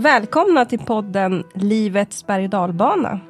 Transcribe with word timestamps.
Välkomna 0.00 0.64
till 0.64 0.78
podden 0.78 1.44
Livets 1.54 2.26
berg 2.26 2.44
och 2.44 2.50
dalbana. 2.50 3.20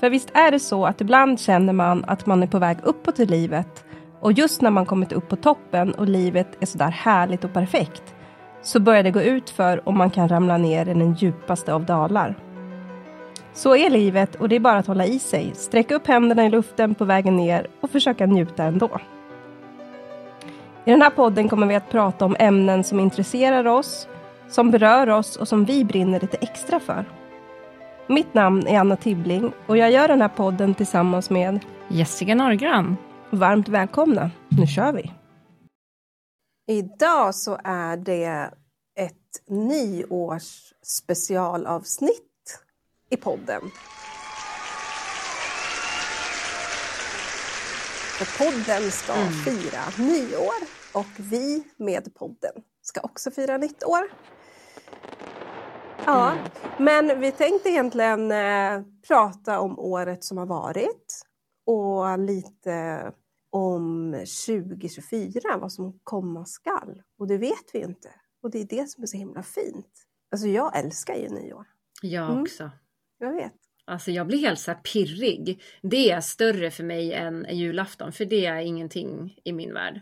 För 0.00 0.10
visst 0.10 0.30
är 0.34 0.50
det 0.50 0.60
så 0.60 0.86
att 0.86 1.00
ibland 1.00 1.40
känner 1.40 1.72
man 1.72 2.04
att 2.04 2.26
man 2.26 2.42
är 2.42 2.46
på 2.46 2.58
väg 2.58 2.78
uppåt 2.82 3.20
i 3.20 3.26
livet 3.26 3.84
och 4.20 4.32
just 4.32 4.60
när 4.60 4.70
man 4.70 4.86
kommit 4.86 5.12
upp 5.12 5.28
på 5.28 5.36
toppen 5.36 5.94
och 5.94 6.08
livet 6.08 6.46
är 6.60 6.66
sådär 6.66 6.90
härligt 6.90 7.44
och 7.44 7.52
perfekt 7.52 8.14
så 8.62 8.80
börjar 8.80 9.02
det 9.02 9.10
gå 9.10 9.22
ut 9.22 9.50
för 9.50 9.88
och 9.88 9.94
man 9.94 10.10
kan 10.10 10.28
ramla 10.28 10.58
ner 10.58 10.88
i 10.88 10.94
den 10.94 11.14
djupaste 11.14 11.74
av 11.74 11.84
dalar. 11.84 12.34
Så 13.52 13.76
är 13.76 13.90
livet 13.90 14.34
och 14.34 14.48
det 14.48 14.56
är 14.56 14.60
bara 14.60 14.78
att 14.78 14.86
hålla 14.86 15.06
i 15.06 15.18
sig, 15.18 15.52
sträcka 15.54 15.94
upp 15.94 16.06
händerna 16.06 16.46
i 16.46 16.50
luften 16.50 16.94
på 16.94 17.04
vägen 17.04 17.36
ner 17.36 17.66
och 17.80 17.90
försöka 17.90 18.26
njuta 18.26 18.64
ändå. 18.64 19.00
I 20.84 20.90
den 20.90 21.02
här 21.02 21.10
podden 21.10 21.48
kommer 21.48 21.66
vi 21.66 21.74
att 21.74 21.90
prata 21.90 22.24
om 22.24 22.36
ämnen 22.38 22.84
som 22.84 23.00
intresserar 23.00 23.66
oss, 23.66 24.08
som 24.50 24.70
berör 24.70 25.08
oss 25.08 25.36
och 25.36 25.48
som 25.48 25.64
vi 25.64 25.84
brinner 25.84 26.20
lite 26.20 26.36
extra 26.36 26.80
för. 26.80 27.04
Mitt 28.08 28.34
namn 28.34 28.66
är 28.66 28.78
Anna 28.78 28.96
Tibbling 28.96 29.52
och 29.66 29.76
jag 29.76 29.90
gör 29.90 30.08
den 30.08 30.20
här 30.20 30.28
podden 30.28 30.74
tillsammans 30.74 31.30
med 31.30 31.64
Jessica 31.88 32.34
Norgran. 32.34 32.96
Varmt 33.30 33.68
välkomna, 33.68 34.30
nu 34.48 34.66
kör 34.66 34.92
vi! 34.92 35.12
Idag 36.66 37.34
så 37.34 37.58
är 37.64 37.96
det 37.96 38.50
ett 38.98 39.48
nyårsspecialavsnitt 39.48 42.10
i 43.10 43.16
podden. 43.16 43.62
För 48.18 48.38
podden 48.38 48.90
ska 48.90 49.12
mm. 49.12 49.32
fira 49.32 49.80
nyår 49.98 50.54
och 50.92 51.06
vi 51.16 51.64
med 51.76 52.14
podden 52.14 52.52
ska 52.82 53.00
också 53.00 53.30
fira 53.30 53.56
nytt 53.56 53.84
år. 53.84 54.02
Ja, 56.06 56.32
mm. 56.32 56.44
men 56.78 57.20
vi 57.20 57.32
tänkte 57.32 57.68
egentligen 57.68 58.32
eh, 58.32 58.82
prata 59.08 59.60
om 59.60 59.78
året 59.78 60.24
som 60.24 60.38
har 60.38 60.46
varit 60.46 61.22
och 61.66 62.18
lite 62.18 63.12
om 63.50 64.12
2024, 64.12 65.40
vad 65.60 65.72
som 65.72 66.00
komma 66.04 66.44
skall. 66.44 67.02
Och 67.18 67.26
det 67.26 67.38
vet 67.38 67.70
vi 67.72 67.78
inte. 67.78 68.08
Och 68.42 68.50
det 68.50 68.60
är 68.60 68.66
det 68.66 68.88
som 68.88 69.02
är 69.02 69.06
så 69.06 69.16
himla 69.16 69.42
fint. 69.42 70.06
Alltså 70.30 70.46
jag 70.46 70.78
älskar 70.78 71.14
ju 71.14 71.28
nyår. 71.28 71.66
Jag 72.02 72.30
mm. 72.30 72.42
också. 72.42 72.70
Jag 73.18 73.32
vet. 73.32 73.52
Alltså 73.84 74.10
jag 74.10 74.26
blir 74.26 74.38
helt 74.38 74.58
så 74.58 74.74
pirrig. 74.74 75.62
Det 75.82 76.10
är 76.10 76.20
större 76.20 76.70
för 76.70 76.84
mig 76.84 77.12
än 77.12 77.46
julafton, 77.50 78.12
för 78.12 78.24
det 78.24 78.46
är 78.46 78.56
ingenting 78.56 79.40
i 79.44 79.52
min 79.52 79.74
värld. 79.74 80.00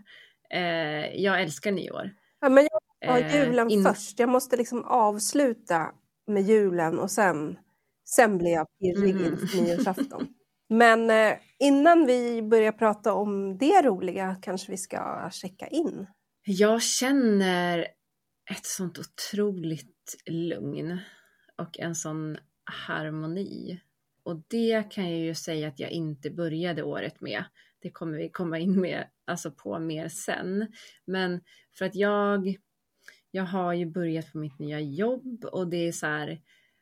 Eh, 0.50 1.23
jag 1.23 1.42
älskar 1.42 1.73
nyår. 1.73 2.11
Ja, 2.41 2.48
men 2.48 2.69
jag 2.70 2.88
har 3.06 3.20
eh, 3.20 3.36
julen 3.36 3.70
in... 3.70 3.82
först. 3.82 4.18
Jag 4.18 4.28
måste 4.28 4.56
liksom 4.56 4.84
avsluta 4.84 5.92
med 6.27 6.42
julen 6.42 6.98
och 6.98 7.10
sen, 7.10 7.58
sen 8.05 8.38
blir 8.38 8.50
jag 8.50 8.66
pirrig 8.80 9.10
mm. 9.10 9.24
inför 9.24 9.62
nyårsafton. 9.62 10.28
Men 10.68 11.10
eh, 11.10 11.38
innan 11.58 12.06
vi 12.06 12.42
börjar 12.42 12.72
prata 12.72 13.12
om 13.14 13.58
det 13.58 13.82
roliga 13.82 14.36
kanske 14.42 14.70
vi 14.70 14.77
ska 14.77 15.30
checka 15.32 15.66
in. 15.66 16.06
Jag 16.44 16.82
känner 16.82 17.78
ett 18.50 18.66
sånt 18.66 18.98
otroligt 18.98 20.16
lugn 20.27 20.98
och 21.56 21.78
en 21.78 21.94
sån 21.94 22.36
harmoni. 22.64 23.80
Och 24.22 24.42
det 24.48 24.90
kan 24.90 25.10
jag 25.10 25.20
ju 25.20 25.34
säga 25.34 25.68
att 25.68 25.80
jag 25.80 25.90
inte 25.90 26.30
började 26.30 26.83
året 26.83 27.20
med. 27.20 27.44
Det 27.83 27.90
kommer 27.90 28.18
vi 28.18 28.28
komma 28.28 28.58
in 28.58 28.80
med, 28.80 29.05
alltså 29.24 29.50
på 29.50 29.78
mer 29.78 30.08
sen. 30.08 30.66
Men 31.05 31.40
för 31.78 31.84
att 31.84 31.94
jag, 31.94 32.56
jag 33.30 33.44
har 33.44 33.72
ju 33.72 33.86
börjat 33.86 34.32
på 34.32 34.38
mitt 34.38 34.58
nya 34.58 34.80
jobb 34.80 35.44
och 35.44 35.68
det 35.68 35.88
är 35.88 35.92
så 35.92 36.06
här 36.06 36.40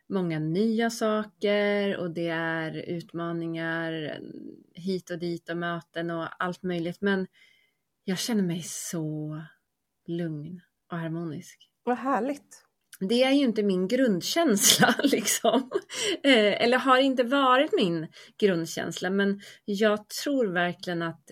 många 0.08 0.38
nya 0.38 0.90
saker 0.90 1.96
och 1.96 2.10
det 2.10 2.28
är 2.28 2.76
utmaningar 2.76 4.20
hit 4.74 5.10
och 5.10 5.18
dit 5.18 5.50
och 5.50 5.56
möten 5.56 6.10
och 6.10 6.44
allt 6.44 6.62
möjligt. 6.62 7.00
Men 7.00 7.26
jag 8.04 8.18
känner 8.18 8.42
mig 8.42 8.62
så 8.62 9.42
lugn 10.06 10.60
och 10.90 10.98
harmonisk. 10.98 11.70
Vad 11.82 11.98
härligt 11.98 12.66
det 13.00 13.22
är 13.22 13.32
ju 13.32 13.44
inte 13.44 13.62
min 13.62 13.88
grundkänsla 13.88 14.94
liksom. 15.02 15.70
Eh, 16.22 16.62
eller 16.62 16.78
har 16.78 16.98
inte 16.98 17.24
varit 17.24 17.70
min 17.76 18.06
grundkänsla 18.38 19.10
men 19.10 19.40
jag 19.64 20.08
tror 20.08 20.46
verkligen 20.46 21.02
att 21.02 21.30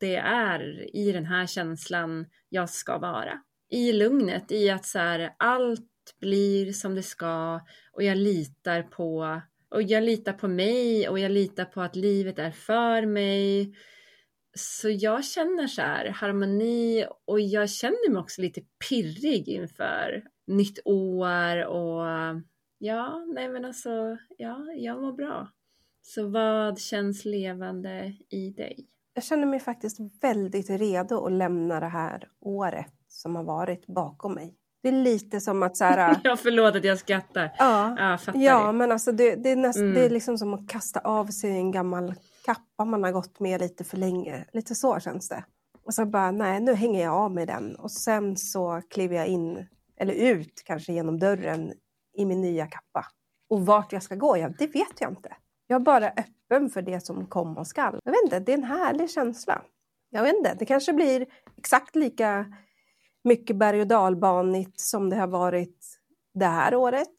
det 0.00 0.16
är 0.16 0.90
i 0.96 1.12
den 1.12 1.26
här 1.26 1.46
känslan 1.46 2.26
jag 2.48 2.70
ska 2.70 2.98
vara. 2.98 3.40
I 3.70 3.92
lugnet, 3.92 4.52
i 4.52 4.70
att 4.70 4.86
så 4.86 4.98
här, 4.98 5.34
allt 5.38 5.90
blir 6.20 6.72
som 6.72 6.94
det 6.94 7.02
ska 7.02 7.60
och 7.92 8.02
jag 8.02 8.18
litar 8.18 8.82
på 8.82 9.40
och 9.70 9.82
jag 9.82 10.02
litar 10.02 10.32
på 10.32 10.48
mig 10.48 11.08
och 11.08 11.18
jag 11.18 11.30
litar 11.30 11.64
på 11.64 11.80
att 11.80 11.96
livet 11.96 12.38
är 12.38 12.50
för 12.50 13.06
mig. 13.06 13.74
Så 14.54 14.90
jag 14.90 15.24
känner 15.24 15.66
så 15.66 15.82
här 15.82 16.06
harmoni 16.08 17.06
och 17.24 17.40
jag 17.40 17.70
känner 17.70 18.10
mig 18.10 18.20
också 18.20 18.42
lite 18.42 18.60
pirrig 18.88 19.48
inför 19.48 20.22
nytt 20.46 20.78
år 20.84 21.66
och 21.66 22.04
ja, 22.78 23.24
nej 23.34 23.48
men 23.48 23.64
alltså, 23.64 24.18
ja, 24.36 24.72
jag 24.76 25.00
mår 25.00 25.12
bra. 25.12 25.48
Så 26.02 26.28
vad 26.28 26.80
känns 26.80 27.24
levande 27.24 28.14
i 28.30 28.50
dig? 28.50 28.86
Jag 29.14 29.24
känner 29.24 29.46
mig 29.46 29.60
faktiskt 29.60 29.98
väldigt 30.22 30.70
redo 30.70 31.26
att 31.26 31.32
lämna 31.32 31.80
det 31.80 31.88
här 31.88 32.28
året 32.40 32.99
som 33.20 33.36
har 33.36 33.44
varit 33.44 33.86
bakom 33.86 34.34
mig. 34.34 34.54
Det 34.82 34.88
är 34.88 34.92
lite 34.92 35.40
som 35.40 35.62
att 35.62 35.76
så 35.76 35.84
här... 35.84 36.20
ja, 36.24 36.36
förlåt 36.36 36.76
att 36.76 36.84
jag 36.84 36.98
skrattar. 36.98 37.52
Ja, 37.58 37.96
ja, 37.98 38.32
ja 38.34 38.72
men 38.72 38.92
alltså 38.92 39.12
det, 39.12 39.34
det 39.34 39.50
är 39.50 39.56
näst, 39.56 39.78
mm. 39.78 39.94
det 39.94 40.04
är 40.04 40.10
liksom 40.10 40.38
som 40.38 40.54
att 40.54 40.68
kasta 40.68 41.00
av 41.00 41.26
sig 41.26 41.50
en 41.50 41.70
gammal 41.70 42.14
kappa 42.44 42.84
man 42.84 43.04
har 43.04 43.12
gått 43.12 43.40
med 43.40 43.60
lite 43.60 43.84
för 43.84 43.96
länge. 43.96 44.44
Lite 44.52 44.74
så 44.74 45.00
känns 45.00 45.28
det. 45.28 45.44
Och 45.84 45.94
så 45.94 46.04
bara, 46.04 46.30
nej, 46.30 46.60
nu 46.60 46.74
hänger 46.74 47.02
jag 47.02 47.14
av 47.14 47.30
med 47.30 47.48
den. 47.48 47.76
Och 47.76 47.90
sen 47.90 48.36
så 48.36 48.82
kliver 48.90 49.16
jag 49.16 49.26
in 49.26 49.66
eller 49.96 50.14
ut 50.14 50.62
kanske 50.64 50.92
genom 50.92 51.18
dörren 51.18 51.72
i 52.16 52.24
min 52.24 52.40
nya 52.40 52.66
kappa. 52.66 53.06
Och 53.50 53.66
vart 53.66 53.92
jag 53.92 54.02
ska 54.02 54.14
gå, 54.14 54.36
ja, 54.36 54.48
det 54.58 54.66
vet 54.66 55.00
jag 55.00 55.10
inte. 55.10 55.36
Jag 55.66 55.80
är 55.80 55.84
bara 55.84 56.08
öppen 56.08 56.70
för 56.70 56.82
det 56.82 57.00
som 57.00 57.26
komma 57.26 57.64
skall. 57.64 58.00
Jag 58.04 58.12
vet 58.12 58.22
inte, 58.24 58.40
det 58.40 58.52
är 58.52 58.58
en 58.58 58.64
härlig 58.64 59.10
känsla. 59.10 59.62
Jag 60.10 60.22
vet 60.22 60.36
inte, 60.36 60.54
det 60.58 60.64
kanske 60.64 60.92
blir 60.92 61.26
exakt 61.56 61.96
lika 61.96 62.46
mycket 63.24 63.56
berg 63.56 63.80
och 63.80 63.86
dalbanigt 63.86 64.80
som 64.80 65.10
det 65.10 65.16
har 65.16 65.26
varit 65.26 65.86
det 66.34 66.46
här 66.46 66.74
året. 66.74 67.14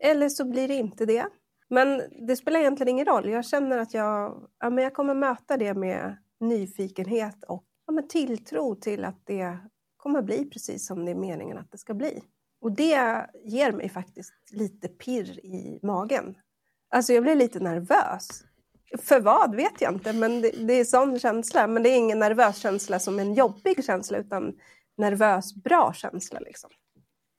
Eller 0.00 0.28
så 0.28 0.44
blir 0.44 0.68
det 0.68 0.74
inte 0.74 1.06
det. 1.06 1.26
Men 1.68 2.02
det 2.26 2.36
spelar 2.36 2.60
egentligen 2.60 2.88
ingen 2.88 3.06
roll. 3.06 3.28
Jag 3.28 3.44
känner 3.44 3.78
att 3.78 3.94
jag, 3.94 4.48
ja, 4.60 4.70
men 4.70 4.84
jag 4.84 4.94
kommer 4.94 5.14
möta 5.14 5.56
det 5.56 5.74
med 5.74 6.16
nyfikenhet 6.40 7.44
och 7.44 7.64
ja, 7.86 7.92
men 7.92 8.08
tilltro 8.08 8.74
till 8.74 9.04
att 9.04 9.20
det 9.24 9.58
kommer 9.96 10.22
bli 10.22 10.44
precis 10.44 10.86
som 10.86 11.04
det 11.04 11.10
är 11.10 11.14
meningen 11.14 11.58
att 11.58 11.72
det 11.72 11.78
ska 11.78 11.94
bli. 11.94 12.22
Och 12.60 12.72
det 12.72 13.26
ger 13.44 13.72
mig 13.72 13.88
faktiskt 13.88 14.32
lite 14.50 14.88
pirr 14.88 15.40
i 15.44 15.80
magen. 15.82 16.34
Alltså 16.90 17.12
jag 17.12 17.22
blir 17.22 17.34
lite 17.34 17.60
nervös. 17.60 18.44
För 18.98 19.20
vad 19.20 19.56
vet 19.56 19.80
jag 19.80 19.94
inte, 19.94 20.12
men 20.12 20.40
det, 20.40 20.50
det 20.50 20.72
är 20.72 20.84
sån 20.84 21.18
känsla. 21.18 21.66
Men 21.66 21.82
det 21.82 21.88
är 21.88 21.96
ingen 21.96 22.18
nervös 22.18 22.56
känsla 22.56 22.98
som 22.98 23.18
en 23.18 23.34
jobbig 23.34 23.84
känsla, 23.84 24.18
utan 24.18 24.54
nervös 24.96 25.54
bra 25.54 25.92
känsla. 25.92 26.40
Liksom. 26.40 26.70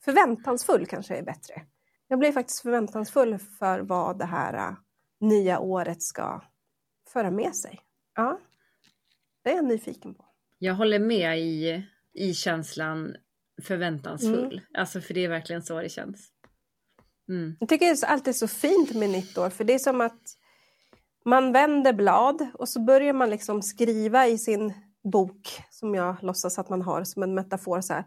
Förväntansfull 0.03 0.85
kanske 0.85 1.17
är 1.17 1.23
bättre. 1.23 1.61
Jag 2.07 2.19
blir 2.19 2.31
faktiskt 2.31 2.61
förväntansfull 2.61 3.37
för 3.37 3.79
vad 3.79 4.19
det 4.19 4.25
här 4.25 4.69
uh, 4.69 4.77
nya 5.19 5.59
året 5.59 6.01
ska 6.01 6.41
föra 7.13 7.31
med 7.31 7.55
sig. 7.55 7.79
Ja, 8.15 8.39
det 9.43 9.51
är 9.51 9.55
jag 9.55 9.65
nyfiken 9.65 10.15
på. 10.15 10.25
Jag 10.57 10.73
håller 10.73 10.99
med 10.99 11.39
i 11.39 11.83
i 12.17 12.33
känslan 12.33 13.15
förväntansfull. 13.61 14.53
Mm. 14.53 14.65
Alltså 14.73 15.01
för 15.01 15.13
det 15.13 15.25
är 15.25 15.29
verkligen 15.29 15.63
så 15.63 15.81
det 15.81 15.89
känns. 15.89 16.29
Mm. 17.29 17.57
Jag 17.59 17.69
tycker 17.69 17.85
det 17.85 18.03
är 18.03 18.07
alltid 18.07 18.35
så 18.35 18.47
fint 18.47 18.95
med 18.95 19.09
nytt 19.09 19.37
år 19.37 19.49
för 19.49 19.63
det 19.63 19.73
är 19.73 19.79
som 19.79 20.01
att 20.01 20.21
man 21.25 21.51
vänder 21.51 21.93
blad 21.93 22.47
och 22.53 22.69
så 22.69 22.79
börjar 22.79 23.13
man 23.13 23.29
liksom 23.29 23.61
skriva 23.61 24.27
i 24.27 24.37
sin 24.37 24.73
bok 25.09 25.61
som 25.69 25.95
jag 25.95 26.15
låtsas 26.21 26.59
att 26.59 26.69
man 26.69 26.81
har 26.81 27.03
som 27.03 27.23
en 27.23 27.33
metafor 27.33 27.81
så 27.81 27.93
här. 27.93 28.05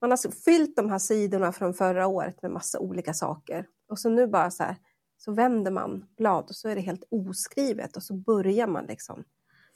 Man 0.00 0.10
har 0.10 0.44
fyllt 0.44 0.76
de 0.76 0.90
här 0.90 0.98
sidorna 0.98 1.52
från 1.52 1.74
förra 1.74 2.06
året 2.06 2.42
med 2.42 2.50
massa 2.50 2.78
olika 2.78 3.14
saker 3.14 3.66
och 3.88 3.98
så 3.98 4.08
nu 4.08 4.26
bara 4.26 4.50
så 4.50 4.62
här 4.62 4.76
så 5.16 5.32
vänder 5.32 5.70
man 5.70 6.06
blad 6.16 6.44
och 6.48 6.56
så 6.56 6.68
är 6.68 6.74
det 6.74 6.80
helt 6.80 7.04
oskrivet 7.10 7.96
och 7.96 8.02
så 8.02 8.14
börjar 8.14 8.66
man 8.66 8.84
liksom 8.84 9.24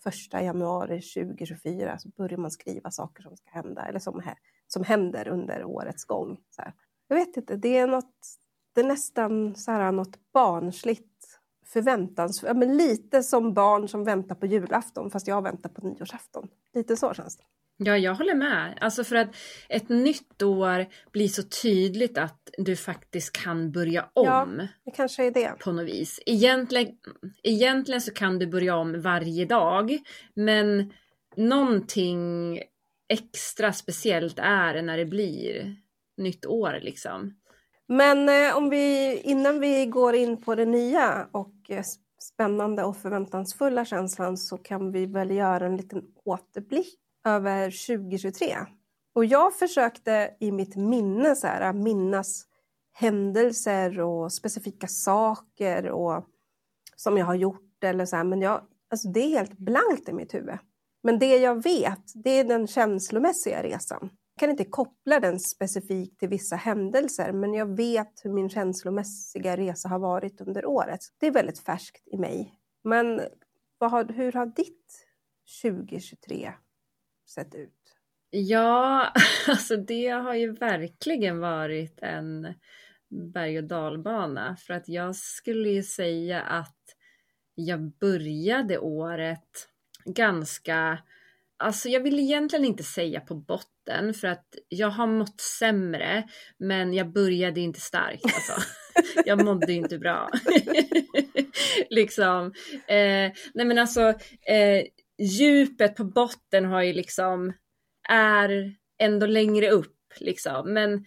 första 0.02 0.42
januari 0.42 1.00
2024 1.00 1.98
så 1.98 2.08
börjar 2.08 2.38
man 2.38 2.50
skriva 2.50 2.90
saker 2.90 3.22
som 3.22 3.36
ska 3.36 3.50
hända 3.50 3.82
eller 3.82 3.98
som, 3.98 4.22
som 4.66 4.84
händer 4.84 5.28
under 5.28 5.64
årets 5.64 6.04
gång. 6.04 6.38
Så 6.50 6.62
här. 6.62 6.72
Jag 7.08 7.16
vet 7.16 7.36
inte, 7.36 7.56
det 7.56 7.78
är, 7.78 7.86
något, 7.86 8.14
det 8.74 8.80
är 8.80 8.84
nästan 8.84 9.54
så 9.54 9.70
här 9.70 9.92
något 9.92 10.32
barnsligt 10.32 11.13
förväntans... 11.74 12.42
men 12.42 12.76
lite 12.76 13.22
som 13.22 13.54
barn 13.54 13.88
som 13.88 14.04
väntar 14.04 14.34
på 14.34 14.46
julafton 14.46 15.10
fast 15.10 15.28
jag 15.28 15.42
väntar 15.42 15.68
på 15.68 15.86
nyårsafton. 15.86 16.48
Lite 16.74 16.96
så 16.96 17.14
känns 17.14 17.36
det. 17.36 17.44
Ja, 17.76 17.98
jag 17.98 18.14
håller 18.14 18.34
med. 18.34 18.78
Alltså 18.80 19.04
för 19.04 19.16
att 19.16 19.36
ett 19.68 19.88
nytt 19.88 20.42
år 20.42 20.86
blir 21.12 21.28
så 21.28 21.42
tydligt 21.42 22.18
att 22.18 22.50
du 22.58 22.76
faktiskt 22.76 23.32
kan 23.32 23.72
börja 23.72 24.08
om. 24.12 24.26
Ja, 24.26 24.66
det 24.84 24.90
kanske 24.90 25.24
är 25.24 25.30
det. 25.30 25.58
På 25.58 25.72
något 25.72 25.86
vis. 25.86 26.20
Egentligen, 26.26 26.96
egentligen 27.42 28.00
så 28.00 28.12
kan 28.12 28.38
du 28.38 28.46
börja 28.46 28.76
om 28.76 29.02
varje 29.02 29.44
dag, 29.44 29.98
men 30.34 30.92
någonting 31.36 32.60
extra 33.08 33.72
speciellt 33.72 34.38
är 34.38 34.82
när 34.82 34.96
det 34.96 35.06
blir 35.06 35.76
nytt 36.16 36.46
år 36.46 36.78
liksom. 36.82 37.34
Men 37.88 38.28
eh, 38.28 38.56
om 38.56 38.70
vi, 38.70 39.16
innan 39.20 39.60
vi 39.60 39.86
går 39.86 40.14
in 40.14 40.42
på 40.42 40.54
det 40.54 40.64
nya 40.64 41.28
och 41.32 41.54
eh, 41.68 41.84
spännande 42.18 42.84
och 42.84 42.96
förväntansfulla 42.96 43.84
känslan 43.84 44.38
så 44.38 44.58
kan 44.58 44.92
vi 44.92 45.06
väl 45.06 45.30
göra 45.30 45.66
en 45.66 45.76
liten 45.76 46.02
återblick 46.24 46.98
över 47.24 47.64
2023. 47.96 48.56
Och 49.14 49.24
jag 49.24 49.54
försökte 49.58 50.30
i 50.40 50.52
mitt 50.52 50.76
minne 50.76 51.36
så 51.36 51.46
här, 51.46 51.72
minnas 51.72 52.46
händelser 52.92 54.00
och 54.00 54.32
specifika 54.32 54.86
saker 54.88 55.90
och, 55.90 56.24
som 56.96 57.18
jag 57.18 57.26
har 57.26 57.34
gjort 57.34 57.84
eller 57.84 58.06
så 58.06 58.16
här, 58.16 58.24
men 58.24 58.40
jag, 58.42 58.60
alltså 58.90 59.08
det 59.08 59.20
är 59.20 59.28
helt 59.28 59.58
blankt 59.58 60.08
i 60.08 60.12
mitt 60.12 60.34
huvud. 60.34 60.58
Men 61.02 61.18
det 61.18 61.36
jag 61.36 61.62
vet, 61.62 62.12
det 62.14 62.30
är 62.30 62.44
den 62.44 62.66
känslomässiga 62.66 63.62
resan. 63.62 64.10
Jag 64.34 64.40
kan 64.40 64.50
inte 64.50 64.64
koppla 64.64 65.20
den 65.20 65.40
specifikt 65.40 66.18
till 66.18 66.28
vissa 66.28 66.56
händelser, 66.56 67.32
men 67.32 67.54
jag 67.54 67.76
vet 67.76 68.20
hur 68.24 68.30
min 68.30 68.48
känslomässiga 68.48 69.56
resa 69.56 69.88
har 69.88 69.98
varit 69.98 70.40
under 70.40 70.66
året. 70.66 71.00
Det 71.18 71.26
är 71.26 71.30
väldigt 71.30 71.58
färskt 71.58 72.08
i 72.08 72.16
mig. 72.16 72.54
Men 72.84 73.20
har, 73.80 74.04
hur 74.04 74.32
har 74.32 74.46
ditt 74.46 75.06
2023 75.62 76.52
sett 77.28 77.54
ut? 77.54 77.96
Ja, 78.30 79.12
alltså 79.48 79.76
det 79.76 80.08
har 80.08 80.34
ju 80.34 80.52
verkligen 80.52 81.40
varit 81.40 81.98
en 82.02 82.54
berg 83.08 83.58
och 83.58 83.64
dalbana 83.64 84.56
för 84.56 84.74
att 84.74 84.88
jag 84.88 85.16
skulle 85.16 85.68
ju 85.68 85.82
säga 85.82 86.40
att 86.42 86.76
jag 87.54 87.80
började 87.80 88.78
året 88.78 89.68
ganska, 90.04 90.98
alltså 91.58 91.88
jag 91.88 92.00
vill 92.00 92.20
egentligen 92.20 92.64
inte 92.64 92.82
säga 92.82 93.20
på 93.20 93.34
botten 93.34 94.14
för 94.14 94.28
att 94.28 94.46
jag 94.68 94.90
har 94.90 95.06
mått 95.06 95.40
sämre 95.40 96.24
men 96.58 96.94
jag 96.94 97.12
började 97.12 97.60
inte 97.60 97.80
starkt 97.80 98.24
alltså. 98.24 98.52
Jag 99.26 99.44
mådde 99.44 99.72
inte 99.72 99.98
bra. 99.98 100.30
liksom. 101.90 102.46
Eh, 102.88 103.32
nej 103.54 103.66
men 103.66 103.78
alltså 103.78 104.00
eh, 104.46 104.84
djupet 105.18 105.96
på 105.96 106.04
botten 106.04 106.64
har 106.64 106.82
ju 106.82 106.92
liksom, 106.92 107.52
är 108.08 108.74
ändå 108.98 109.26
längre 109.26 109.70
upp 109.70 109.96
liksom. 110.20 110.72
Men 110.72 111.04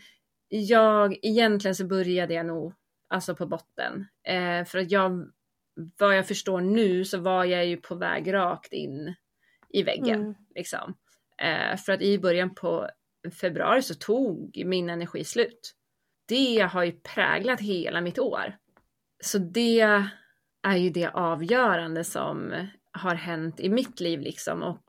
jag, 0.48 1.18
egentligen 1.22 1.76
så 1.76 1.86
började 1.86 2.34
jag 2.34 2.46
nog 2.46 2.74
alltså 3.10 3.36
på 3.36 3.46
botten. 3.46 4.08
Eh, 4.28 4.66
för 4.66 4.78
att 4.78 4.92
jag, 4.92 5.32
vad 6.00 6.18
jag 6.18 6.28
förstår 6.28 6.62
nu 6.62 7.06
så 7.06 7.18
var 7.18 7.46
jag 7.46 7.66
ju 7.66 7.78
på 7.78 7.96
väg 7.96 8.34
rakt 8.34 8.74
in 8.74 9.16
i 9.70 9.84
väggen. 9.84 10.22
Mm. 10.22 10.36
Liksom. 10.56 10.94
Eh, 11.38 11.78
för 11.78 11.94
att 11.94 12.02
i 12.02 12.20
början 12.20 12.56
på 12.56 12.90
februari 13.42 13.82
så 13.82 13.94
tog 13.94 14.64
min 14.66 14.90
energi 14.90 15.24
slut. 15.24 15.74
Det 16.28 16.60
har 16.72 16.84
ju 16.84 16.92
präglat 16.92 17.62
hela 17.62 18.02
mitt 18.02 18.20
år. 18.20 18.58
Så 19.24 19.38
det 19.38 19.82
är 20.64 20.78
ju 20.78 20.90
det 20.90 21.08
avgörande 21.08 22.04
som 22.04 22.68
har 22.92 23.16
hänt 23.16 23.60
i 23.60 23.70
mitt 23.70 24.00
liv 24.00 24.20
liksom 24.20 24.64
och 24.64 24.84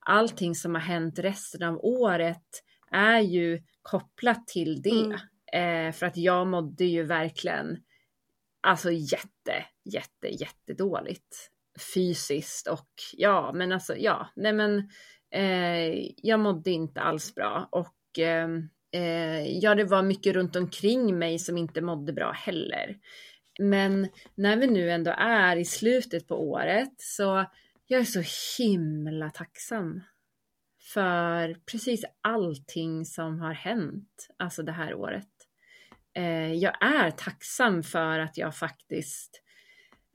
allting 0.00 0.54
som 0.54 0.74
har 0.74 0.82
hänt 0.82 1.18
resten 1.18 1.62
av 1.62 1.84
året 1.84 2.62
är 2.90 3.20
ju 3.20 3.62
kopplat 3.82 4.46
till 4.46 4.82
det. 4.82 5.16
Mm. 5.52 5.88
Eh, 5.88 5.92
för 5.92 6.06
att 6.06 6.16
jag 6.16 6.46
mådde 6.46 6.84
ju 6.84 7.02
verkligen 7.02 7.78
alltså 8.60 8.90
jätte, 8.90 9.64
jätte, 9.84 10.28
jättedåligt 10.28 11.50
fysiskt 11.82 12.68
och 12.68 12.88
ja, 13.16 13.52
men 13.54 13.72
alltså 13.72 13.96
ja, 13.96 14.28
nej 14.36 14.52
men 14.52 14.90
eh, 15.30 16.10
jag 16.16 16.40
mådde 16.40 16.70
inte 16.70 17.00
alls 17.00 17.34
bra 17.34 17.68
och 17.72 18.18
ehm, 18.18 18.68
eh, 18.92 19.58
ja, 19.58 19.74
det 19.74 19.84
var 19.84 20.02
mycket 20.02 20.34
runt 20.34 20.56
omkring 20.56 21.18
mig 21.18 21.38
som 21.38 21.58
inte 21.58 21.80
mådde 21.80 22.12
bra 22.12 22.32
heller. 22.32 22.96
Men 23.58 24.08
när 24.34 24.56
vi 24.56 24.66
nu 24.66 24.90
ändå 24.90 25.14
är 25.18 25.56
i 25.56 25.64
slutet 25.64 26.28
på 26.28 26.50
året 26.50 26.94
så 26.98 27.44
jag 27.86 28.00
är 28.00 28.04
så 28.04 28.22
himla 28.58 29.30
tacksam 29.30 30.02
för 30.92 31.56
precis 31.70 32.04
allting 32.20 33.04
som 33.04 33.40
har 33.40 33.52
hänt, 33.52 34.28
alltså 34.36 34.62
det 34.62 34.72
här 34.72 34.94
året. 34.94 35.28
Eh, 36.14 36.52
jag 36.52 36.82
är 36.82 37.10
tacksam 37.10 37.82
för 37.82 38.18
att 38.18 38.38
jag 38.38 38.56
faktiskt 38.56 39.42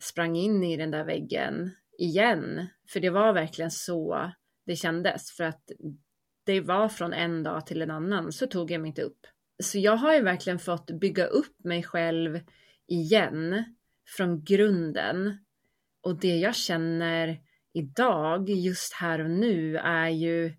sprang 0.04 0.36
in 0.36 0.64
i 0.64 0.78
den 0.78 0.92
där 0.92 1.04
väggen 1.04 1.72
igen, 1.98 2.68
för 2.90 3.00
det 3.00 3.10
var 3.10 3.34
verkligen 3.34 3.72
så 3.72 4.32
det 4.66 4.76
kändes, 4.76 5.32
för 5.32 5.44
att 5.44 5.72
det 6.46 6.62
var 6.62 6.90
från 6.90 7.14
en 7.14 7.44
dag 7.44 7.66
till 7.66 7.82
en 7.82 7.92
annan 7.92 8.32
så 8.32 8.48
tog 8.48 8.72
jag 8.72 8.82
mig 8.82 8.88
inte 8.88 9.02
upp. 9.02 9.28
Så 9.64 9.80
jag 9.80 9.96
har 9.96 10.14
ju 10.14 10.22
verkligen 10.22 10.60
fått 10.60 10.92
bygga 10.92 11.26
upp 11.26 11.64
mig 11.64 11.84
själv 11.84 12.40
igen 12.88 13.64
från 14.18 14.44
grunden. 14.44 15.38
Och 16.02 16.20
det 16.20 16.36
jag 16.36 16.56
känner 16.56 17.40
idag, 17.74 18.50
just 18.50 18.94
här 18.94 19.24
och 19.24 19.30
nu, 19.30 19.78
är 19.78 20.10
ju 20.10 20.54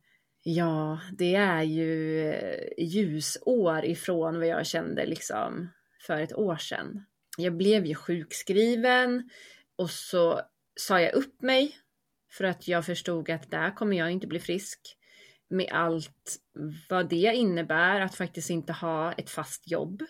Ja, 0.47 1.01
det 1.13 1.35
är 1.35 1.63
ju 1.63 2.21
eh, 2.29 2.69
ljusår 2.79 3.85
ifrån 3.85 4.39
vad 4.39 4.47
jag 4.47 4.67
kände 4.67 5.07
liksom 5.07 5.69
för 6.07 6.21
ett 6.21 6.35
år 6.35 6.57
sedan. 6.57 7.05
Jag 7.39 7.57
blev 7.57 7.87
ju 7.87 7.95
sjukskriven 7.95 9.31
och 9.77 9.91
så 9.91 10.41
sa 10.77 11.01
jag 11.01 11.15
upp 11.15 11.43
mig 11.43 11.77
för 12.31 12.45
att 12.45 12.69
jag 12.69 12.87
förstod 12.87 13.31
att 13.31 13.51
där 13.51 13.77
kommer 13.77 13.97
jag 13.97 14.11
inte 14.11 14.27
bli 14.27 14.41
frisk 14.41 14.81
med 15.49 15.69
allt 15.73 16.37
vad 16.89 17.09
det 17.09 17.35
innebär 17.35 18.01
att 18.01 18.15
faktiskt 18.15 18.51
inte 18.51 18.73
ha 18.73 19.13
ett 19.13 19.31
fast 19.31 19.71
jobb 19.71 20.03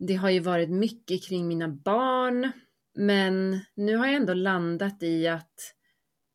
det 0.00 0.14
har 0.14 0.30
ju 0.30 0.40
varit 0.40 0.70
mycket 0.70 1.24
kring 1.24 1.48
mina 1.48 1.68
barn, 1.68 2.52
men 2.94 3.60
nu 3.74 3.96
har 3.96 4.06
jag 4.06 4.14
ändå 4.14 4.34
landat 4.34 5.02
i 5.02 5.28
att 5.28 5.74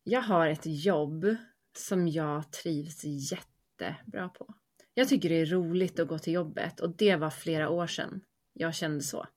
jag 0.04 0.22
har 0.22 0.48
ett 0.48 0.66
jobb 0.66 1.36
som 1.78 2.08
jag 2.08 2.52
trivs 2.52 3.04
jättebra 3.04 4.30
på. 4.30 4.54
Jag 4.94 5.08
tycker 5.08 5.30
det 5.30 5.36
är 5.36 5.46
roligt 5.46 6.00
att 6.00 6.08
gå 6.08 6.20
till 6.20 6.34
jobbet 6.34 6.80
och 6.80 6.96
det 6.98 7.16
var 7.16 7.30
flera 7.30 7.70
år 7.70 7.88
sedan 7.88 8.22
jag 8.54 8.76
kände 8.76 9.04
så. 9.04 9.28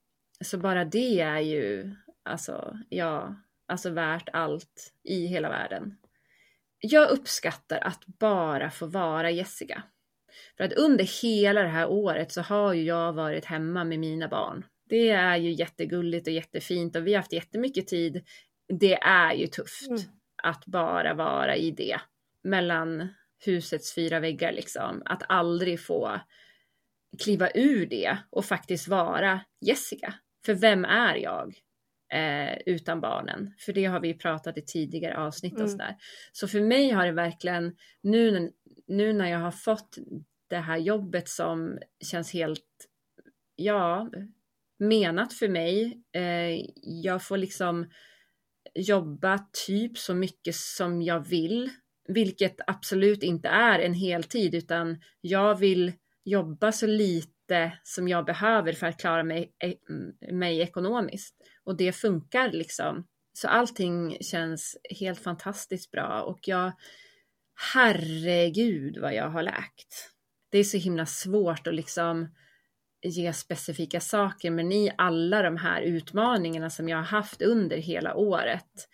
Så 0.43 0.57
bara 0.57 0.85
det 0.85 1.19
är 1.19 1.39
ju, 1.39 1.95
alltså, 2.23 2.77
ja, 2.89 3.35
alltså 3.67 3.89
värt 3.89 4.29
allt 4.33 4.93
i 5.03 5.25
hela 5.25 5.49
världen. 5.49 5.97
Jag 6.79 7.09
uppskattar 7.09 7.77
att 7.77 8.05
bara 8.05 8.71
få 8.71 8.85
vara 8.85 9.31
Jessica. 9.31 9.83
För 10.57 10.63
att 10.63 10.73
under 10.73 11.21
hela 11.21 11.61
det 11.61 11.69
här 11.69 11.89
året 11.89 12.31
så 12.31 12.41
har 12.41 12.73
ju 12.73 12.83
jag 12.83 13.13
varit 13.13 13.45
hemma 13.45 13.83
med 13.83 13.99
mina 13.99 14.27
barn. 14.27 14.65
Det 14.89 15.09
är 15.09 15.37
ju 15.37 15.51
jättegulligt 15.51 16.27
och 16.27 16.33
jättefint 16.33 16.95
och 16.95 17.07
vi 17.07 17.13
har 17.13 17.19
haft 17.19 17.33
jättemycket 17.33 17.87
tid. 17.87 18.23
Det 18.79 18.93
är 18.93 19.33
ju 19.33 19.47
tufft 19.47 19.89
mm. 19.89 20.01
att 20.43 20.65
bara 20.65 21.13
vara 21.13 21.55
i 21.55 21.71
det 21.71 21.99
mellan 22.43 23.07
husets 23.45 23.95
fyra 23.95 24.19
väggar 24.19 24.51
liksom. 24.51 25.01
Att 25.05 25.23
aldrig 25.29 25.81
få 25.85 26.19
kliva 27.23 27.49
ur 27.55 27.85
det 27.85 28.17
och 28.29 28.45
faktiskt 28.45 28.87
vara 28.87 29.41
Jessica. 29.61 30.13
För 30.45 30.53
vem 30.53 30.85
är 30.85 31.15
jag 31.15 31.55
eh, 32.13 32.57
utan 32.65 33.01
barnen? 33.01 33.53
För 33.57 33.73
det 33.73 33.85
har 33.85 33.99
vi 33.99 34.13
pratat 34.13 34.57
i 34.57 34.61
tidigare 34.61 35.17
avsnitt 35.17 35.53
och 35.53 35.59
mm. 35.59 35.71
sådär. 35.71 35.95
Så 36.31 36.47
för 36.47 36.61
mig 36.61 36.89
har 36.89 37.05
det 37.05 37.11
verkligen 37.11 37.75
nu, 38.01 38.51
nu 38.87 39.13
när 39.13 39.29
jag 39.29 39.39
har 39.39 39.51
fått 39.51 39.97
det 40.47 40.57
här 40.57 40.77
jobbet 40.77 41.29
som 41.29 41.79
känns 42.11 42.33
helt, 42.33 42.87
ja, 43.55 44.09
menat 44.79 45.33
för 45.33 45.47
mig. 45.47 46.01
Eh, 46.11 46.65
jag 46.83 47.23
får 47.23 47.37
liksom 47.37 47.89
jobba 48.75 49.39
typ 49.67 49.97
så 49.97 50.13
mycket 50.13 50.55
som 50.55 51.01
jag 51.01 51.19
vill, 51.19 51.69
vilket 52.07 52.55
absolut 52.67 53.23
inte 53.23 53.47
är 53.47 53.79
en 53.79 53.93
heltid, 53.93 54.55
utan 54.55 55.01
jag 55.21 55.55
vill 55.55 55.93
jobba 56.23 56.71
så 56.71 56.87
lite 56.87 57.38
som 57.83 58.07
jag 58.07 58.25
behöver 58.25 58.73
för 58.73 58.87
att 58.87 58.99
klara 58.99 59.23
mig, 59.23 59.53
e, 59.63 59.75
mig 60.31 60.59
ekonomiskt. 60.59 61.35
Och 61.63 61.77
det 61.77 61.91
funkar 61.91 62.51
liksom. 62.51 63.07
Så 63.33 63.47
allting 63.47 64.17
känns 64.21 64.77
helt 64.99 65.19
fantastiskt 65.19 65.91
bra 65.91 66.21
och 66.21 66.39
jag, 66.41 66.71
herregud 67.73 68.97
vad 68.97 69.13
jag 69.13 69.29
har 69.29 69.43
läkt 69.43 70.11
det 70.49 70.57
är 70.57 70.63
så 70.63 70.77
himla 70.77 71.05
svårt 71.05 71.67
att 71.67 71.75
liksom 71.75 72.27
ge 73.01 73.33
specifika 73.33 73.99
saker, 73.99 74.51
men 74.51 74.71
i 74.71 74.91
alla 74.97 75.41
de 75.41 75.57
här 75.57 75.81
utmaningarna 75.81 76.69
som 76.69 76.89
jag 76.89 76.97
har 76.97 77.03
haft 77.03 77.41
under 77.41 77.77
hela 77.77 78.15
året 78.15 78.87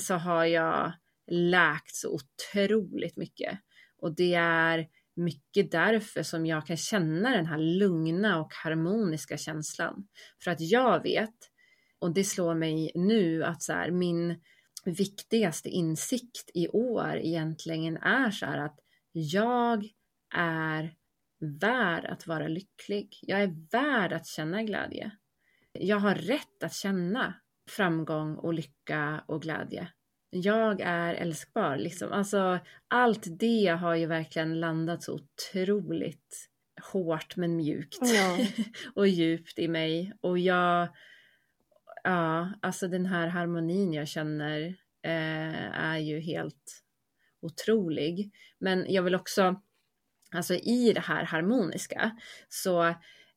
så 0.00 0.14
har 0.14 0.44
jag 0.44 0.92
läkt 1.30 1.94
så 1.94 2.14
otroligt 2.14 3.16
mycket. 3.16 3.58
Och 3.98 4.14
det 4.14 4.34
är 4.34 4.86
mycket 5.16 5.70
därför 5.70 6.22
som 6.22 6.46
jag 6.46 6.66
kan 6.66 6.76
känna 6.76 7.30
den 7.30 7.46
här 7.46 7.58
lugna 7.58 8.40
och 8.40 8.54
harmoniska 8.54 9.36
känslan. 9.36 10.08
För 10.44 10.50
att 10.50 10.60
jag 10.60 11.02
vet, 11.02 11.34
och 11.98 12.14
det 12.14 12.24
slår 12.24 12.54
mig 12.54 12.92
nu, 12.94 13.44
att 13.44 13.62
så 13.62 13.72
här, 13.72 13.90
min 13.90 14.40
viktigaste 14.84 15.68
insikt 15.68 16.50
i 16.54 16.68
år 16.68 17.16
egentligen 17.16 17.96
är 17.96 18.30
så 18.30 18.46
här 18.46 18.58
att 18.58 18.78
jag 19.12 19.88
är 20.34 20.94
värd 21.60 22.04
att 22.04 22.26
vara 22.26 22.48
lycklig. 22.48 23.18
Jag 23.22 23.42
är 23.42 23.70
värd 23.72 24.12
att 24.12 24.26
känna 24.26 24.62
glädje. 24.62 25.10
Jag 25.72 25.98
har 25.98 26.14
rätt 26.14 26.62
att 26.62 26.74
känna 26.74 27.34
framgång 27.70 28.36
och 28.36 28.54
lycka 28.54 29.24
och 29.28 29.42
glädje. 29.42 29.88
Jag 30.42 30.80
är 30.80 31.14
älskbar. 31.14 31.76
Liksom. 31.76 32.12
Alltså, 32.12 32.58
allt 32.88 33.22
det 33.26 33.66
har 33.66 33.94
ju 33.94 34.06
verkligen 34.06 34.60
landat 34.60 35.02
så 35.02 35.14
otroligt 35.14 36.48
hårt 36.92 37.36
men 37.36 37.56
mjukt 37.56 37.98
ja. 38.00 38.38
och 38.94 39.08
djupt 39.08 39.58
i 39.58 39.68
mig. 39.68 40.12
Och 40.20 40.38
jag, 40.38 40.88
ja, 42.04 42.52
alltså 42.62 42.88
den 42.88 43.06
här 43.06 43.26
harmonin 43.26 43.92
jag 43.92 44.08
känner 44.08 44.60
eh, 45.02 45.80
är 45.80 45.98
ju 45.98 46.20
helt 46.20 46.82
otrolig. 47.40 48.30
Men 48.58 48.92
jag 48.92 49.02
vill 49.02 49.14
också, 49.14 49.60
alltså 50.30 50.54
i 50.54 50.92
det 50.92 51.00
här 51.00 51.24
harmoniska, 51.24 52.16
så 52.48 52.94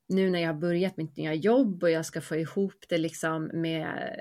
nu 0.08 0.30
när 0.30 0.40
jag 0.40 0.54
har 0.54 0.60
börjat 0.60 0.98
mitt 0.98 1.18
nya 1.18 1.34
jobb 1.34 1.84
och 1.84 1.92
jag 1.92 2.06
ska 2.06 2.22
få 2.22 2.36
ihop 2.36 2.86
det 2.90 2.98
liksom 2.98 3.52
med, 3.54 4.20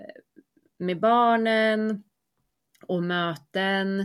med 0.78 1.00
barnen 1.00 2.04
och 2.88 3.02
möten, 3.02 4.00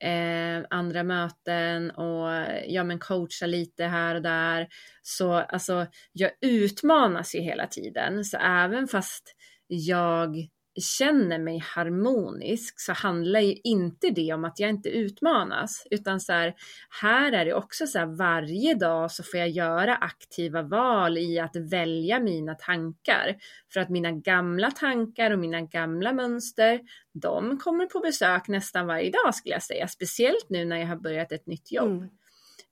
eh, 0.00 0.66
andra 0.70 1.02
möten 1.02 1.90
och 1.90 2.28
ja 2.66 2.84
men 2.84 2.98
coacha 2.98 3.46
lite 3.46 3.84
här 3.84 4.14
och 4.14 4.22
där. 4.22 4.68
Så 5.02 5.32
alltså 5.32 5.86
jag 6.12 6.30
utmanas 6.40 7.34
ju 7.34 7.40
hela 7.40 7.66
tiden. 7.66 8.24
Så 8.24 8.36
även 8.36 8.88
fast 8.88 9.34
jag 9.66 10.48
känner 10.80 11.38
mig 11.38 11.58
harmonisk 11.58 12.80
så 12.80 12.92
handlar 12.92 13.40
ju 13.40 13.54
inte 13.64 14.10
det 14.10 14.32
om 14.32 14.44
att 14.44 14.58
jag 14.58 14.70
inte 14.70 14.88
utmanas, 14.88 15.86
utan 15.90 16.20
så 16.20 16.32
här, 16.32 16.54
här 17.02 17.32
är 17.32 17.44
det 17.44 17.54
också 17.54 17.86
så 17.86 17.98
här 17.98 18.06
varje 18.06 18.74
dag 18.74 19.10
så 19.10 19.22
får 19.22 19.40
jag 19.40 19.48
göra 19.48 19.96
aktiva 19.96 20.62
val 20.62 21.18
i 21.18 21.38
att 21.38 21.56
välja 21.56 22.20
mina 22.20 22.54
tankar. 22.54 23.36
För 23.72 23.80
att 23.80 23.88
mina 23.88 24.12
gamla 24.12 24.70
tankar 24.70 25.30
och 25.30 25.38
mina 25.38 25.60
gamla 25.60 26.12
mönster, 26.12 26.80
de 27.12 27.58
kommer 27.58 27.86
på 27.86 28.00
besök 28.00 28.48
nästan 28.48 28.86
varje 28.86 29.10
dag 29.10 29.34
skulle 29.34 29.54
jag 29.54 29.62
säga, 29.62 29.88
speciellt 29.88 30.46
nu 30.48 30.64
när 30.64 30.76
jag 30.76 30.86
har 30.86 30.96
börjat 30.96 31.32
ett 31.32 31.46
nytt 31.46 31.72
jobb. 31.72 31.90
Mm. 31.90 32.08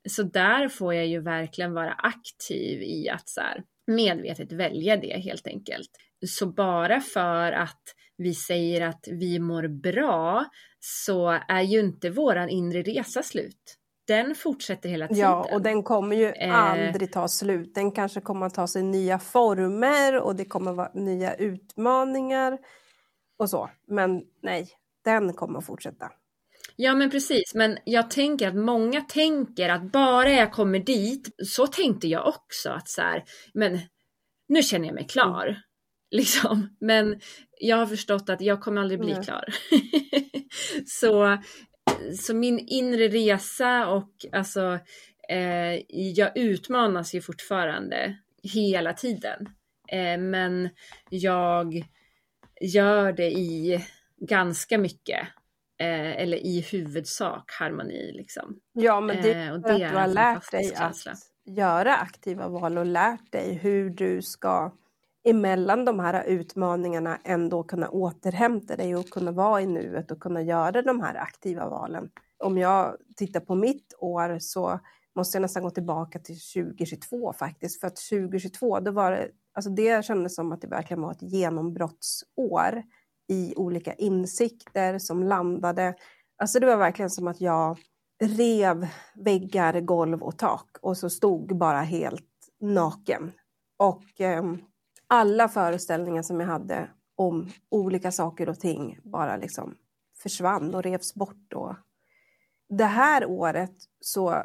Så 0.09 0.23
där 0.23 0.69
får 0.69 0.95
jag 0.95 1.07
ju 1.07 1.21
verkligen 1.21 1.75
vara 1.75 1.93
aktiv 1.93 2.83
i 2.83 3.09
att 3.09 3.29
så 3.29 3.41
här, 3.41 3.63
medvetet 3.87 4.53
välja 4.53 4.97
det 4.97 5.19
helt 5.19 5.47
enkelt. 5.47 5.91
Så 6.27 6.47
bara 6.47 7.01
för 7.01 7.53
att 7.53 7.83
vi 8.17 8.35
säger 8.35 8.81
att 8.81 9.09
vi 9.11 9.39
mår 9.39 9.69
bra 9.69 10.45
så 10.81 11.39
är 11.49 11.63
ju 11.63 11.81
inte 11.81 12.11
våran 12.11 12.49
inre 12.49 12.83
resa 12.83 13.23
slut. 13.23 13.79
Den 14.07 14.35
fortsätter 14.35 14.89
hela 14.89 15.09
tiden. 15.09 15.23
Ja, 15.23 15.49
och 15.53 15.63
den 15.63 15.83
kommer 15.83 16.17
ju 16.17 16.27
eh. 16.27 16.55
aldrig 16.55 17.13
ta 17.13 17.29
slut. 17.29 17.75
Den 17.75 17.93
kanske 17.93 18.21
kommer 18.21 18.47
att 18.47 18.55
ta 18.55 18.67
sig 18.67 18.83
nya 18.83 19.19
former 19.19 20.21
och 20.21 20.37
det 20.37 20.45
kommer 20.45 20.73
vara 20.73 20.91
nya 20.95 21.35
utmaningar 21.35 22.59
och 23.39 23.51
så. 23.51 23.71
Men 23.87 24.23
nej, 24.43 24.69
den 25.05 25.33
kommer 25.33 25.59
att 25.59 25.67
fortsätta. 25.67 26.11
Ja 26.77 26.95
men 26.95 27.11
precis, 27.11 27.55
men 27.55 27.79
jag 27.85 28.11
tänker 28.11 28.49
att 28.49 28.55
många 28.55 29.01
tänker 29.01 29.69
att 29.69 29.93
bara 29.93 30.31
jag 30.31 30.53
kommer 30.53 30.79
dit, 30.79 31.29
så 31.47 31.67
tänkte 31.67 32.09
jag 32.09 32.29
också 32.29 32.71
att 32.71 32.89
så 32.89 33.03
här, 33.03 33.25
men 33.55 33.79
nu 34.49 34.63
känner 34.63 34.87
jag 34.87 34.95
mig 34.95 35.07
klar. 35.07 35.57
Mm. 36.13 36.19
Liksom. 36.19 36.77
Men 36.81 37.21
jag 37.61 37.77
har 37.77 37.87
förstått 37.87 38.29
att 38.29 38.41
jag 38.41 38.61
kommer 38.61 38.81
aldrig 38.81 39.01
bli 39.01 39.13
Nej. 39.13 39.25
klar. 39.25 39.45
så, 40.87 41.39
så 42.21 42.35
min 42.35 42.59
inre 42.59 43.09
resa 43.09 43.87
och 43.89 44.27
alltså 44.33 44.79
eh, 45.29 45.83
jag 45.89 46.37
utmanas 46.37 47.15
ju 47.15 47.21
fortfarande 47.21 48.17
hela 48.43 48.93
tiden. 48.93 49.49
Eh, 49.89 50.19
men 50.19 50.69
jag 51.11 51.85
gör 52.61 53.13
det 53.13 53.31
i 53.31 53.85
ganska 54.21 54.79
mycket 54.79 55.29
eh, 55.79 56.23
eller 56.23 56.37
i 56.37 56.61
huvudsak 56.61 57.51
harmoni. 57.59 58.13
Liksom. 58.13 58.61
Ja, 58.73 59.01
men 59.01 59.23
det, 59.23 59.33
eh, 59.33 59.53
och 59.53 59.61
det 59.61 59.69
är 59.69 59.85
att 59.85 59.93
du 59.93 59.99
har 59.99 60.07
lärt 60.07 60.51
dig 60.51 60.75
att 60.75 61.07
göra 61.45 61.97
aktiva 61.97 62.49
val 62.49 62.79
och 62.79 62.87
lärt 62.87 63.33
dig 63.33 63.55
hur 63.55 63.91
du 63.91 64.23
ska 64.23 64.73
emellan 65.25 65.85
de 65.85 66.01
här 66.01 66.25
utmaningarna 66.25 67.19
ändå 67.25 67.63
kunna 67.63 67.89
återhämta 67.89 68.77
dig 68.77 68.97
och 68.97 69.11
kunna 69.11 69.33
vara 69.33 69.61
i 69.61 69.67
nuet 69.67 70.11
och 70.11 70.21
kunna 70.21 70.43
göra 70.43 70.83
de 70.83 71.01
här 71.01 71.15
aktiva 71.15 71.69
valen. 71.69 72.11
Om 72.39 72.59
jag 72.59 72.97
tittar 73.17 73.41
på 73.41 73.55
mitt 73.55 73.95
år 73.99 74.39
så 74.39 74.81
måste 75.17 75.37
jag 75.37 75.43
nästan 75.43 75.63
gå 75.63 75.71
tillbaka 75.71 76.19
till 76.19 76.39
2022 76.55 77.33
faktiskt. 77.33 77.81
För 77.81 77.87
att 77.87 77.97
2022, 77.97 78.81
då 78.81 78.91
var 78.91 79.11
det, 79.11 79.29
alltså 79.55 79.71
det 79.71 80.05
kändes 80.05 80.35
som 80.35 80.53
att 80.53 80.61
det 80.61 80.69
verkligen 80.69 81.03
var 81.03 81.13
ett 81.13 81.23
genombrottsår 81.23 82.83
i 83.29 83.55
olika 83.57 83.95
insikter 83.95 84.99
som 84.99 85.23
landade. 85.23 85.95
Alltså 86.39 86.61
det 86.61 86.67
var 86.67 86.77
verkligen 86.77 87.11
som 87.11 87.27
att 87.27 87.41
jag 87.41 87.79
rev 88.23 88.87
väggar, 89.15 89.81
golv 89.81 90.23
och 90.23 90.39
tak 90.39 90.77
och 90.83 90.97
så 90.97 91.11
stod 91.11 91.57
bara 91.57 91.81
helt 91.81 92.29
naken. 92.61 93.33
Och 93.79 94.21
eh, 94.21 94.43
alla 95.13 95.49
föreställningar 95.49 96.23
som 96.23 96.41
jag 96.41 96.47
hade 96.47 96.91
om 97.17 97.51
olika 97.69 98.13
saker 98.13 98.49
och 98.49 98.61
ting 98.61 98.99
bara 99.05 99.37
liksom 99.37 99.75
försvann 100.23 100.75
och 100.75 100.83
revs 100.83 101.15
bort. 101.15 101.53
Och 101.55 101.75
det 102.69 102.85
här 102.85 103.27
året 103.27 103.75
så 104.01 104.45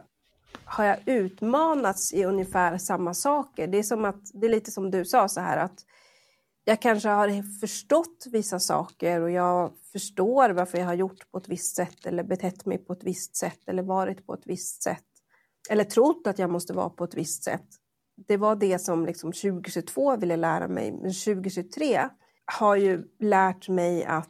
har 0.66 0.86
jag 0.86 0.98
utmanats 1.06 2.14
i 2.14 2.24
ungefär 2.24 2.78
samma 2.78 3.14
saker. 3.14 3.68
Det 3.68 3.78
är, 3.78 3.84
som 3.84 4.06
att, 4.06 4.22
det 4.34 4.48
är 4.48 4.50
lite 4.50 4.72
som 4.72 4.92
du 4.92 5.06
sa 5.06 5.28
så 5.28 5.42
här 5.42 5.58
att 5.58 5.86
jag 6.64 6.82
kanske 6.82 7.10
har 7.10 7.60
förstått 7.60 8.26
vissa 8.32 8.60
saker 8.60 9.22
och 9.22 9.32
jag 9.32 9.72
förstår 9.92 10.50
varför 10.50 10.78
jag 10.78 10.86
har 10.86 10.94
gjort 10.94 11.32
på 11.32 11.38
ett 11.38 11.50
visst 11.50 11.76
sätt 11.76 12.06
eller 12.06 12.24
betett 12.24 12.66
mig 12.66 12.78
på 12.78 12.94
ett 12.94 13.04
visst 13.04 13.36
sätt 13.36 13.60
eller 13.68 13.84
varit 13.84 14.26
på 14.26 14.34
ett 14.34 14.46
visst 14.48 14.84
sätt. 14.84 15.06
Eller 15.70 15.84
trott 15.84 16.28
att 16.28 16.40
jag 16.40 16.50
måste 16.50 16.74
vara 16.74 16.90
på 16.90 17.04
ett 17.04 17.16
visst 17.16 17.44
sätt 17.44 17.68
det 18.28 18.38
var 18.38 18.56
det 18.56 18.80
som 18.80 19.06
liksom 19.06 19.32
2022 19.32 20.16
ville 20.16 20.36
lära 20.36 20.68
mig. 20.68 20.92
Men 20.92 21.14
2023 21.14 22.10
har 22.46 22.76
ju 22.76 23.04
lärt 23.20 23.70
mig 23.70 24.06
att 24.06 24.30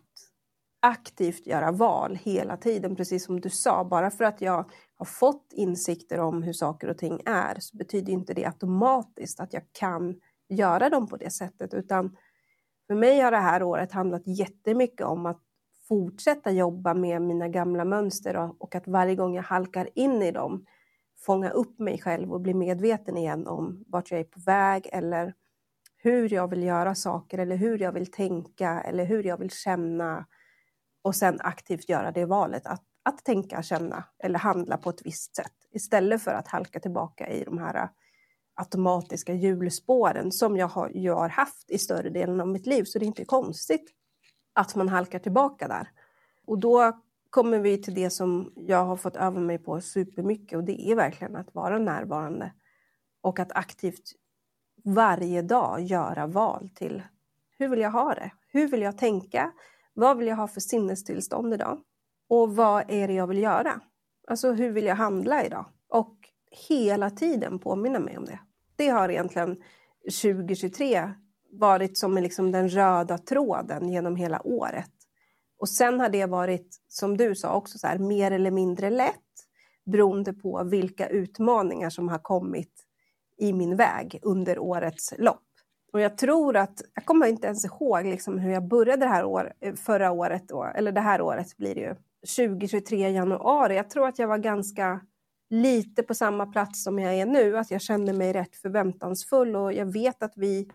aktivt 0.80 1.48
göra 1.48 1.72
val 1.72 2.20
hela 2.24 2.58
tiden, 2.58 2.96
precis 2.96 3.26
som 3.26 3.42
du 3.42 3.50
sa. 3.50 3.84
Bara 3.84 4.12
för 4.12 4.24
att 4.24 4.42
jag 4.42 4.72
har 4.96 5.06
fått 5.06 5.54
insikter 5.54 6.20
om 6.20 6.44
hur 6.44 6.54
saker 6.54 6.88
och 6.88 6.98
ting 6.98 7.22
är 7.26 7.58
så 7.60 7.78
betyder 7.78 8.14
inte 8.14 8.34
det 8.34 8.46
automatiskt 8.46 9.40
att 9.40 9.54
jag 9.54 9.64
kan 9.72 10.16
göra 10.50 10.90
dem 10.90 11.08
på 11.08 11.18
det 11.18 11.30
sättet. 11.30 11.74
Utan 11.74 12.18
för 12.88 12.96
mig 12.96 13.20
har 13.20 13.32
det 13.32 13.38
här 13.38 13.64
året 13.64 13.92
handlat 13.92 14.22
jättemycket 14.26 15.06
om 15.06 15.26
att 15.26 15.42
fortsätta 15.88 16.52
jobba 16.52 16.94
med 16.94 17.22
mina 17.22 17.48
gamla 17.48 17.86
mönster 17.86 18.52
och 18.60 18.76
att 18.76 18.88
varje 18.88 19.16
gång 19.16 19.36
jag 19.36 19.44
halkar 19.44 19.90
in 19.96 20.22
i 20.22 20.32
dem 20.32 20.66
fånga 21.18 21.50
upp 21.50 21.80
mig 21.80 22.00
själv 22.00 22.34
och 22.34 22.42
bli 22.42 22.54
medveten 22.54 23.18
igen 23.18 23.48
om 23.48 23.84
vart 23.88 24.12
jag 24.12 24.20
är 24.20 24.24
på 24.24 24.40
väg 24.40 24.90
eller 24.92 25.34
hur 25.98 26.34
jag 26.34 26.48
vill 26.48 26.64
göra 26.64 26.96
saker 26.96 27.38
eller 27.38 27.56
hur 27.56 27.80
jag 27.80 27.92
vill 27.92 28.12
tänka 28.12 28.82
eller 28.82 29.06
hur 29.06 29.24
jag 29.24 29.38
vill 29.38 29.52
känna 29.52 30.26
och 31.02 31.16
sen 31.16 31.38
aktivt 31.42 31.90
göra 31.90 32.12
det 32.12 32.26
valet 32.26 32.66
att, 32.66 32.84
att 33.04 33.26
tänka, 33.26 33.64
känna 33.64 34.04
eller 34.20 34.40
handla 34.40 34.78
på 34.78 34.90
ett 34.90 35.06
visst 35.06 35.36
sätt 35.36 35.54
istället 35.72 36.22
för 36.22 36.32
att 36.32 36.48
halka 36.48 36.80
tillbaka 36.80 37.30
i 37.30 37.44
de 37.44 37.58
här 37.58 37.90
automatiska 38.56 39.34
hjulspåren 39.34 40.32
som 40.32 40.58
jag 40.58 40.68
har, 40.68 40.92
jag 40.94 41.16
har 41.16 41.30
haft 41.30 41.72
i 41.72 41.78
större 41.78 42.10
delen 42.10 42.42
av 42.42 42.48
mitt 42.48 42.66
liv 42.66 42.84
så 42.84 43.00
det 43.00 43.06
är 43.06 43.08
inte 43.08 43.26
konstigt 43.26 43.92
att 44.54 44.76
man 44.76 44.90
halkar 44.90 45.20
tillbaka 45.20 45.68
där. 45.68 45.90
Och 46.46 46.60
då 46.60 47.02
kommer 47.30 47.60
vi 47.60 47.82
till 47.82 47.94
det 47.94 48.10
som 48.10 48.54
jag 48.56 48.86
har 48.86 48.98
fått 48.98 49.16
öva 49.16 49.40
mig 49.40 49.58
på 49.58 49.82
supermycket 49.82 50.58
och 50.58 50.64
det 50.64 50.92
är 50.92 50.96
verkligen 50.96 51.36
att 51.36 51.56
vara 51.56 51.80
närvarande 51.80 52.52
och 53.22 53.40
att 53.40 53.52
aktivt 53.52 54.12
varje 54.84 55.42
dag 55.42 55.82
göra 55.82 56.28
val 56.28 56.70
till 56.76 57.04
hur 57.58 57.68
vill 57.70 57.80
jag 57.80 57.92
ha 57.92 58.14
det? 58.14 58.32
Hur 58.48 58.68
vill 58.68 58.82
jag 58.82 58.98
tänka? 58.98 59.52
Vad 59.94 60.18
vill 60.18 60.28
jag 60.28 60.36
ha 60.36 60.48
för 60.48 60.60
sinnestillstånd 60.60 61.54
idag? 61.54 61.82
Och 62.30 62.56
vad 62.56 62.92
är 62.92 63.08
det 63.08 63.14
jag 63.14 63.28
vill 63.28 63.38
göra? 63.38 63.82
Alltså 64.28 64.52
hur 64.52 64.72
vill 64.72 64.86
jag 64.86 64.96
handla 64.96 65.46
idag? 65.46 65.66
Och 65.90 66.16
hela 66.70 67.10
tiden 67.10 67.60
påminna 67.60 68.00
mig 68.00 68.18
om 68.18 68.26
det. 68.26 68.40
Det 68.76 68.88
har 68.88 69.10
egentligen 69.10 69.64
2023 70.22 71.12
varit 71.52 71.98
som 71.98 72.18
liksom 72.18 72.52
den 72.52 72.70
röda 72.70 73.18
tråden 73.18 73.90
genom 73.90 74.16
hela 74.16 74.48
året. 74.48 74.92
Och 75.60 75.70
sen 75.70 76.00
har 76.00 76.10
det 76.10 76.26
varit, 76.26 76.78
som 76.88 77.18
du 77.18 77.36
sa 77.36 77.56
också, 77.56 77.78
så 77.78 77.88
här, 77.88 77.98
mer 77.98 78.32
eller 78.32 78.52
mindre 78.52 78.90
lätt. 78.90 79.14
beroende 79.86 80.34
på 80.34 80.64
vilka 80.64 81.08
utmaningar 81.08 81.90
som 81.90 82.08
har 82.08 82.20
kommit 82.20 82.74
i 83.38 83.54
min 83.54 83.76
väg 83.76 84.20
under 84.22 84.60
årets 84.60 85.14
lopp. 85.18 85.44
Och 85.94 86.02
jag 86.02 86.18
tror 86.18 86.58
att, 86.58 86.82
jag 86.94 87.06
kommer 87.06 87.28
inte 87.28 87.48
ens 87.48 87.66
ihåg 87.66 88.06
liksom 88.06 88.40
hur 88.40 88.52
jag 88.52 88.68
började 88.68 89.06
det 89.06 89.10
här 89.10 89.26
år, 89.26 89.54
eh, 89.60 89.76
förra 89.76 90.12
året, 90.12 90.48
då, 90.48 90.64
eller 90.64 90.92
det 90.92 91.02
här 91.02 91.22
året 91.22 91.58
blir 91.58 91.76
det 91.76 91.82
ju, 91.82 91.96
2023 92.38 93.10
januari. 93.10 93.76
Jag 93.76 93.90
tror 93.90 94.08
att 94.08 94.20
jag 94.20 94.28
var 94.28 94.38
ganska 94.38 95.02
lite 95.50 96.04
på 96.04 96.14
samma 96.14 96.46
plats 96.46 96.84
som 96.84 97.00
jag 97.00 97.14
är 97.14 97.26
nu, 97.26 97.58
att 97.58 97.72
jag 97.72 97.82
kände 97.82 98.14
mig 98.14 98.34
rätt 98.34 98.56
förväntansfull 98.56 99.56
och 99.56 99.74
jag 99.74 99.94
vet 99.94 100.24
att 100.24 100.34
vi 100.36 100.70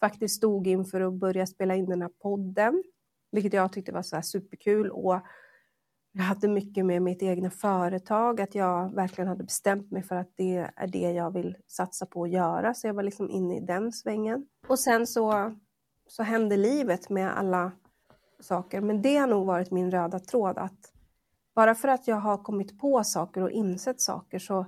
faktiskt 0.00 0.36
stod 0.36 0.66
inför 0.66 1.00
att 1.00 1.14
börja 1.14 1.46
spela 1.46 1.74
in 1.74 1.86
den 1.86 2.02
här 2.02 2.10
podden, 2.22 2.82
vilket 3.30 3.52
jag 3.52 3.72
tyckte 3.72 3.92
var 3.92 4.02
så 4.02 4.22
superkul. 4.22 4.90
Och 4.90 5.20
jag 6.12 6.22
hade 6.22 6.48
mycket 6.48 6.86
med 6.86 7.02
mitt 7.02 7.22
egna 7.22 7.50
företag, 7.50 8.40
att 8.40 8.54
jag 8.54 8.94
verkligen 8.94 9.28
hade 9.28 9.44
bestämt 9.44 9.90
mig 9.90 10.02
för 10.02 10.16
att 10.16 10.30
det 10.36 10.70
är 10.76 10.86
det 10.86 11.12
jag 11.12 11.30
vill 11.30 11.56
satsa 11.66 12.06
på 12.06 12.24
att 12.24 12.30
göra, 12.30 12.74
så 12.74 12.86
jag 12.86 12.94
var 12.94 13.02
liksom 13.02 13.30
inne 13.30 13.56
i 13.56 13.60
den 13.60 13.92
svängen. 13.92 14.46
Och 14.68 14.78
sen 14.78 15.06
så, 15.06 15.54
så 16.06 16.22
hände 16.22 16.56
livet 16.56 17.10
med 17.10 17.38
alla 17.38 17.72
saker, 18.40 18.80
men 18.80 19.02
det 19.02 19.16
har 19.16 19.26
nog 19.26 19.46
varit 19.46 19.70
min 19.70 19.90
röda 19.90 20.18
tråd 20.18 20.58
att 20.58 20.92
bara 21.54 21.74
för 21.74 21.88
att 21.88 22.08
jag 22.08 22.16
har 22.16 22.38
kommit 22.38 22.78
på 22.78 23.04
saker 23.04 23.42
och 23.42 23.50
insett 23.50 24.00
saker 24.00 24.38
så 24.38 24.66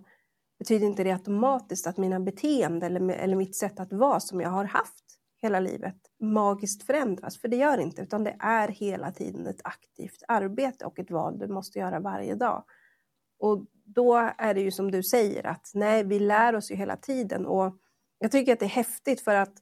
betyder 0.59 0.87
inte 0.87 1.05
det 1.05 1.12
automatiskt 1.12 1.87
att 1.87 1.97
mina 1.97 2.21
beteenden 2.21 2.97
eller, 2.97 3.15
eller 3.15 3.37
mitt 3.37 3.57
sätt 3.57 3.81
att 3.81 3.93
vara 3.93 4.21
som 4.21 4.41
jag 4.41 4.50
har 4.50 4.65
haft 4.65 5.05
hela 5.42 5.61
livet 5.61 5.97
magiskt 6.21 6.83
förändras, 6.83 7.40
för 7.40 7.49
det 7.49 7.57
gör 7.57 7.78
inte, 7.78 8.02
utan 8.02 8.25
det 8.25 8.37
är 8.38 8.68
hela 8.68 9.12
tiden 9.12 9.47
ett 9.47 9.61
aktivt 9.64 10.23
arbete 10.28 10.85
och 10.85 10.99
ett 10.99 11.11
val 11.11 11.38
du 11.38 11.49
måste 11.49 11.78
göra 11.78 12.00
varje 12.00 12.35
dag. 12.35 12.64
Och 13.38 13.64
då 13.85 14.33
är 14.38 14.54
det 14.54 14.61
ju 14.61 14.71
som 14.71 14.90
du 14.90 15.02
säger 15.02 15.47
att 15.47 15.71
nej, 15.75 16.04
vi 16.04 16.18
lär 16.18 16.57
oss 16.57 16.71
ju 16.71 16.75
hela 16.75 16.97
tiden 16.97 17.47
och 17.47 17.76
jag 18.18 18.30
tycker 18.33 18.52
att 18.52 18.61
det 18.61 18.66
är 18.66 18.68
häftigt 18.68 19.21
för 19.21 19.35
att 19.35 19.52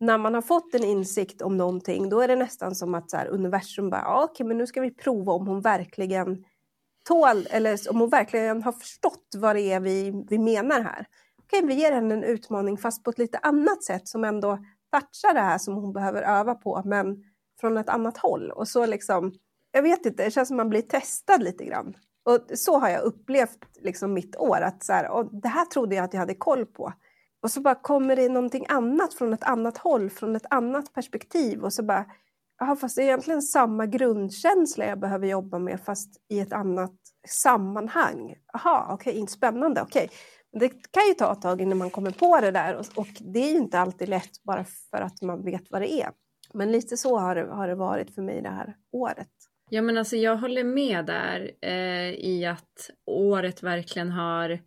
när 0.00 0.18
man 0.18 0.34
har 0.34 0.42
fått 0.42 0.74
en 0.74 0.84
insikt 0.84 1.42
om 1.42 1.56
någonting, 1.56 2.08
då 2.08 2.20
är 2.20 2.28
det 2.28 2.36
nästan 2.36 2.74
som 2.74 2.94
att 2.94 3.10
så 3.10 3.16
här, 3.16 3.26
universum 3.26 3.90
bara, 3.90 4.00
ja, 4.00 4.28
okej, 4.30 4.46
men 4.46 4.58
nu 4.58 4.66
ska 4.66 4.80
vi 4.80 4.90
prova 4.90 5.32
om 5.32 5.46
hon 5.46 5.60
verkligen 5.60 6.44
tål, 7.08 7.46
eller 7.50 7.90
om 7.90 8.00
hon 8.00 8.08
verkligen 8.08 8.62
har 8.62 8.72
förstått 8.72 9.26
vad 9.36 9.56
det 9.56 9.72
är 9.72 9.80
vi, 9.80 10.24
vi 10.30 10.38
menar 10.38 10.80
här. 10.80 11.06
Okej, 11.42 11.66
vi 11.66 11.74
ger 11.74 11.92
henne 11.92 12.14
en 12.14 12.24
utmaning 12.24 12.78
fast 12.78 13.04
på 13.04 13.10
ett 13.10 13.18
lite 13.18 13.38
annat 13.38 13.84
sätt 13.84 14.08
som 14.08 14.24
ändå 14.24 14.58
toucha 14.92 15.32
det 15.34 15.40
här 15.40 15.58
som 15.58 15.74
hon 15.74 15.92
behöver 15.92 16.22
öva 16.22 16.54
på, 16.54 16.82
men 16.84 17.24
från 17.60 17.76
ett 17.76 17.88
annat 17.88 18.18
håll. 18.18 18.50
Och 18.50 18.68
så 18.68 18.86
liksom, 18.86 19.32
jag 19.72 19.82
vet 19.82 20.06
inte, 20.06 20.24
det 20.24 20.30
känns 20.30 20.48
som 20.48 20.56
man 20.56 20.68
blir 20.68 20.82
testad 20.82 21.42
lite 21.42 21.64
grann. 21.64 21.94
Och 22.24 22.58
så 22.58 22.78
har 22.78 22.88
jag 22.88 23.02
upplevt 23.02 23.58
liksom 23.80 24.12
mitt 24.12 24.36
år, 24.36 24.60
att 24.60 24.84
så 24.84 24.92
här, 24.92 25.08
och 25.10 25.34
det 25.42 25.48
här 25.48 25.64
trodde 25.64 25.96
jag 25.96 26.04
att 26.04 26.12
jag 26.12 26.20
hade 26.20 26.34
koll 26.34 26.66
på. 26.66 26.92
Och 27.42 27.50
så 27.50 27.60
bara 27.60 27.74
kommer 27.74 28.16
det 28.16 28.28
någonting 28.28 28.66
annat 28.68 29.14
från 29.14 29.32
ett 29.32 29.44
annat 29.44 29.78
håll, 29.78 30.10
från 30.10 30.36
ett 30.36 30.46
annat 30.50 30.92
perspektiv 30.92 31.64
och 31.64 31.72
så 31.72 31.82
bara, 31.82 32.04
jaha, 32.58 32.76
fast 32.76 32.96
det 32.96 33.02
är 33.02 33.06
egentligen 33.06 33.42
samma 33.42 33.86
grundkänsla 33.86 34.86
jag 34.86 35.00
behöver 35.00 35.26
jobba 35.26 35.58
med 35.58 35.80
fast 35.80 36.16
i 36.28 36.40
ett 36.40 36.52
annat 36.52 36.94
sammanhang. 37.28 38.34
Jaha, 38.52 38.86
okej, 38.90 39.12
okay, 39.12 39.26
spännande, 39.26 39.82
okej. 39.82 40.04
Okay. 40.04 40.16
Det 40.52 40.68
kan 40.68 41.06
ju 41.08 41.14
ta 41.14 41.32
ett 41.32 41.42
tag 41.42 41.60
innan 41.60 41.78
man 41.78 41.90
kommer 41.90 42.10
på 42.10 42.40
det 42.40 42.50
där 42.50 42.74
och, 42.76 42.86
och, 42.94 43.08
det 43.20 43.38
är 43.38 43.50
ju 43.50 43.56
inte 43.56 43.78
alltid 43.78 44.08
lätt 44.08 44.42
bara 44.42 44.64
för 44.64 44.98
att 44.98 45.22
man 45.22 45.44
vet 45.44 45.70
vad 45.70 45.82
det 45.82 45.92
är. 45.92 46.10
Men 46.54 46.72
lite 46.72 46.96
så 46.96 47.18
har 47.18 47.34
det, 47.34 47.46
har 47.46 47.68
det 47.68 47.74
varit 47.74 48.14
för 48.14 48.22
mig 48.22 48.42
det 48.42 48.48
här 48.48 48.76
året. 48.92 49.28
Ja 49.70 49.82
men 49.82 49.98
alltså 49.98 50.16
jag 50.16 50.36
håller 50.36 50.64
med 50.64 51.06
där 51.06 51.50
eh, 51.60 52.10
i 52.10 52.46
att 52.46 52.90
året 53.06 53.62
verkligen 53.62 54.10
har 54.10 54.60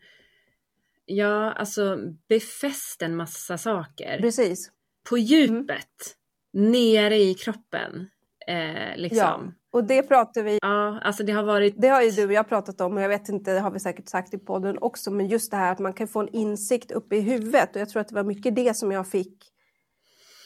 ja, 1.05 1.51
alltså 1.51 1.97
befäst 2.29 3.01
en 3.01 3.15
massa 3.15 3.57
saker. 3.57 4.17
Precis. 4.21 4.71
På 5.09 5.17
djupet, 5.17 6.15
mm. 6.53 6.71
nere 6.71 7.17
i 7.17 7.33
kroppen. 7.33 8.09
Eh, 8.47 8.97
liksom. 8.97 9.19
Ja. 9.19 9.51
Och 9.75 9.83
det 9.83 10.03
pratar 10.03 10.43
vi... 10.43 10.59
Ja, 10.61 10.99
alltså 11.01 11.23
det 11.23 11.31
har 11.31 11.43
varit... 11.43 11.81
Det 11.81 11.87
har 11.87 12.01
ju 12.01 12.11
du 12.11 12.25
och 12.25 12.33
jag 12.33 12.49
pratat 12.49 12.81
om 12.81 12.93
och 12.93 13.01
jag 13.01 13.09
vet 13.09 13.29
inte, 13.29 13.53
det 13.53 13.59
har 13.59 13.71
vi 13.71 13.79
säkert 13.79 14.09
sagt 14.09 14.33
i 14.33 14.37
podden 14.37 14.77
också, 14.81 15.11
men 15.11 15.27
just 15.27 15.51
det 15.51 15.57
här 15.57 15.71
att 15.71 15.79
man 15.79 15.93
kan 15.93 16.07
få 16.07 16.19
en 16.19 16.29
insikt 16.29 16.91
uppe 16.91 17.15
i 17.15 17.19
huvudet 17.19 17.75
och 17.75 17.81
jag 17.81 17.89
tror 17.89 18.01
att 18.01 18.07
det 18.07 18.15
var 18.15 18.23
mycket 18.23 18.55
det 18.55 18.77
som 18.77 18.91
jag 18.91 19.07
fick 19.07 19.43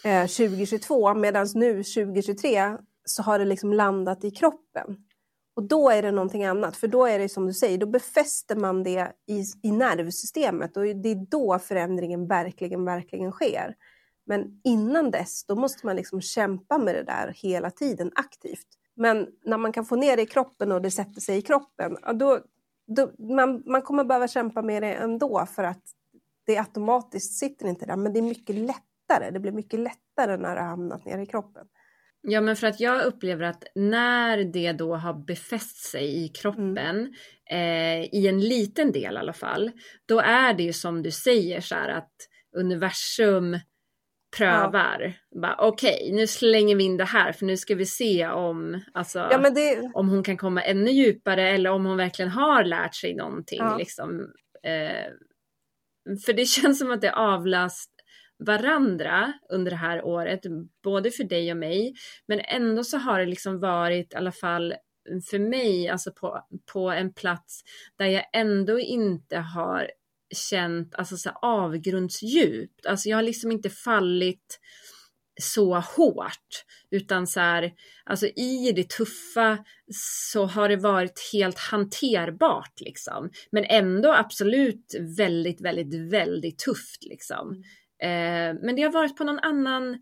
eh, 0.06 0.22
2022 0.22 1.14
medan 1.14 1.48
nu 1.56 1.84
2023 1.84 2.78
så 3.06 3.24
har 3.24 3.40
det 3.40 3.46
liksom 3.46 3.74
landat 3.74 4.24
i 4.24 4.32
kroppen. 4.32 4.98
Och 5.56 5.68
då 5.68 5.90
är 5.90 6.02
det 6.02 6.12
någonting 6.12 6.46
annat, 6.46 6.78
för 6.78 6.88
då 6.88 7.06
är 7.06 7.20
det 7.20 7.30
som 7.30 7.46
du 7.46 7.54
säger, 7.54 7.78
då 7.78 7.88
befäster 7.88 8.56
man 8.56 8.84
det 8.84 9.12
i, 9.28 9.44
i 9.64 9.72
nervsystemet 9.72 10.78
och 10.78 10.84
det 10.84 11.10
är 11.10 11.30
då 11.30 11.60
förändringen 11.60 12.28
verkligen, 12.28 12.86
verkligen 12.86 13.32
sker. 13.32 13.76
Men 14.26 14.62
innan 14.64 15.12
dess, 15.12 15.46
då 15.46 15.56
måste 15.56 15.86
man 15.86 15.96
liksom 15.96 16.22
kämpa 16.22 16.78
med 16.78 16.96
det 16.96 17.04
där 17.04 17.34
hela 17.36 17.72
tiden 17.72 18.12
aktivt. 18.16 18.79
Men 19.00 19.28
när 19.46 19.58
man 19.58 19.72
kan 19.72 19.86
få 19.86 19.96
ner 19.96 20.16
det 20.16 20.22
i 20.22 20.26
kroppen 20.26 20.72
och 20.72 20.82
det 20.82 20.92
sätter 20.92 21.22
sig 21.22 21.38
i 21.38 21.42
kroppen, 21.42 21.98
då, 22.14 22.40
då, 22.88 23.12
man, 23.36 23.64
man 23.66 23.82
kommer 23.82 24.04
behöva 24.04 24.28
kämpa 24.28 24.62
med 24.62 24.84
det 24.84 24.94
ändå 24.94 25.46
för 25.46 25.64
att 25.64 25.84
det 26.46 26.58
automatiskt 26.58 27.38
sitter 27.38 27.68
inte 27.68 27.86
där. 27.86 27.96
Men 27.96 28.14
det 28.14 28.20
är 28.20 28.24
mycket 28.24 28.56
lättare. 28.56 29.32
Det 29.32 29.40
blir 29.40 29.52
mycket 29.52 29.80
lättare 29.80 30.38
när 30.38 30.56
det 30.56 30.62
har 30.62 30.68
hamnat 30.68 31.06
ner 31.06 31.18
i 31.18 31.26
kroppen. 31.26 31.68
Ja, 32.22 32.42
men 32.42 32.56
för 32.56 32.68
att 32.68 32.80
jag 32.80 33.06
upplever 33.06 33.44
att 33.44 33.64
när 33.76 34.38
det 34.38 34.72
då 34.72 34.96
har 34.96 35.14
befäst 35.14 35.78
sig 35.78 36.24
i 36.24 36.28
kroppen, 36.28 36.76
mm. 36.78 37.14
eh, 37.52 38.10
i 38.14 38.28
en 38.28 38.40
liten 38.40 38.92
del 38.92 39.14
i 39.14 39.18
alla 39.18 39.34
fall, 39.34 39.72
då 40.06 40.20
är 40.20 40.54
det 40.54 40.64
ju 40.64 40.74
som 40.74 41.04
du 41.04 41.12
säger 41.12 41.62
så 41.62 41.76
här 41.76 41.90
att 41.90 42.14
universum 42.58 43.60
prövar. 44.38 45.14
Ja. 45.30 45.56
Okej, 45.60 45.96
okay, 45.96 46.12
nu 46.12 46.28
slänger 46.28 46.76
vi 46.76 46.84
in 46.84 46.98
det 46.98 47.06
här 47.06 47.32
för 47.32 47.46
nu 47.46 47.58
ska 47.58 47.76
vi 47.76 47.86
se 47.86 48.28
om, 48.28 48.82
alltså, 48.94 49.20
ja, 49.20 49.50
det... 49.50 49.92
om 49.94 50.10
hon 50.10 50.24
kan 50.24 50.38
komma 50.38 50.62
ännu 50.62 50.92
djupare 50.92 51.50
eller 51.50 51.70
om 51.70 51.86
hon 51.86 51.98
verkligen 51.98 52.32
har 52.32 52.64
lärt 52.64 52.96
sig 52.96 53.16
någonting. 53.16 53.60
Ja. 53.60 53.78
Liksom. 53.78 54.20
Eh, 54.64 55.12
för 56.26 56.34
det 56.34 56.46
känns 56.48 56.80
som 56.80 56.92
att 56.92 57.02
det 57.02 57.14
avlast 57.14 57.92
varandra 58.46 59.34
under 59.50 59.72
det 59.72 59.78
här 59.78 60.06
året, 60.06 60.42
både 60.84 61.12
för 61.12 61.24
dig 61.24 61.52
och 61.52 61.58
mig. 61.58 61.94
Men 62.28 62.40
ändå 62.40 62.84
så 62.84 62.98
har 62.98 63.20
det 63.20 63.26
liksom 63.26 63.60
varit 63.60 64.14
i 64.14 64.16
alla 64.16 64.32
fall 64.32 64.74
för 65.30 65.40
mig, 65.40 65.90
alltså 65.90 66.12
på, 66.12 66.48
på 66.74 66.90
en 66.90 67.14
plats 67.14 67.62
där 67.98 68.06
jag 68.06 68.26
ändå 68.34 68.80
inte 68.80 69.38
har 69.38 69.92
känt 70.36 70.96
alltså 70.96 71.18
så 71.18 71.30
avgrundsdjupt. 71.30 72.86
Alltså 72.86 73.10
jag 73.10 73.18
har 73.18 73.24
liksom 73.24 73.52
inte 73.52 73.70
fallit 73.70 74.60
så 75.42 75.76
hårt 75.76 76.66
utan 76.92 77.28
så 77.28 77.40
här, 77.40 77.74
alltså 78.06 78.28
i 78.28 78.72
det 78.76 78.90
tuffa 78.90 79.58
så 80.32 80.46
har 80.46 80.70
det 80.70 80.78
varit 80.78 81.30
helt 81.34 81.60
hanterbart 81.60 82.80
liksom. 82.80 83.30
Men 83.52 83.64
ändå 83.64 84.14
absolut 84.14 84.96
väldigt, 85.18 85.62
väldigt, 85.62 86.12
väldigt 86.12 86.60
tufft 86.60 87.04
liksom. 87.04 87.64
Eh, 88.02 88.54
men 88.64 88.76
det 88.76 88.82
har 88.82 88.92
varit 88.92 89.18
på 89.18 89.24
någon 89.24 89.40
annan 89.40 89.98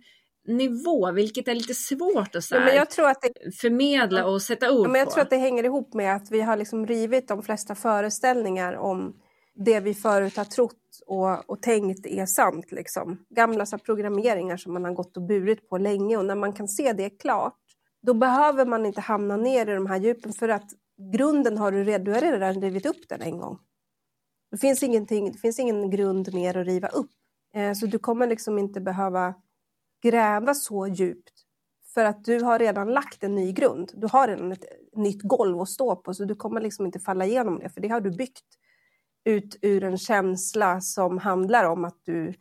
nivå, 0.47 1.11
vilket 1.11 1.47
är 1.47 1.55
lite 1.55 1.73
svårt 1.73 2.35
att, 2.35 2.43
så 2.43 2.57
här, 2.57 2.73
ja, 2.73 2.85
det, 3.21 3.55
förmedla 3.55 4.25
och 4.25 4.41
sätta 4.41 4.71
ord 4.71 4.87
ja, 4.87 4.91
men 4.91 4.99
Jag 4.99 5.07
på. 5.07 5.13
tror 5.13 5.21
att 5.21 5.29
det 5.29 5.37
hänger 5.37 5.63
ihop 5.63 5.93
med 5.93 6.15
att 6.15 6.31
vi 6.31 6.41
har 6.41 6.57
liksom 6.57 6.87
rivit 6.87 7.27
de 7.27 7.43
flesta 7.43 7.75
föreställningar 7.75 8.73
om 8.73 9.15
det 9.57 9.79
vi 9.79 9.93
förut 9.93 10.37
har 10.37 10.45
trott 10.45 11.01
och, 11.05 11.49
och 11.49 11.61
tänkt 11.61 12.05
är 12.05 12.25
sant. 12.25 12.71
Liksom. 12.71 13.25
Gamla 13.29 13.65
så 13.65 13.77
programmeringar 13.77 14.57
som 14.57 14.73
man 14.73 14.85
har 14.85 14.93
gått 14.93 15.17
och 15.17 15.23
burit 15.23 15.69
på 15.69 15.77
länge 15.77 16.17
och 16.17 16.25
när 16.25 16.35
man 16.35 16.53
kan 16.53 16.67
se 16.67 16.93
det 16.93 17.09
klart, 17.09 17.57
då 18.01 18.13
behöver 18.13 18.65
man 18.65 18.85
inte 18.85 19.01
hamna 19.01 19.37
ner 19.37 19.69
i 19.69 19.73
de 19.73 19.85
här 19.85 19.99
djupen 19.99 20.33
för 20.33 20.49
att 20.49 20.71
grunden 21.13 21.57
har 21.57 21.71
du 21.71 21.83
redan, 21.83 22.03
du 22.03 22.11
har 22.11 22.21
redan 22.21 22.61
rivit 22.61 22.85
upp 22.85 23.09
den 23.09 23.21
en 23.21 23.37
gång. 23.37 23.59
Det 24.51 24.57
finns, 24.57 24.83
ingenting, 24.83 25.31
det 25.31 25.37
finns 25.37 25.59
ingen 25.59 25.89
grund 25.89 26.33
mer 26.33 26.57
att 26.57 26.67
riva 26.67 26.87
upp. 26.87 27.11
Eh, 27.53 27.73
så 27.73 27.85
du 27.85 27.99
kommer 27.99 28.27
liksom 28.27 28.59
inte 28.59 28.81
behöva 28.81 29.33
gräva 30.03 30.53
så 30.53 30.87
djupt 30.87 31.33
för 31.93 32.05
att 32.05 32.25
du 32.25 32.43
har 32.43 32.59
redan 32.59 32.93
lagt 32.93 33.23
en 33.23 33.35
ny 33.35 33.51
grund. 33.51 33.91
Du 33.95 34.07
har 34.07 34.27
redan 34.27 34.51
ett 34.51 34.65
nytt 34.95 35.21
golv 35.21 35.61
att 35.61 35.69
stå 35.69 35.95
på 35.95 36.13
så 36.13 36.25
du 36.25 36.35
kommer 36.35 36.61
liksom 36.61 36.85
inte 36.85 36.99
falla 36.99 37.25
igenom 37.25 37.59
det 37.59 37.69
för 37.69 37.81
det 37.81 37.87
har 37.87 38.01
du 38.01 38.11
byggt 38.11 38.43
ut 39.27 39.55
ur 39.61 39.83
en 39.83 39.97
känsla 39.97 40.81
som 40.81 41.17
handlar 41.17 41.63
om 41.65 41.85
att 41.85 41.99
du, 42.05 42.33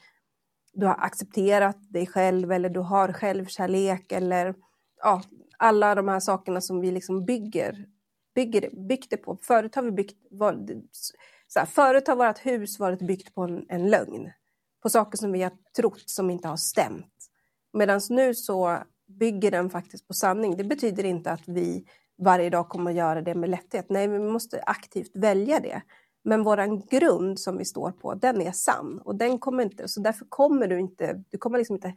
du 0.72 0.86
har 0.86 0.94
accepterat 0.94 1.76
dig 1.92 2.06
själv 2.06 2.52
eller 2.52 2.68
du 2.68 2.80
har 2.80 3.12
självkärlek 3.12 4.12
eller 4.12 4.54
ja, 5.02 5.22
alla 5.58 5.94
de 5.94 6.08
här 6.08 6.20
sakerna 6.20 6.60
som 6.60 6.80
vi 6.80 6.90
liksom 6.90 7.24
bygger, 7.24 7.86
bygger 8.34 8.70
byggt 8.88 9.10
det 9.10 9.16
på. 9.16 9.38
Förut 9.42 9.74
har 9.74 9.82
vi 9.82 9.90
byggt, 9.90 10.16
var, 10.30 10.66
så 11.46 11.58
här, 11.58 11.66
förut 11.66 12.08
har 12.08 12.16
vårt 12.16 12.46
hus 12.46 12.78
varit 12.78 13.00
byggt 13.00 13.34
på 13.34 13.42
en, 13.42 13.66
en 13.68 13.90
lögn, 13.90 14.30
på 14.82 14.88
saker 14.88 15.18
som 15.18 15.32
vi 15.32 15.42
har 15.42 15.52
trott 15.76 16.10
som 16.10 16.30
inte 16.30 16.48
har 16.48 16.56
stämt. 16.56 17.12
Medan 17.72 18.00
nu 18.10 18.34
så 18.34 18.78
bygger 19.06 19.50
den 19.50 19.70
faktiskt 19.70 20.08
på 20.08 20.14
sanning. 20.14 20.56
Det 20.56 20.64
betyder 20.64 21.04
inte 21.04 21.30
att 21.30 21.48
vi 21.48 21.86
varje 22.18 22.50
dag 22.50 22.68
kommer 22.68 22.90
att 22.90 22.96
göra 22.96 23.22
det 23.22 23.34
med 23.34 23.50
lätthet. 23.50 23.86
Nej, 23.88 24.08
vi 24.08 24.18
måste 24.18 24.62
aktivt 24.66 25.16
välja 25.16 25.60
det. 25.60 25.82
Men 26.26 26.42
våran 26.42 26.80
grund 26.80 27.40
som 27.40 27.58
vi 27.58 27.64
står 27.64 27.90
på, 27.90 28.14
den 28.14 28.42
är 28.42 28.52
sann 28.52 28.98
och 29.04 29.16
den 29.16 29.38
kommer 29.38 29.62
inte, 29.62 29.88
så 29.88 30.00
därför 30.00 30.26
kommer 30.28 30.68
du 30.68 30.80
inte, 30.80 31.24
du 31.30 31.38
kommer 31.38 31.58
liksom 31.58 31.76
inte 31.76 31.94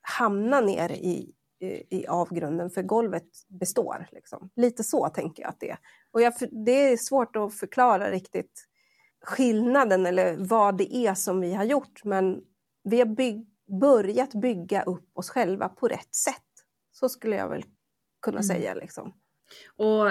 hamna 0.00 0.60
ner 0.60 0.92
i, 0.92 1.32
i, 1.60 1.98
i 1.98 2.06
avgrunden 2.06 2.70
för 2.70 2.82
golvet 2.82 3.28
består. 3.48 4.06
Liksom. 4.12 4.50
Lite 4.56 4.84
så 4.84 5.08
tänker 5.08 5.42
jag 5.42 5.50
att 5.50 5.60
det 5.60 5.70
är. 5.70 5.78
Och 6.10 6.22
jag, 6.22 6.32
det 6.50 6.92
är 6.92 6.96
svårt 6.96 7.36
att 7.36 7.54
förklara 7.54 8.10
riktigt 8.10 8.64
skillnaden 9.24 10.06
eller 10.06 10.36
vad 10.36 10.76
det 10.76 10.94
är 10.96 11.14
som 11.14 11.40
vi 11.40 11.54
har 11.54 11.64
gjort, 11.64 12.04
men 12.04 12.40
vi 12.84 12.98
har 12.98 13.06
bygg, 13.06 13.46
börjat 13.80 14.34
bygga 14.34 14.82
upp 14.82 15.18
oss 15.18 15.30
själva 15.30 15.68
på 15.68 15.88
rätt 15.88 16.14
sätt. 16.14 16.42
Så 16.92 17.08
skulle 17.08 17.36
jag 17.36 17.48
väl 17.48 17.64
kunna 18.22 18.38
mm. 18.38 18.42
säga. 18.42 18.74
Liksom. 18.74 19.14
Och 19.76 20.10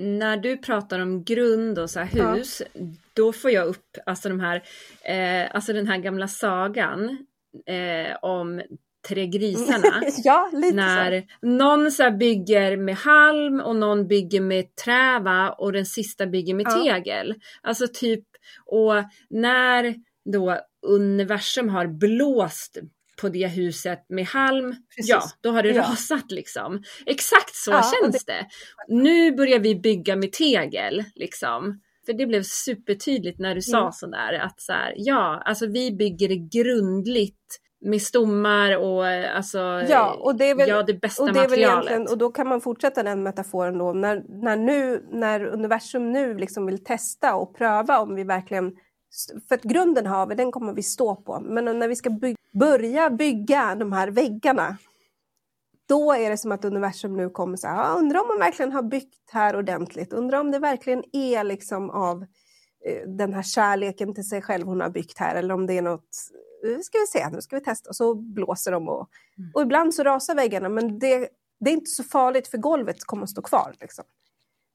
när 0.00 0.36
du 0.36 0.56
pratar 0.56 0.98
om 0.98 1.24
grund 1.24 1.78
och 1.78 1.90
så 1.90 2.00
hus, 2.00 2.62
ja. 2.72 2.80
då 3.12 3.32
får 3.32 3.50
jag 3.50 3.66
upp 3.66 3.96
alltså, 4.06 4.28
de 4.28 4.40
här, 4.40 4.62
eh, 5.02 5.54
alltså 5.54 5.72
den 5.72 5.86
här 5.86 5.98
gamla 5.98 6.28
sagan 6.28 7.26
eh, 7.66 8.16
om 8.22 8.62
Tre 9.08 9.26
grisarna. 9.26 10.02
ja, 10.24 10.50
lite 10.52 10.76
när 10.76 11.20
så. 11.20 11.46
någon 11.46 11.92
så 11.92 12.10
bygger 12.10 12.76
med 12.76 12.96
halm 12.96 13.60
och 13.60 13.76
någon 13.76 14.08
bygger 14.08 14.40
med 14.40 14.76
träva 14.84 15.50
och 15.50 15.72
den 15.72 15.86
sista 15.86 16.26
bygger 16.26 16.54
med 16.54 16.66
ja. 16.66 16.82
tegel. 16.82 17.34
Alltså 17.62 17.86
typ, 17.92 18.24
och 18.66 18.94
när 19.30 19.94
då 20.32 20.58
universum 20.86 21.68
har 21.68 21.86
blåst 21.86 22.78
på 23.20 23.28
det 23.28 23.46
huset 23.46 24.06
med 24.08 24.26
halm, 24.26 24.74
Precis. 24.96 25.10
ja 25.10 25.22
då 25.40 25.50
har 25.50 25.62
det 25.62 25.68
ja. 25.68 25.82
rasat 25.82 26.30
liksom. 26.30 26.82
Exakt 27.06 27.54
så 27.54 27.70
ja, 27.70 27.92
känns 28.02 28.24
det... 28.24 28.32
det. 28.32 28.46
Nu 28.88 29.32
börjar 29.32 29.58
vi 29.58 29.74
bygga 29.74 30.16
med 30.16 30.32
tegel 30.32 31.04
liksom. 31.14 31.80
För 32.06 32.12
det 32.12 32.26
blev 32.26 32.42
supertydligt 32.42 33.38
när 33.38 33.54
du 33.54 33.62
sa 33.62 33.80
mm. 33.80 33.92
sådär 33.92 34.32
att 34.32 34.60
så 34.60 34.72
här, 34.72 34.94
ja, 34.96 35.42
alltså 35.44 35.66
vi 35.66 35.92
bygger 35.92 36.28
det 36.28 36.36
grundligt 36.36 37.60
med 37.80 38.02
stommar 38.02 38.76
och 38.76 39.06
alltså 39.06 39.58
ja, 39.88 40.18
och 40.20 40.36
det 40.36 40.50
är 40.50 40.54
väl, 40.54 40.68
ja, 40.68 40.82
det 40.82 40.94
bästa 40.94 41.22
och 41.22 41.32
det 41.32 41.40
materialet. 41.40 42.10
och 42.10 42.18
då 42.18 42.30
kan 42.30 42.48
man 42.48 42.60
fortsätta 42.60 43.02
den 43.02 43.22
metaforen 43.22 43.78
då 43.78 43.92
när, 43.92 44.24
när, 44.42 44.56
nu, 44.56 45.04
när 45.10 45.44
universum 45.44 46.12
nu 46.12 46.38
liksom 46.38 46.66
vill 46.66 46.84
testa 46.84 47.34
och 47.34 47.56
pröva 47.56 47.98
om 47.98 48.14
vi 48.14 48.24
verkligen 48.24 48.72
för 49.48 49.54
att 49.54 49.62
grunden 49.62 50.06
har 50.06 50.26
vi, 50.26 50.34
den 50.34 50.52
kommer 50.52 50.72
vi 50.72 50.82
stå 50.82 51.16
på. 51.16 51.40
Men 51.40 51.78
när 51.78 51.88
vi 51.88 51.96
ska 51.96 52.10
by 52.10 52.34
börja 52.52 53.10
bygga 53.10 53.74
de 53.74 53.92
här 53.92 54.08
väggarna, 54.08 54.76
då 55.88 56.12
är 56.12 56.30
det 56.30 56.36
som 56.36 56.52
att 56.52 56.64
universum 56.64 57.16
nu 57.16 57.30
kommer 57.30 57.56
så 57.56 57.68
här, 57.68 57.98
undrar 57.98 58.20
om 58.20 58.28
man 58.28 58.38
verkligen 58.38 58.72
har 58.72 58.82
byggt 58.82 59.30
här 59.32 59.56
ordentligt, 59.56 60.12
undrar 60.12 60.40
om 60.40 60.50
det 60.50 60.58
verkligen 60.58 61.04
är 61.12 61.44
liksom 61.44 61.90
av 61.90 62.22
eh, 62.84 63.08
den 63.08 63.34
här 63.34 63.42
kärleken 63.42 64.14
till 64.14 64.28
sig 64.28 64.42
själv 64.42 64.66
hon 64.66 64.80
har 64.80 64.90
byggt 64.90 65.18
här, 65.18 65.36
eller 65.36 65.54
om 65.54 65.66
det 65.66 65.78
är 65.78 65.82
något, 65.82 66.08
nu 66.62 66.82
ska 66.82 66.98
vi 66.98 67.06
se, 67.06 67.28
nu 67.28 67.40
ska 67.40 67.56
vi 67.56 67.64
testa, 67.64 67.88
och 67.88 67.96
så 67.96 68.14
blåser 68.14 68.72
de 68.72 68.88
och, 68.88 69.08
mm. 69.38 69.50
och 69.54 69.62
ibland 69.62 69.94
så 69.94 70.02
rasar 70.02 70.34
väggarna, 70.34 70.68
men 70.68 70.98
det, 70.98 71.28
det 71.60 71.70
är 71.70 71.74
inte 71.74 71.90
så 71.90 72.04
farligt 72.04 72.48
för 72.48 72.58
golvet 72.58 73.04
kommer 73.04 73.22
att 73.22 73.30
stå 73.30 73.42
kvar. 73.42 73.74
Liksom. 73.80 74.04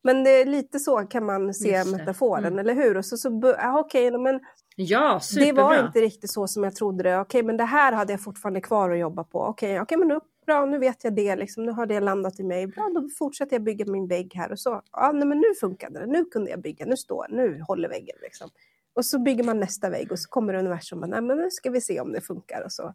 Men 0.03 0.23
det 0.23 0.29
är 0.29 0.45
lite 0.45 0.79
så 0.79 0.97
kan 0.97 1.25
man 1.25 1.53
se 1.53 1.83
metaforen, 1.85 2.45
mm. 2.45 2.59
eller 2.59 2.73
hur? 2.73 2.97
Och 2.97 3.05
så, 3.05 3.17
så, 3.17 3.55
ah, 3.57 3.79
okay, 3.79 4.11
men 4.11 4.39
ja, 4.75 5.19
superbra. 5.19 5.63
Det 5.63 5.77
var 5.77 5.87
inte 5.87 6.01
riktigt 6.01 6.31
så 6.31 6.47
som 6.47 6.63
jag 6.63 6.75
trodde 6.75 7.03
det. 7.03 7.19
Okej, 7.19 7.43
men 7.43 7.57
det 7.57 7.63
här 7.63 7.91
hade 7.91 8.13
jag 8.13 8.23
fortfarande 8.23 8.61
kvar 8.61 8.89
att 8.89 8.99
jobba 8.99 9.23
på. 9.23 9.41
Okej, 9.41 9.81
okay, 9.81 9.97
men 9.97 10.07
nu, 10.07 10.19
bra, 10.45 10.65
nu 10.65 10.79
vet 10.79 11.03
jag 11.03 11.15
det. 11.15 11.35
Liksom, 11.35 11.65
nu 11.65 11.71
har 11.71 11.85
det 11.85 11.99
landat 11.99 12.39
i 12.39 12.43
mig. 12.43 12.67
Bra, 12.67 12.91
då 12.95 13.09
fortsätter 13.17 13.55
jag 13.55 13.63
bygga 13.63 13.85
min 13.91 14.07
vägg 14.07 14.33
här. 14.35 14.51
Och 14.51 14.59
så, 14.59 14.81
ja, 14.91 15.11
nej, 15.11 15.27
men 15.27 15.37
nu 15.37 15.55
funkade 15.59 15.99
det. 15.99 16.05
Nu 16.05 16.25
kunde 16.25 16.51
jag 16.51 16.61
bygga. 16.61 16.85
Nu 16.85 16.97
står 16.97 17.27
Nu 17.29 17.61
håller 17.67 17.89
väggen. 17.89 18.15
Liksom. 18.21 18.49
Och 18.95 19.05
så 19.05 19.19
bygger 19.19 19.43
man 19.43 19.59
nästa 19.59 19.89
vägg 19.89 20.11
och 20.11 20.19
så 20.19 20.29
kommer 20.29 20.53
universum 20.53 21.03
och 21.03 21.09
nej, 21.09 21.21
men 21.21 21.37
nu 21.37 21.51
ska 21.51 21.69
vi 21.69 21.81
se 21.81 21.99
om 21.99 22.11
det 22.11 22.21
funkar. 22.21 22.61
Och 22.65 22.71
så 22.71 22.93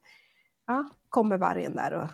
ja, 0.67 0.91
kommer 1.09 1.39
vargen 1.39 1.77
där 1.77 1.93
och 1.93 2.09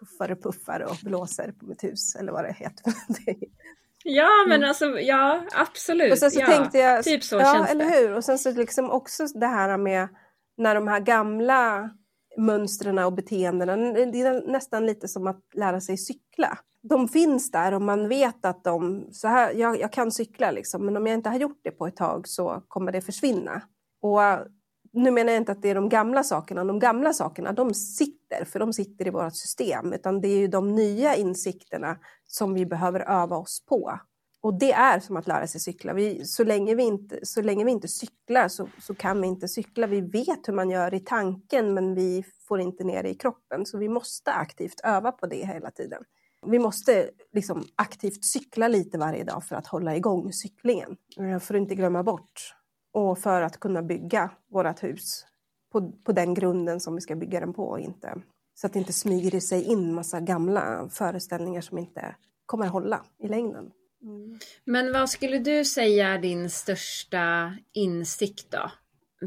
huffar 0.00 0.32
och 0.32 0.42
puffar 0.42 0.80
och 0.80 0.96
blåser 1.02 1.52
på 1.52 1.66
mitt 1.66 1.84
hus, 1.84 2.16
eller 2.16 2.32
vad 2.32 2.44
det 2.44 2.52
heter. 2.52 2.92
Ja 4.04 4.28
men 4.46 4.56
mm. 4.56 4.68
alltså 4.68 5.00
ja 5.00 5.42
absolut. 5.54 6.12
Och 6.12 6.18
sen 6.18 6.30
så 6.30 6.40
ja, 6.40 6.46
tänkte 6.46 6.78
jag, 6.78 7.04
typ 7.04 7.24
så 7.24 7.36
ja, 7.36 7.52
känns 7.54 7.70
eller 7.70 7.84
det. 7.84 7.90
hur. 7.90 8.16
Och 8.16 8.24
sen 8.24 8.38
så 8.38 8.52
liksom 8.52 8.90
också 8.90 9.26
det 9.26 9.46
här 9.46 9.78
med 9.78 10.08
när 10.56 10.74
de 10.74 10.88
här 10.88 11.00
gamla 11.00 11.90
mönstren 12.36 12.98
och 12.98 13.12
beteendena, 13.12 13.76
det 13.92 14.20
är 14.20 14.50
nästan 14.52 14.86
lite 14.86 15.08
som 15.08 15.26
att 15.26 15.40
lära 15.54 15.80
sig 15.80 15.96
cykla. 15.96 16.58
De 16.82 17.08
finns 17.08 17.50
där 17.50 17.74
och 17.74 17.82
man 17.82 18.08
vet 18.08 18.44
att 18.44 18.64
de, 18.64 19.08
så 19.12 19.28
här, 19.28 19.52
jag, 19.54 19.80
jag 19.80 19.92
kan 19.92 20.12
cykla 20.12 20.50
liksom, 20.50 20.86
men 20.86 20.96
om 20.96 21.06
jag 21.06 21.14
inte 21.14 21.28
har 21.28 21.36
gjort 21.36 21.60
det 21.62 21.70
på 21.70 21.86
ett 21.86 21.96
tag 21.96 22.28
så 22.28 22.62
kommer 22.68 22.92
det 22.92 23.00
försvinna. 23.00 23.62
Och 24.02 24.20
nu 24.92 25.10
menar 25.10 25.32
jag 25.32 25.40
inte 25.40 25.52
att 25.52 25.62
det 25.62 25.70
är 25.70 25.74
de 25.74 25.88
gamla 25.88 26.22
sakerna, 26.22 26.64
de 26.64 26.78
gamla 26.78 27.12
sakerna 27.12 27.52
de 27.52 27.74
sitter, 27.74 28.21
för 28.44 28.58
de 28.58 28.72
sitter 28.72 29.06
i 29.06 29.10
vårt 29.10 29.36
system, 29.36 29.92
utan 29.92 30.20
det 30.20 30.28
är 30.28 30.38
ju 30.38 30.48
de 30.48 30.74
nya 30.74 31.16
insikterna 31.16 31.98
som 32.26 32.54
vi 32.54 32.66
behöver 32.66 33.00
öva 33.00 33.36
oss 33.36 33.64
på. 33.66 34.00
Och 34.42 34.58
det 34.58 34.72
är 34.72 35.00
som 35.00 35.16
att 35.16 35.26
lära 35.26 35.46
sig 35.46 35.60
cykla. 35.60 35.94
Vi, 35.94 36.24
så, 36.24 36.44
länge 36.44 36.74
vi 36.74 36.82
inte, 36.82 37.18
så 37.22 37.42
länge 37.42 37.64
vi 37.64 37.70
inte 37.70 37.88
cyklar 37.88 38.48
så, 38.48 38.68
så 38.80 38.94
kan 38.94 39.20
vi 39.20 39.26
inte 39.26 39.48
cykla. 39.48 39.86
Vi 39.86 40.00
vet 40.00 40.48
hur 40.48 40.52
man 40.52 40.70
gör 40.70 40.94
i 40.94 41.00
tanken 41.00 41.74
men 41.74 41.94
vi 41.94 42.24
får 42.48 42.60
inte 42.60 42.84
ner 42.84 43.02
det 43.02 43.08
i 43.08 43.14
kroppen. 43.14 43.66
Så 43.66 43.78
vi 43.78 43.88
måste 43.88 44.32
aktivt 44.32 44.80
öva 44.84 45.12
på 45.12 45.26
det 45.26 45.46
hela 45.46 45.70
tiden. 45.70 46.02
Vi 46.46 46.58
måste 46.58 47.10
liksom 47.32 47.64
aktivt 47.76 48.24
cykla 48.24 48.68
lite 48.68 48.98
varje 48.98 49.24
dag 49.24 49.44
för 49.44 49.56
att 49.56 49.66
hålla 49.66 49.96
igång 49.96 50.32
cyklingen. 50.32 50.96
För 51.16 51.54
att 51.54 51.60
inte 51.60 51.74
glömma 51.74 52.02
bort 52.02 52.54
och 52.92 53.18
för 53.18 53.42
att 53.42 53.60
kunna 53.60 53.82
bygga 53.82 54.30
vårt 54.50 54.82
hus 54.82 55.24
på, 55.72 55.92
på 56.04 56.12
den 56.12 56.34
grunden 56.34 56.80
som 56.80 56.94
vi 56.94 57.00
ska 57.00 57.16
bygga 57.16 57.40
den 57.40 57.52
på. 57.52 57.78
Inte, 57.78 58.22
så 58.54 58.66
att 58.66 58.72
det 58.72 58.78
inte 58.78 58.92
smyger 58.92 59.40
sig 59.40 59.64
in 59.64 59.94
massa 59.94 60.20
gamla 60.20 60.88
föreställningar 60.92 61.60
som 61.60 61.78
inte 61.78 62.16
kommer 62.46 62.66
hålla 62.66 63.04
i 63.18 63.28
längden. 63.28 63.70
Mm. 64.02 64.38
Men 64.64 64.92
vad 64.92 65.10
skulle 65.10 65.38
du 65.38 65.64
säga 65.64 66.08
är 66.08 66.18
din 66.18 66.50
största 66.50 67.56
insikt 67.72 68.50
då? 68.50 68.70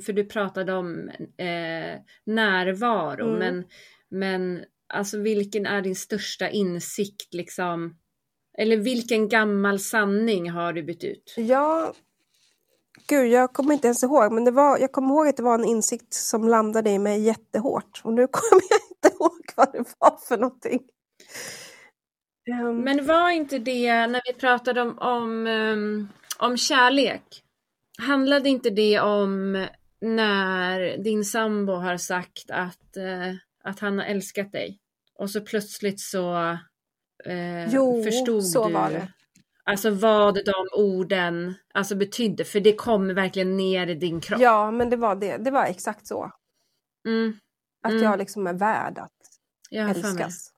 För 0.02 0.14
du 0.14 0.26
pratade 0.26 0.74
om 0.74 1.10
eh, 1.38 2.00
närvaro, 2.26 3.28
mm. 3.28 3.40
men, 3.40 3.64
men 4.10 4.66
alltså 4.94 5.20
vilken 5.20 5.66
är 5.66 5.82
din 5.82 5.96
största 5.96 6.50
insikt 6.50 7.34
liksom? 7.34 7.98
Eller 8.58 8.78
vilken 8.78 9.30
gammal 9.30 9.80
sanning 9.80 10.50
har 10.50 10.74
du 10.74 10.84
bytt 10.84 11.04
ut? 11.04 11.34
Ja, 11.38 11.94
Gud, 13.08 13.28
jag 13.28 13.54
kommer 13.54 13.74
inte 13.74 13.88
ens 13.88 14.04
ihåg, 14.04 14.32
men 14.32 14.46
det 14.46 14.52
var, 14.52 14.78
jag 14.78 14.92
kommer 14.92 15.10
ihåg 15.10 15.28
att 15.28 15.38
det 15.38 15.44
var 15.44 15.56
en 15.56 15.66
insikt 15.66 16.14
som 16.14 16.48
landade 16.48 16.90
i 16.90 17.00
mig 17.00 17.22
jättehårt. 17.22 18.02
Och 18.04 18.14
nu 18.14 18.28
kommer 18.32 18.64
jag 18.70 18.80
inte 18.90 19.18
ihåg 19.18 19.42
vad 19.56 19.72
det 19.74 19.96
var 20.00 20.18
för 20.28 20.38
någonting. 20.38 20.82
Um... 22.62 22.78
Men 22.78 23.06
var 23.06 23.30
inte 23.30 23.60
det, 23.60 24.08
när 24.08 24.22
vi 24.26 24.34
pratade 24.34 24.82
om, 24.82 25.00
om, 25.00 25.48
um, 25.48 26.10
om 26.40 26.58
kärlek, 26.58 27.44
handlade 27.98 28.50
inte 28.50 28.70
det 28.70 29.00
om 29.00 29.66
när 30.02 30.98
din 30.98 31.26
sambo 31.26 31.74
har 31.74 31.98
sagt 31.98 32.52
att, 32.52 32.98
uh, 32.98 33.36
att 33.64 33.80
han 33.80 33.98
har 33.98 34.06
älskat 34.06 34.52
dig? 34.52 34.80
Och 35.20 35.30
så 35.30 35.42
plötsligt 35.42 36.00
så 36.00 36.36
uh, 37.28 37.74
jo, 37.74 38.04
förstod 38.04 38.46
så 38.46 38.68
du 38.68 38.74
var 38.74 38.90
det. 38.90 39.08
Alltså 39.68 39.90
vad 39.90 40.36
de 40.36 40.68
orden 40.74 41.54
alltså 41.74 41.96
betydde, 41.96 42.44
för 42.44 42.60
det 42.60 42.76
kommer 42.76 43.14
verkligen 43.14 43.58
ner 43.58 43.88
i 43.88 43.96
din 43.96 44.22
kropp. 44.22 44.42
Ja, 44.42 44.72
men 44.72 44.90
det 44.90 44.98
var 44.98 45.16
det. 45.16 45.38
Det 45.38 45.52
var 45.52 45.66
exakt 45.66 46.08
så. 46.08 46.32
Mm. 47.08 47.34
Att 47.84 47.92
mm. 47.92 48.04
jag 48.04 48.20
liksom 48.20 48.48
är 48.48 48.54
värd 48.54 48.98
att 48.98 49.12
jag 49.70 49.90
älskas. 49.90 50.52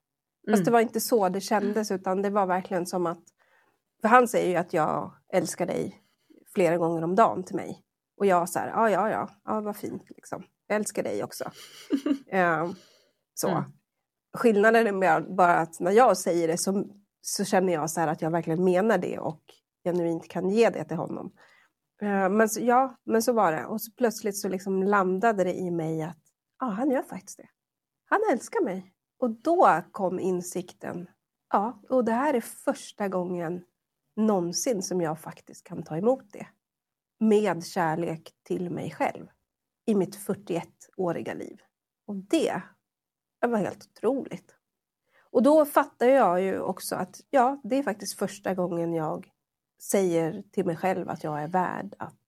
Mm. 0.48 0.52
Fast 0.52 0.66
det 0.66 0.72
var 0.72 0.80
inte 0.80 1.00
så 1.00 1.30
det 1.30 1.42
kändes, 1.42 1.92
utan 1.92 2.22
det 2.22 2.30
var 2.30 2.46
verkligen 2.46 2.86
som 2.86 3.06
att... 3.06 3.24
För 4.02 4.08
han 4.10 4.28
säger 4.28 4.50
ju 4.50 4.56
att 4.56 4.74
jag 4.74 5.14
älskar 5.34 5.66
dig 5.66 6.02
flera 6.54 6.78
gånger 6.78 7.04
om 7.04 7.16
dagen 7.16 7.44
till 7.44 7.56
mig. 7.56 7.84
Och 8.18 8.26
jag 8.26 8.50
så 8.50 8.60
här, 8.60 8.68
ja, 8.68 8.90
ja, 8.90 9.10
ja, 9.10 9.30
ja 9.46 9.62
vad 9.62 9.78
fint 9.78 10.10
liksom. 10.10 10.44
Jag 10.68 10.76
älskar 10.76 11.04
dig 11.04 11.24
också. 11.24 11.44
uh, 12.34 12.72
så. 13.34 13.50
Mm. 13.50 13.64
Skillnaden 14.38 14.88
är 14.88 15.36
bara 15.36 15.58
att 15.58 15.80
när 15.80 15.92
jag 15.92 16.18
säger 16.18 16.48
det 16.48 16.58
så 16.58 16.86
så 17.30 17.46
känner 17.46 17.74
jag 17.74 17.90
så 17.90 18.02
att 18.02 18.22
jag 18.22 18.32
verkligen 18.32 18.64
menar 18.64 18.98
det 18.98 19.20
och 19.20 19.42
genuint 19.84 20.28
kan 20.28 20.50
ge 20.50 20.70
det 20.70 20.84
till 20.84 20.98
honom. 20.98 21.34
Eh, 22.02 22.30
men 22.30 22.50
så, 22.50 22.62
ja, 22.62 22.98
men 23.04 23.22
så 23.22 23.34
var 23.34 23.52
det. 23.52 23.66
Och 23.66 23.82
så 23.82 23.92
plötsligt 23.92 24.38
så 24.38 24.50
liksom 24.50 24.84
landade 24.84 25.44
det 25.44 25.54
i 25.54 25.72
mig 25.72 26.02
att 26.02 26.22
ja, 26.60 26.66
han 26.66 26.92
gör 26.92 27.02
faktiskt 27.02 27.38
det. 27.38 27.50
Han 28.06 28.20
älskar 28.32 28.64
mig. 28.64 28.94
Och 29.20 29.30
då 29.30 29.82
kom 29.92 30.20
insikten. 30.20 31.08
Ja, 31.54 31.82
och 31.90 32.06
det 32.06 32.12
här 32.12 32.34
är 32.34 32.42
första 32.42 33.08
gången 33.08 33.64
någonsin 34.16 34.82
som 34.82 35.02
jag 35.02 35.20
faktiskt 35.20 35.64
kan 35.64 35.84
ta 35.84 35.98
emot 35.98 36.34
det. 36.34 36.48
Med 37.20 37.66
kärlek 37.66 38.32
till 38.44 38.70
mig 38.70 38.92
själv. 38.92 39.28
I 39.86 39.96
mitt 39.96 40.18
41-åriga 40.28 41.34
liv. 41.34 41.62
Och 42.08 42.16
det, 42.16 42.62
det 43.42 43.48
var 43.48 43.58
helt 43.58 43.86
otroligt. 43.86 44.57
Och 45.38 45.44
då 45.44 45.66
fattar 45.66 46.08
jag 46.08 46.42
ju 46.42 46.60
också 46.60 46.96
att 46.96 47.22
ja, 47.30 47.62
det 47.64 47.76
är 47.76 47.84
faktiskt 47.84 48.20
första 48.20 48.54
gången 48.54 48.94
jag 48.94 49.30
säger 49.92 50.44
till 50.52 50.66
mig 50.66 50.76
själv 50.76 51.10
att 51.10 51.24
jag 51.24 51.44
är 51.44 51.48
värd 51.48 51.96
att 52.00 52.20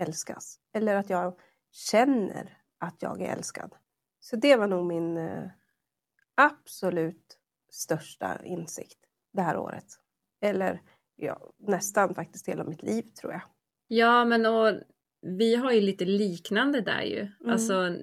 älskas. 0.00 0.58
Eller 0.74 0.96
att 0.96 1.10
jag 1.10 1.38
känner 1.72 2.58
att 2.80 3.02
jag 3.02 3.22
är 3.22 3.32
älskad. 3.32 3.74
Så 4.20 4.36
det 4.36 4.56
var 4.56 4.66
nog 4.66 4.86
min 4.86 5.16
eh, 5.16 5.50
absolut 6.34 7.38
största 7.70 8.40
insikt 8.44 8.98
det 9.32 9.42
här 9.42 9.56
året. 9.56 9.86
Eller 10.40 10.80
ja, 11.16 11.52
nästan 11.58 12.14
faktiskt 12.14 12.48
hela 12.48 12.64
mitt 12.64 12.82
liv 12.82 13.02
tror 13.02 13.32
jag. 13.32 13.42
Ja, 13.86 14.24
men 14.24 14.46
och 14.46 14.80
vi 15.38 15.56
har 15.56 15.72
ju 15.72 15.80
lite 15.80 16.04
liknande 16.04 16.80
där 16.80 17.02
ju. 17.02 17.20
Mm. 17.20 17.52
Alltså, 17.52 17.96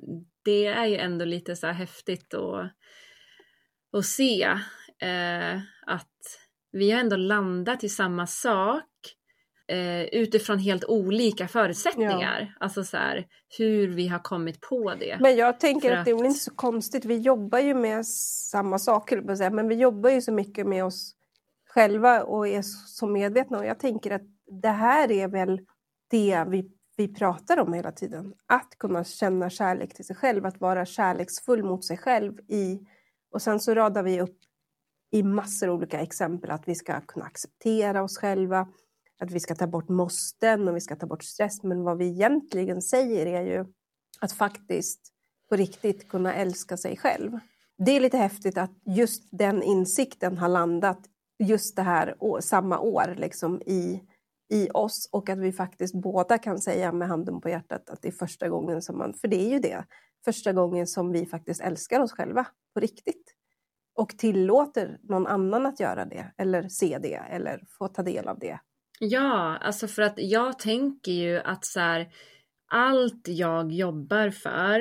det 0.44 0.66
är 0.66 0.86
ju 0.86 0.98
ändå 0.98 1.26
lite 1.26 1.56
så 1.56 1.68
här 1.68 1.74
häftigt 1.74 2.34
att, 2.34 2.72
att 3.96 4.06
se 4.06 4.44
eh, 5.02 5.56
att 5.86 6.16
vi 6.72 6.92
har 6.92 7.00
ändå 7.00 7.16
landat 7.16 7.84
i 7.84 7.90
samma 7.90 8.28
sak 8.28 8.84
eh, 9.68 10.04
utifrån 10.04 10.60
helt 10.60 10.86
olika 10.86 11.48
förutsättningar. 11.48 12.42
Ja. 12.42 12.66
Alltså 12.66 12.84
så 12.84 12.98
här, 12.98 13.28
hur 13.58 13.88
vi 13.88 14.08
har 14.08 14.20
kommit 14.20 14.62
på 14.62 14.94
det. 15.00 15.18
Men 15.22 15.36
jag 15.36 15.60
tänker 15.60 15.92
att, 15.92 16.00
att, 16.00 16.06
det 16.06 16.12
är 16.12 16.16
väl 16.16 16.26
inte 16.26 16.40
så 16.40 16.56
konstigt. 16.56 17.06
Vi 17.06 17.18
jobbar 17.18 17.60
ju 17.60 17.74
med 17.74 18.08
samma 18.52 18.80
saker, 18.80 19.50
men 19.52 19.68
vi 19.68 19.76
jobbar 19.76 20.10
ju 20.10 20.22
så 20.22 20.32
mycket 20.32 20.68
med 20.68 20.86
oss 20.86 21.16
själva 21.70 22.24
och 22.24 22.48
är 22.48 22.62
så 22.88 23.08
medvetna. 23.08 23.58
Och 23.58 23.66
jag 23.66 23.80
tänker 23.80 24.12
att 24.12 24.22
det 24.62 24.70
här 24.70 25.12
är 25.12 25.28
väl 25.28 25.62
det 26.12 26.46
vi, 26.48 26.72
vi 26.98 27.14
pratar 27.14 27.58
om 27.60 27.74
hela 27.74 27.92
tiden. 27.92 28.34
Att 28.46 28.76
kunna 28.78 29.04
känna 29.04 29.50
kärlek 29.50 29.94
till 29.94 30.06
sig 30.06 30.16
själv, 30.16 30.46
att 30.46 30.62
vara 30.62 30.86
kärleksfull 30.86 31.64
mot 31.64 31.86
sig 31.86 31.98
själv. 31.98 32.40
i 32.40 32.80
och 33.36 33.42
sen 33.42 33.60
så 33.60 33.74
radar 33.74 34.04
vi 34.04 34.22
upp 34.22 34.38
i 35.12 35.24
massor 35.24 35.68
av 35.68 35.76
olika 35.76 36.00
exempel 36.00 36.52
att 36.52 36.68
vi 36.68 36.76
ska 36.76 37.02
kunna 37.02 37.26
acceptera 37.26 38.04
oss 38.04 38.18
själva, 38.18 38.68
att 39.20 39.32
vi 39.32 39.40
ska 39.40 39.56
ta 39.56 39.68
bort 39.68 39.90
måsten 39.90 40.68
och 40.68 40.76
vi 40.76 40.82
ska 40.82 40.96
ta 40.96 41.06
bort 41.06 41.24
stress. 41.24 41.64
Men 41.64 41.84
vad 41.84 41.98
vi 41.98 42.08
egentligen 42.08 42.82
säger 42.82 43.26
är 43.26 43.42
ju 43.42 43.66
att 44.20 44.32
faktiskt 44.32 45.00
på 45.50 45.56
riktigt 45.56 46.10
kunna 46.10 46.34
älska 46.34 46.78
sig 46.78 46.98
själv. 46.98 47.40
Det 47.78 47.92
är 47.92 48.00
lite 48.00 48.18
häftigt 48.18 48.58
att 48.58 48.72
just 48.86 49.24
den 49.32 49.64
insikten 49.64 50.38
har 50.38 50.50
landat 50.50 51.00
just 51.44 51.76
det 51.76 51.82
här 51.82 52.16
samma 52.42 52.80
år 52.80 53.16
liksom 53.18 53.62
i, 53.62 54.02
i 54.54 54.70
oss 54.74 55.10
och 55.12 55.30
att 55.30 55.40
vi 55.40 55.52
faktiskt 55.52 55.94
båda 55.96 56.38
kan 56.38 56.60
säga 56.60 56.92
med 56.92 57.08
handen 57.08 57.42
på 57.42 57.50
hjärtat 57.50 57.90
att 57.90 58.02
det 58.02 58.08
är 58.08 58.12
första 58.12 58.50
gången 58.50 58.82
som 58.82 58.98
man, 58.98 59.14
för 59.14 59.28
det 59.28 59.46
är 59.46 59.50
ju 59.50 59.60
det, 59.60 59.86
första 60.26 60.54
gången 60.54 60.88
som 60.88 61.12
vi 61.12 61.26
faktiskt 61.26 61.62
älskar 61.62 62.00
oss 62.00 62.12
själva 62.12 62.48
på 62.74 62.80
riktigt 62.80 63.36
och 63.96 64.10
tillåter 64.10 64.98
någon 65.04 65.28
annan 65.28 65.66
att 65.66 65.80
göra 65.80 66.06
det 66.06 66.32
eller 66.38 66.68
se 66.68 66.98
det 67.02 67.16
eller 67.16 67.64
få 67.78 67.88
ta 67.88 68.04
del 68.04 68.28
av 68.28 68.40
det. 68.40 68.60
Ja, 69.00 69.58
alltså 69.58 69.88
för 69.88 70.02
att 70.02 70.14
jag 70.18 70.60
tänker 70.60 71.12
ju 71.12 71.40
att 71.40 71.66
så 71.66 71.80
här, 71.80 72.08
allt 72.68 73.28
jag 73.28 73.72
jobbar 73.72 74.30
för 74.30 74.80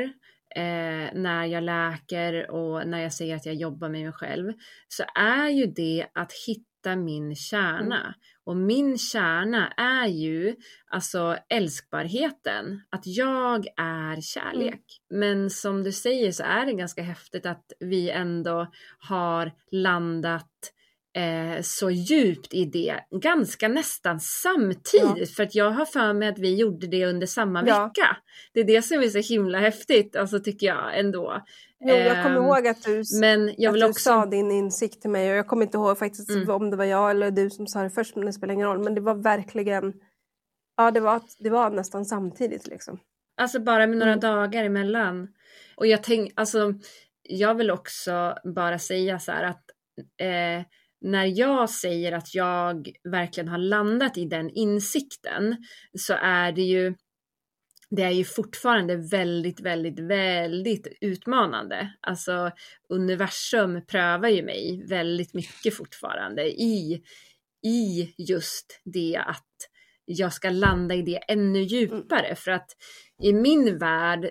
eh, 0.57 1.15
när 1.15 1.45
jag 1.45 1.63
läker 1.63 2.51
och 2.51 2.89
när 2.89 2.99
jag 2.99 3.13
säger 3.13 3.37
att 3.37 3.47
jag 3.47 3.55
jobbar 3.55 3.89
med 3.89 4.03
mig 4.03 4.13
själv 4.13 4.53
så 4.89 5.05
är 5.15 5.49
ju 5.49 5.67
det 5.67 6.07
att 6.15 6.33
hitta 6.47 6.97
min 6.97 7.37
kärna. 7.37 8.01
Mm. 8.01 8.15
Och 8.47 8.57
min 8.57 8.99
kärna 8.99 9.69
är 9.69 10.07
ju 10.07 10.57
alltså 10.87 11.37
älskbarheten, 11.49 12.83
att 12.91 13.07
jag 13.07 13.67
är 13.77 14.21
kärlek. 14.21 15.01
Mm. 15.11 15.21
Men 15.21 15.51
som 15.51 15.83
du 15.83 15.93
säger 15.93 16.33
så 16.33 16.43
är 16.43 16.67
det 16.67 16.73
ganska 16.73 17.03
häftigt 17.03 17.47
att 17.47 17.73
vi 17.81 18.11
ändå 18.11 18.71
har 18.99 19.53
landat 19.71 20.74
eh, 21.17 21.63
så 21.63 21.91
djupt 21.91 22.55
i 22.55 22.65
det, 22.65 23.01
ganska 23.21 23.69
nästan 23.69 24.21
samtidigt. 24.21 25.17
Ja. 25.17 25.27
För 25.37 25.43
att 25.43 25.55
jag 25.55 25.71
har 25.71 25.85
för 25.85 26.13
mig 26.13 26.29
att 26.29 26.39
vi 26.39 26.55
gjorde 26.55 26.87
det 26.87 27.07
under 27.07 27.27
samma 27.27 27.67
ja. 27.67 27.85
vecka. 27.85 28.17
Det 28.53 28.61
är 28.61 28.65
det 28.65 28.83
som 28.83 29.03
är 29.03 29.09
så 29.09 29.35
himla 29.35 29.59
häftigt, 29.59 30.17
alltså 30.17 30.41
tycker 30.41 30.67
jag 30.67 30.99
ändå. 30.99 31.43
Jo, 31.81 31.95
jag 31.95 32.23
kommer 32.23 32.37
eh, 32.37 32.45
ihåg 32.45 32.67
att 32.67 32.83
du, 32.85 33.03
men 33.21 33.55
jag 33.59 33.73
vill 33.73 33.83
att 33.83 33.87
du 33.87 33.91
också... 33.91 34.03
sa 34.03 34.27
din 34.27 34.51
insikt 34.51 35.01
till 35.01 35.11
mig 35.11 35.31
och 35.31 35.37
jag 35.37 35.47
kommer 35.47 35.63
inte 35.63 35.77
ihåg 35.77 35.99
faktiskt 35.99 36.31
mm. 36.31 36.51
om 36.51 36.71
det 36.71 36.77
var 36.77 36.85
jag 36.85 37.11
eller 37.11 37.31
du 37.31 37.51
som 37.51 37.67
sa 37.67 37.83
det 37.83 37.91
först, 37.91 38.17
men 38.17 38.27
det 38.27 38.33
spelar 38.33 38.55
ingen 38.55 38.67
roll. 38.67 38.85
Men 38.85 38.95
det 38.95 39.01
var 39.01 39.15
verkligen, 39.15 39.93
ja 40.77 40.91
det 40.91 41.01
var, 41.01 41.21
det 41.39 41.51
var 41.51 41.71
nästan 41.71 42.05
samtidigt 42.05 42.67
liksom. 42.67 42.99
Alltså 43.37 43.61
bara 43.61 43.87
med 43.87 43.99
några 43.99 44.13
mm. 44.13 44.21
dagar 44.21 44.65
emellan. 44.65 45.29
Och 45.77 45.87
jag 45.87 46.03
tänk, 46.03 46.33
alltså 46.37 46.75
jag 47.23 47.55
vill 47.55 47.71
också 47.71 48.35
bara 48.55 48.79
säga 48.79 49.19
så 49.19 49.33
här 49.33 49.45
att 49.45 49.65
eh, 50.21 50.67
när 51.05 51.39
jag 51.39 51.71
säger 51.71 52.13
att 52.13 52.35
jag 52.35 52.89
verkligen 53.05 53.49
har 53.49 53.59
landat 53.59 54.19
i 54.19 54.25
den 54.25 54.51
insikten 54.51 55.57
så 55.99 56.15
är 56.15 56.53
det 56.53 56.63
ju 56.63 56.95
det 57.91 58.03
är 58.03 58.11
ju 58.11 58.25
fortfarande 58.25 58.97
väldigt, 58.97 59.61
väldigt, 59.61 60.01
väldigt 60.01 60.87
utmanande. 61.01 61.95
Alltså 62.01 62.51
universum 62.89 63.87
prövar 63.87 64.29
ju 64.29 64.43
mig 64.43 64.85
väldigt 64.89 65.35
mycket 65.35 65.77
fortfarande 65.77 66.43
i, 66.47 67.03
i 67.67 68.15
just 68.19 68.81
det 68.85 69.17
att 69.27 69.53
jag 70.05 70.33
ska 70.33 70.51
landa 70.51 70.95
i 70.95 71.03
det 71.03 71.17
ännu 71.17 71.63
djupare. 71.63 72.35
För 72.35 72.51
att 72.51 72.71
i 73.23 73.33
min 73.33 73.79
värld 73.79 74.31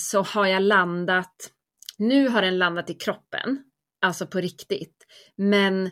så 0.00 0.22
har 0.22 0.46
jag 0.46 0.62
landat, 0.62 1.50
nu 1.98 2.28
har 2.28 2.42
den 2.42 2.58
landat 2.58 2.90
i 2.90 2.94
kroppen 2.94 3.64
alltså 4.04 4.26
på 4.26 4.38
riktigt. 4.38 5.06
Men 5.36 5.86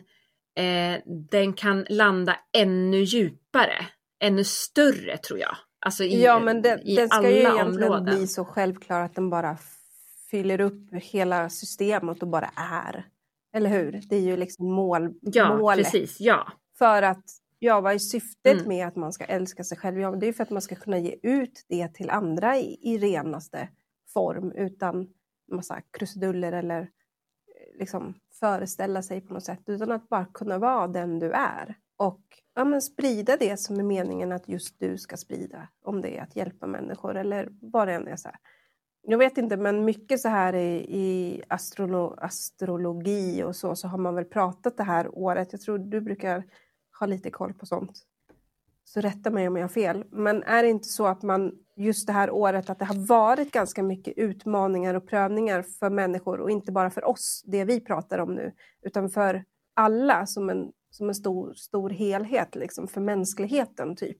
eh, 0.55 1.01
den 1.31 1.53
kan 1.53 1.85
landa 1.89 2.35
ännu 2.57 2.97
djupare, 3.03 3.85
ännu 4.19 4.43
större 4.43 5.17
tror 5.17 5.39
jag. 5.39 5.55
Alltså 5.85 6.03
i, 6.03 6.23
ja, 6.23 6.39
men 6.39 6.61
den, 6.61 6.79
den 6.95 7.09
ska 7.09 7.29
ju 7.29 7.37
egentligen 7.37 7.67
områden. 7.67 8.15
bli 8.15 8.27
så 8.27 8.45
självklar 8.45 9.01
att 9.01 9.15
den 9.15 9.29
bara 9.29 9.57
fyller 10.31 10.61
upp 10.61 10.93
hela 10.93 11.49
systemet 11.49 12.21
och 12.21 12.29
bara 12.29 12.51
är. 12.55 13.05
Eller 13.55 13.69
hur? 13.69 14.01
Det 14.09 14.15
är 14.15 14.21
ju 14.21 14.37
liksom 14.37 14.73
mål, 14.73 15.13
ja, 15.21 15.57
målet. 15.57 15.91
Precis, 15.91 16.19
ja, 16.19 16.51
För 16.77 17.01
att, 17.01 17.23
ja 17.59 17.81
vad 17.81 17.93
är 17.93 17.97
syftet 17.97 18.57
mm. 18.57 18.67
med 18.67 18.87
att 18.87 18.95
man 18.95 19.13
ska 19.13 19.23
älska 19.23 19.63
sig 19.63 19.77
själv? 19.77 19.99
Ja, 19.99 20.11
det 20.11 20.27
är 20.27 20.33
för 20.33 20.43
att 20.43 20.49
man 20.49 20.61
ska 20.61 20.75
kunna 20.75 20.99
ge 20.99 21.15
ut 21.23 21.65
det 21.69 21.93
till 21.93 22.09
andra 22.09 22.57
i, 22.57 22.77
i 22.81 22.97
renaste 22.97 23.69
form 24.13 24.51
utan 24.51 25.07
massa 25.51 25.81
krusiduller 25.97 26.51
eller 26.51 26.89
liksom 27.75 28.13
föreställa 28.39 29.01
sig 29.01 29.21
på 29.21 29.33
något 29.33 29.43
sätt 29.43 29.61
utan 29.65 29.91
att 29.91 30.09
bara 30.09 30.25
kunna 30.25 30.57
vara 30.57 30.87
den 30.87 31.19
du 31.19 31.31
är 31.31 31.75
och 31.97 32.21
ja, 32.55 32.65
men 32.65 32.81
sprida 32.81 33.37
det 33.37 33.57
som 33.59 33.79
är 33.79 33.83
meningen 33.83 34.31
att 34.31 34.49
just 34.49 34.79
du 34.79 34.97
ska 34.97 35.17
sprida. 35.17 35.67
Om 35.83 36.01
det 36.01 36.17
är 36.17 36.23
att 36.23 36.35
hjälpa 36.35 36.67
människor 36.67 37.15
eller 37.15 37.49
vad 37.61 37.87
det 37.87 37.93
än 37.93 38.07
är. 38.07 38.15
Så 38.15 38.27
här. 38.27 38.37
Jag 39.01 39.17
vet 39.17 39.37
inte, 39.37 39.57
men 39.57 39.85
mycket 39.85 40.19
så 40.19 40.29
här 40.29 40.53
i, 40.55 40.75
i 40.75 41.43
astrolo 41.47 42.15
astrologi 42.17 43.43
och 43.43 43.55
så, 43.55 43.75
så 43.75 43.87
har 43.87 43.97
man 43.97 44.15
väl 44.15 44.25
pratat 44.25 44.77
det 44.77 44.83
här 44.83 45.17
året. 45.17 45.51
Jag 45.51 45.61
tror 45.61 45.77
du 45.77 46.01
brukar 46.01 46.43
ha 46.99 47.07
lite 47.07 47.29
koll 47.29 47.53
på 47.53 47.65
sånt. 47.65 48.03
Så 48.85 49.01
rätta 49.01 49.31
mig 49.31 49.47
om 49.47 49.55
jag 49.55 49.63
har 49.63 49.69
fel. 49.69 50.03
Men 50.11 50.43
är 50.43 50.63
det 50.63 50.69
inte 50.69 50.87
så 50.87 51.07
att 51.07 51.23
man 51.23 51.51
just 51.75 52.07
det 52.07 52.13
här 52.13 52.31
året 52.31 52.69
att 52.69 52.79
det 52.79 52.85
har 52.85 53.07
varit 53.07 53.51
ganska 53.51 53.83
mycket 53.83 54.17
utmaningar 54.17 54.93
och 54.93 55.07
prövningar 55.07 55.61
för 55.61 55.89
människor 55.89 56.39
och 56.39 56.51
inte 56.51 56.71
bara 56.71 56.89
för 56.89 57.05
oss, 57.05 57.43
det 57.45 57.65
vi 57.65 57.79
pratar 57.79 58.19
om 58.19 58.35
nu, 58.35 58.53
utan 58.81 59.09
för 59.09 59.43
alla 59.73 60.25
som 60.25 60.49
en, 60.49 60.71
som 60.89 61.09
en 61.09 61.15
stor, 61.15 61.53
stor 61.53 61.89
helhet, 61.89 62.55
liksom, 62.55 62.87
för 62.87 63.01
mänskligheten 63.01 63.95
typ. 63.95 64.17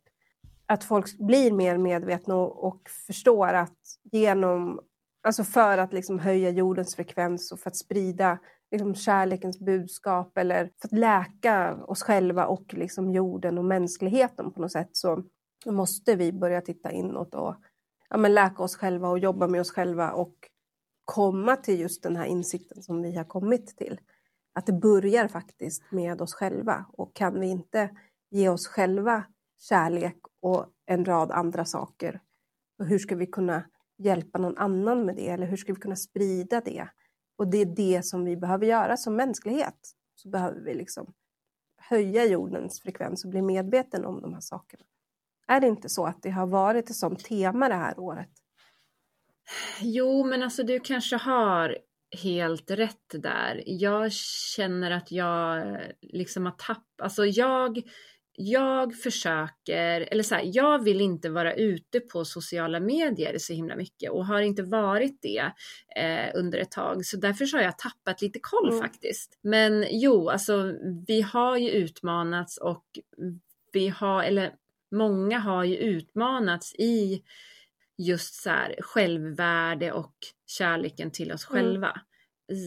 Att 0.65 0.84
folk 0.84 1.17
blir 1.17 1.52
mer 1.52 1.78
medvetna 1.78 2.36
och, 2.36 2.67
och 2.67 2.89
förstår 3.08 3.47
att 3.47 3.78
genom, 4.12 4.80
alltså 5.23 5.43
för 5.43 5.78
att 5.78 5.93
liksom 5.93 6.19
höja 6.19 6.49
jordens 6.49 6.95
frekvens 6.95 7.52
och 7.52 7.60
för 7.60 7.69
att 7.69 7.76
sprida 7.76 8.39
liksom 8.73 8.95
kärlekens 8.95 9.59
budskap 9.59 10.38
eller 10.38 10.71
för 10.81 10.88
att 10.88 10.99
läka 10.99 11.75
oss 11.75 12.03
själva 12.03 12.45
och 12.45 12.73
liksom 12.73 13.12
jorden 13.12 13.57
och 13.57 13.65
mänskligheten 13.65 14.51
på 14.51 14.62
något 14.62 14.71
sätt 14.71 14.89
så 14.91 15.23
måste 15.65 16.15
vi 16.15 16.31
börja 16.31 16.62
titta 16.62 16.91
inåt 16.91 17.36
och 17.36 17.55
ja, 18.09 18.17
men 18.17 18.33
läka 18.33 18.63
oss 18.63 18.75
själva 18.75 19.09
och 19.09 19.19
jobba 19.19 19.47
med 19.47 19.62
oss 19.62 19.71
själva 19.71 20.12
och 20.12 20.36
komma 21.05 21.55
till 21.55 21.79
just 21.79 22.03
den 22.03 22.15
här 22.15 22.25
insikten 22.25 22.83
som 22.83 23.01
vi 23.01 23.15
har 23.15 23.23
kommit 23.23 23.77
till. 23.77 23.99
Att 24.53 24.65
det 24.65 24.73
börjar 24.73 25.27
faktiskt 25.27 25.91
med 25.91 26.21
oss 26.21 26.33
själva 26.33 26.86
och 26.93 27.15
kan 27.15 27.39
vi 27.39 27.47
inte 27.47 27.89
ge 28.31 28.49
oss 28.49 28.67
själva 28.67 29.23
kärlek 29.69 30.17
och 30.41 30.65
en 30.86 31.05
rad 31.05 31.31
andra 31.31 31.65
saker, 31.65 32.21
hur 32.83 32.99
ska 32.99 33.15
vi 33.15 33.27
kunna 33.27 33.63
hjälpa 33.97 34.39
någon 34.39 34.57
annan 34.57 35.05
med 35.05 35.15
det 35.15 35.29
eller 35.29 35.47
hur 35.47 35.57
ska 35.57 35.73
vi 35.73 35.81
kunna 35.81 35.95
sprida 35.95 36.62
det? 36.62 36.88
Och 37.36 37.48
det 37.48 37.58
är 37.58 37.65
det 37.65 38.06
som 38.06 38.26
vi 38.26 38.38
behöver 38.38 38.65
göra 38.65 38.98
som 38.98 39.15
mänsklighet. 39.15 39.91
Så 40.15 40.30
behöver 40.30 40.62
vi 40.62 40.74
liksom 40.74 41.13
höja 41.78 42.26
jordens 42.26 42.82
frekvens 42.82 43.24
och 43.24 43.30
bli 43.30 43.41
medveten 43.41 44.06
om 44.06 44.22
de 44.22 44.34
här 44.34 44.41
sakerna. 44.41 44.84
Är 45.48 45.60
det 45.60 45.67
inte 45.67 45.89
så 45.89 46.06
att 46.06 46.24
det 46.24 46.30
har 46.30 46.48
varit 46.48 46.89
ett 46.89 46.96
sånt 46.96 47.26
tema 47.26 47.69
det 47.69 47.76
här 47.76 48.00
året? 48.00 48.30
Jo, 49.82 50.26
men 50.26 50.43
alltså 50.43 50.63
du 50.63 50.80
kanske 50.80 51.15
har 51.15 51.78
helt 52.22 52.72
rätt 52.72 53.10
där. 53.10 53.63
Jag 53.65 54.12
känner 54.56 54.91
att 54.91 55.12
jag 55.12 55.58
eh, 55.58 55.80
liksom 56.02 56.46
har 56.46 56.54
tappat, 56.54 57.02
alltså 57.02 57.26
jag 57.26 57.82
jag 58.36 58.96
försöker, 58.96 60.02
eller 60.12 60.24
så 60.24 60.36
här, 60.36 60.43
jag 60.46 60.84
vill 60.84 61.02
inte 61.02 61.30
vara 61.30 61.54
ute 61.54 62.00
på 62.00 62.26
sociala 62.26 62.80
medier 62.80 63.38
så 63.38 63.54
himla 63.54 63.76
mycket 63.76 64.12
och 64.12 64.26
har 64.26 64.41
inte 64.41 64.63
varit 64.63 65.22
det 65.22 65.52
eh, 65.96 66.32
under 66.36 66.60
ett 66.60 66.72
tag. 66.72 67.06
Så 67.06 67.17
därför 67.17 67.58
har 67.58 67.63
jag 67.63 67.78
tappat 67.78 68.22
lite 68.22 68.39
koll 68.41 68.69
mm. 68.69 68.82
faktiskt. 68.82 69.39
Men 69.41 69.86
jo, 69.89 70.30
alltså 70.30 70.74
vi 71.08 71.22
har 71.22 71.58
ju 71.58 71.69
utmanats 71.69 72.58
och 72.58 72.86
vi 73.72 73.88
har, 73.88 74.24
eller 74.24 74.54
många 74.91 75.39
har 75.39 75.63
ju 75.63 75.78
utmanats 75.78 76.76
i 76.76 77.24
just 77.98 78.34
så 78.34 78.50
här 78.50 78.76
självvärde 78.82 79.91
och 79.91 80.15
kärleken 80.48 81.12
till 81.12 81.32
oss 81.32 81.50
mm. 81.50 81.63
själva. 81.63 82.02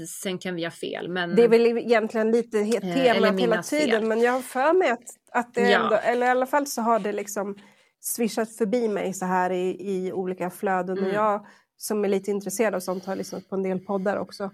Sen 0.08 0.38
kan 0.38 0.54
vi 0.54 0.64
ha 0.64 0.70
fel. 0.70 1.08
Men, 1.08 1.36
det 1.36 1.44
är 1.44 1.48
väl 1.48 1.66
egentligen 1.66 2.30
lite 2.30 2.60
eh, 2.60 2.80
temat 2.80 3.40
hela 3.40 3.62
tiden 3.62 4.00
fel. 4.00 4.08
men 4.08 4.20
jag 4.20 4.32
har 4.32 4.40
för 4.40 4.72
mig 4.72 4.90
att, 4.90 5.04
att 5.32 5.54
det 5.54 5.70
ja. 5.70 5.84
ändå, 5.84 5.96
eller 5.96 6.26
i 6.26 6.30
alla 6.30 6.46
fall 6.46 6.66
så 6.66 6.82
har 6.82 6.98
det 6.98 7.12
liksom 7.12 7.56
swishat 8.00 8.56
förbi 8.56 8.88
mig 8.88 9.14
så 9.14 9.24
här 9.24 9.50
i, 9.50 9.76
i 9.78 10.12
olika 10.12 10.50
flöden 10.50 10.98
mm. 10.98 11.10
och 11.10 11.16
jag 11.16 11.46
som 11.76 12.04
är 12.04 12.08
lite 12.08 12.30
intresserad 12.30 12.74
av 12.74 12.80
sånt 12.80 13.04
har 13.04 13.16
lyssnat 13.16 13.48
på 13.48 13.54
en 13.54 13.62
del 13.62 13.80
poddar 13.80 14.16
också 14.16 14.50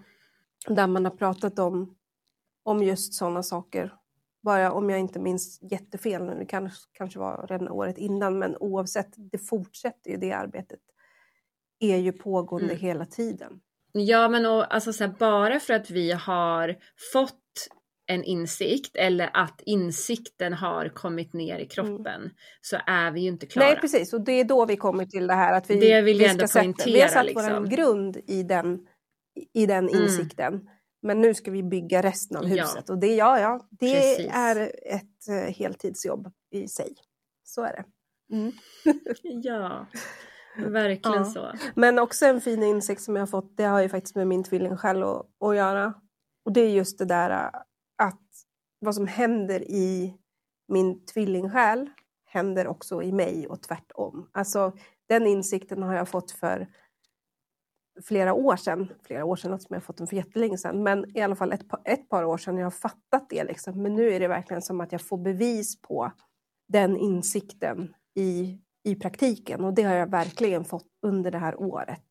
där 0.67 0.87
man 0.87 1.05
har 1.05 1.11
pratat 1.11 1.59
om, 1.59 1.95
om 2.63 2.83
just 2.83 3.13
sådana 3.13 3.43
saker. 3.43 3.93
Bara 4.41 4.71
om 4.71 4.89
jag 4.89 4.99
inte 4.99 5.19
minns 5.19 5.59
jättefel 5.61 6.23
nu, 6.23 6.35
det 6.39 6.45
kanske, 6.45 6.89
kanske 6.91 7.19
var 7.19 7.47
redan 7.49 7.69
året 7.69 7.97
innan 7.97 8.39
men 8.39 8.57
oavsett, 8.57 9.13
det 9.15 9.37
fortsätter 9.37 10.11
ju 10.11 10.17
det 10.17 10.31
arbetet 10.31 10.79
är 11.79 11.97
ju 11.97 12.11
pågående 12.11 12.73
mm. 12.73 12.81
hela 12.81 13.05
tiden. 13.05 13.59
Ja, 13.93 14.29
men 14.29 14.45
och, 14.45 14.73
alltså, 14.73 14.93
så 14.93 15.03
här, 15.03 15.11
bara 15.19 15.59
för 15.59 15.73
att 15.73 15.89
vi 15.89 16.11
har 16.11 16.75
fått 17.13 17.39
en 18.05 18.23
insikt 18.23 18.95
eller 18.95 19.29
att 19.33 19.61
insikten 19.65 20.53
har 20.53 20.89
kommit 20.89 21.33
ner 21.33 21.59
i 21.59 21.67
kroppen 21.67 22.21
mm. 22.21 22.31
så 22.61 22.77
är 22.87 23.11
vi 23.11 23.21
ju 23.21 23.27
inte 23.27 23.45
klara. 23.45 23.67
Nej 23.67 23.79
precis 23.81 24.13
och 24.13 24.21
det 24.21 24.31
är 24.31 24.43
då 24.43 24.65
vi 24.65 24.77
kommer 24.77 25.05
till 25.05 25.27
det 25.27 25.33
här 25.33 25.53
att 25.53 25.69
vi, 25.69 25.79
det 25.79 26.01
vill 26.01 26.17
vi 26.17 26.29
ska 26.29 26.47
sätta, 26.47 26.85
vi 26.85 27.01
har 27.01 27.07
satt 27.07 27.25
liksom. 27.25 27.53
vår 27.53 27.67
grund 27.67 28.17
i 28.27 28.43
den, 28.43 28.87
i 29.53 29.65
den 29.65 29.89
mm. 29.89 30.03
insikten. 30.03 30.53
Mm. 30.53 30.65
Men 31.01 31.21
nu 31.21 31.33
ska 31.33 31.51
vi 31.51 31.63
bygga 31.63 32.01
resten 32.01 32.37
av 32.37 32.45
huset 32.45 32.83
ja. 32.87 32.93
och 32.93 32.99
det, 32.99 33.15
ja, 33.15 33.39
ja, 33.39 33.67
det 33.69 33.93
precis. 33.93 34.31
är 34.33 34.71
ett 34.83 35.29
uh, 35.29 35.53
heltidsjobb 35.53 36.31
i 36.51 36.67
sig. 36.67 36.95
Så 37.43 37.63
är 37.63 37.73
det. 37.73 37.85
Mm. 38.35 38.51
ja. 39.43 39.87
Verkligen 40.57 41.17
ja. 41.17 41.25
så. 41.25 41.51
Men 41.75 41.99
också 41.99 42.25
en 42.25 42.41
fin 42.41 42.63
insikt 42.63 43.01
som 43.01 43.15
jag 43.15 43.21
har 43.21 43.27
fått, 43.27 43.57
det 43.57 43.63
har 43.63 43.81
ju 43.81 43.89
faktiskt 43.89 44.15
med 44.15 44.27
min 44.27 44.43
tvilling 44.43 44.77
själv 44.77 45.07
att, 45.07 45.25
att 45.39 45.55
göra. 45.55 45.93
Och 46.45 46.53
det 46.53 46.61
är 46.61 46.69
just 46.69 46.97
det 46.97 47.05
där 47.05 47.51
att 47.97 48.21
vad 48.79 48.95
som 48.95 49.07
händer 49.07 49.61
i 49.61 50.17
min 50.67 51.05
tvillingsjäl 51.05 51.89
händer 52.25 52.67
också 52.67 53.03
i 53.03 53.11
mig 53.11 53.47
och 53.47 53.61
tvärtom. 53.61 54.29
Alltså 54.31 54.73
den 55.09 55.27
insikten 55.27 55.83
har 55.83 55.95
jag 55.95 56.09
fått 56.09 56.31
för 56.31 56.67
flera 58.01 58.33
år 58.33 58.55
sedan. 58.55 58.93
Flera 59.03 59.25
år 59.25 59.35
sedan, 59.35 59.59
som 59.59 59.73
jag 59.73 59.83
fått 59.83 59.97
den 59.97 60.07
för 60.07 60.15
jättelänge 60.15 60.57
sedan. 60.57 60.83
Men 60.83 61.17
i 61.17 61.21
alla 61.21 61.35
fall 61.35 61.51
ett, 61.51 61.65
ett 61.85 62.09
par 62.09 62.23
år 62.23 62.37
sedan 62.37 62.57
jag 62.57 62.65
har 62.65 62.71
fattat 62.71 63.29
det. 63.29 63.43
Liksom. 63.43 63.81
Men 63.83 63.95
nu 63.95 64.13
är 64.13 64.19
det 64.19 64.27
verkligen 64.27 64.61
som 64.61 64.81
att 64.81 64.91
jag 64.91 65.01
får 65.01 65.17
bevis 65.17 65.81
på 65.81 66.11
den 66.67 66.97
insikten 66.97 67.93
i 68.15 68.59
i 68.83 68.95
praktiken 68.95 69.63
och 69.63 69.73
det 69.73 69.83
har 69.83 69.95
jag 69.95 70.11
verkligen 70.11 70.65
fått 70.65 70.87
under 71.01 71.31
det 71.31 71.37
här 71.37 71.61
året. 71.61 72.05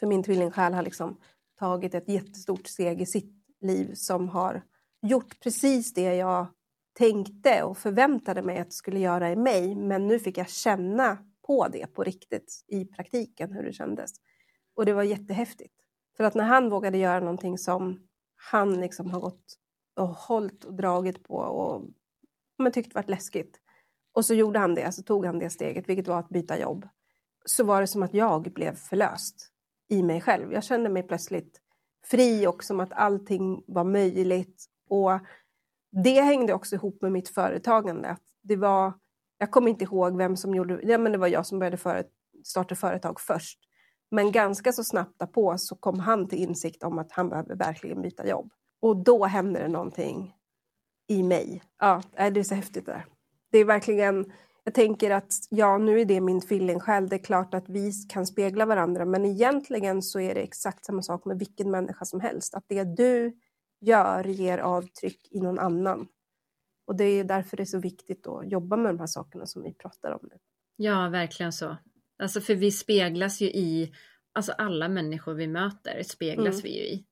För 0.00 0.06
min 0.06 0.22
tvillingsjäl 0.22 0.74
har 0.74 0.82
liksom 0.82 1.20
tagit 1.58 1.94
ett 1.94 2.08
jättestort 2.08 2.66
steg 2.66 3.02
i 3.02 3.06
sitt 3.06 3.32
liv 3.60 3.94
som 3.94 4.28
har 4.28 4.62
gjort 5.02 5.40
precis 5.40 5.94
det 5.94 6.14
jag 6.14 6.46
tänkte 6.98 7.62
och 7.62 7.78
förväntade 7.78 8.42
mig 8.42 8.58
att 8.58 8.66
det 8.66 8.74
skulle 8.74 9.00
göra 9.00 9.30
i 9.30 9.36
mig. 9.36 9.74
Men 9.74 10.06
nu 10.06 10.18
fick 10.18 10.38
jag 10.38 10.48
känna 10.48 11.18
på 11.46 11.68
det 11.68 11.86
på 11.86 12.04
riktigt 12.04 12.64
i 12.66 12.84
praktiken 12.84 13.52
hur 13.52 13.62
det 13.62 13.72
kändes. 13.72 14.10
Och 14.76 14.86
det 14.86 14.92
var 14.92 15.02
jättehäftigt. 15.02 15.74
För 16.16 16.24
att 16.24 16.34
när 16.34 16.44
han 16.44 16.70
vågade 16.70 16.98
göra 16.98 17.20
någonting 17.20 17.58
som 17.58 18.08
han 18.50 18.80
liksom 18.80 19.10
har 19.10 19.20
gått 19.20 19.58
och 19.96 20.08
hållit 20.08 20.64
och 20.64 20.74
dragit 20.74 21.24
på 21.24 21.34
och 21.34 21.82
men 22.58 22.72
tyckt 22.72 22.94
varit 22.94 23.10
läskigt 23.10 23.60
och 24.14 24.24
så 24.24 24.34
gjorde 24.34 24.58
han 24.58 24.74
det, 24.74 24.92
så 24.92 25.02
tog 25.02 25.26
han 25.26 25.38
det 25.38 25.50
steget, 25.50 25.88
vilket 25.88 26.08
var 26.08 26.18
att 26.18 26.28
byta 26.28 26.58
jobb. 26.58 26.88
Så 27.44 27.64
var 27.64 27.80
det 27.80 27.86
som 27.86 28.02
att 28.02 28.14
jag 28.14 28.42
blev 28.42 28.74
förlöst 28.74 29.50
i 29.88 30.02
mig 30.02 30.20
själv. 30.20 30.52
Jag 30.52 30.64
kände 30.64 30.90
mig 30.90 31.02
plötsligt 31.02 31.60
fri 32.10 32.46
och 32.46 32.64
som 32.64 32.80
att 32.80 32.92
allting 32.92 33.64
var 33.66 33.84
möjligt. 33.84 34.64
Och 34.88 35.12
det 36.04 36.20
hängde 36.20 36.54
också 36.54 36.74
ihop 36.74 37.02
med 37.02 37.12
mitt 37.12 37.28
företagande. 37.28 38.08
Att 38.08 38.22
det 38.42 38.56
var, 38.56 38.92
jag 39.38 39.50
kommer 39.50 39.70
inte 39.70 39.84
ihåg 39.84 40.16
vem 40.16 40.36
som 40.36 40.54
gjorde 40.54 40.80
ja, 40.82 40.98
men 40.98 41.12
det. 41.12 41.18
var 41.18 41.28
jag 41.28 41.46
som 41.46 41.58
började 41.58 41.76
för, 41.76 42.04
starta 42.44 42.74
företag 42.74 43.20
först. 43.20 43.58
Men 44.10 44.32
ganska 44.32 44.72
så 44.72 44.84
snabbt 44.84 45.18
därpå 45.18 45.58
så 45.58 45.76
kom 45.76 46.00
han 46.00 46.28
till 46.28 46.38
insikt 46.38 46.82
om 46.82 46.98
att 46.98 47.12
han 47.12 47.28
behöver 47.28 47.56
verkligen 47.56 48.02
byta 48.02 48.28
jobb. 48.28 48.52
Och 48.80 48.96
då 49.04 49.24
hände 49.24 49.60
det 49.60 49.68
någonting 49.68 50.34
i 51.08 51.22
mig. 51.22 51.62
Ja, 51.78 52.02
det 52.16 52.40
är 52.40 52.44
så 52.44 52.54
häftigt 52.54 52.86
det 52.86 52.92
där 52.92 53.13
det 53.54 53.58
är 53.58 53.64
verkligen, 53.64 54.32
jag 54.64 54.74
tänker 54.74 55.10
att 55.10 55.32
ja, 55.50 55.78
nu 55.78 56.00
är 56.00 56.04
det 56.04 56.20
min 56.20 56.40
tvillingsjäl. 56.40 57.08
Det 57.08 57.16
är 57.16 57.24
klart 57.24 57.54
att 57.54 57.68
vi 57.68 57.92
kan 58.08 58.26
spegla 58.26 58.66
varandra, 58.66 59.04
men 59.04 59.24
egentligen 59.24 60.02
så 60.02 60.20
är 60.20 60.34
det 60.34 60.40
exakt 60.40 60.84
samma 60.84 61.02
sak 61.02 61.24
med 61.24 61.38
vilken 61.38 61.70
människa 61.70 62.04
som 62.04 62.20
helst. 62.20 62.54
Att 62.54 62.64
det 62.68 62.84
du 62.84 63.36
gör 63.80 64.24
ger 64.24 64.58
avtryck 64.58 65.28
i 65.30 65.40
någon 65.40 65.58
annan. 65.58 66.06
Och 66.86 66.96
det 66.96 67.04
är 67.04 67.24
därför 67.24 67.56
det 67.56 67.62
är 67.62 67.64
så 67.64 67.78
viktigt 67.78 68.26
att 68.26 68.50
jobba 68.50 68.76
med 68.76 68.94
de 68.94 68.98
här 68.98 69.06
sakerna 69.06 69.46
som 69.46 69.62
vi 69.62 69.74
pratar 69.74 70.12
om 70.12 70.20
nu. 70.22 70.36
Ja, 70.76 71.08
verkligen 71.08 71.52
så. 71.52 71.76
Alltså 72.18 72.40
för 72.40 72.54
vi 72.54 72.70
speglas 72.70 73.40
ju 73.40 73.46
i, 73.46 73.92
alltså 74.32 74.52
alla 74.52 74.88
människor 74.88 75.34
vi 75.34 75.46
möter 75.46 76.02
speglas 76.02 76.54
mm. 76.54 76.62
vi 76.62 76.78
ju 76.78 76.84
i. 76.84 77.06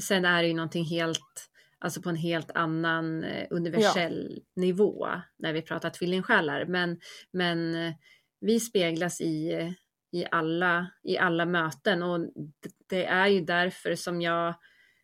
Sen 0.00 0.24
är 0.24 0.42
det 0.42 0.48
ju 0.48 0.54
någonting 0.54 0.84
helt 0.84 1.50
alltså 1.78 2.02
på 2.02 2.08
en 2.08 2.16
helt 2.16 2.50
annan 2.54 3.24
eh, 3.24 3.46
universell 3.50 4.32
ja. 4.36 4.60
nivå 4.62 5.08
när 5.38 5.52
vi 5.52 5.62
pratar 5.62 5.90
tvillingsjälar. 5.90 6.64
Men, 6.64 7.00
men 7.30 7.74
eh, 7.74 7.94
vi 8.40 8.60
speglas 8.60 9.20
i, 9.20 9.52
i, 10.12 10.26
alla, 10.30 10.90
i 11.02 11.18
alla 11.18 11.46
möten 11.46 12.02
och 12.02 12.20
det 12.88 13.04
är 13.04 13.26
ju 13.26 13.40
därför 13.40 13.94
som 13.94 14.20
jag, 14.20 14.54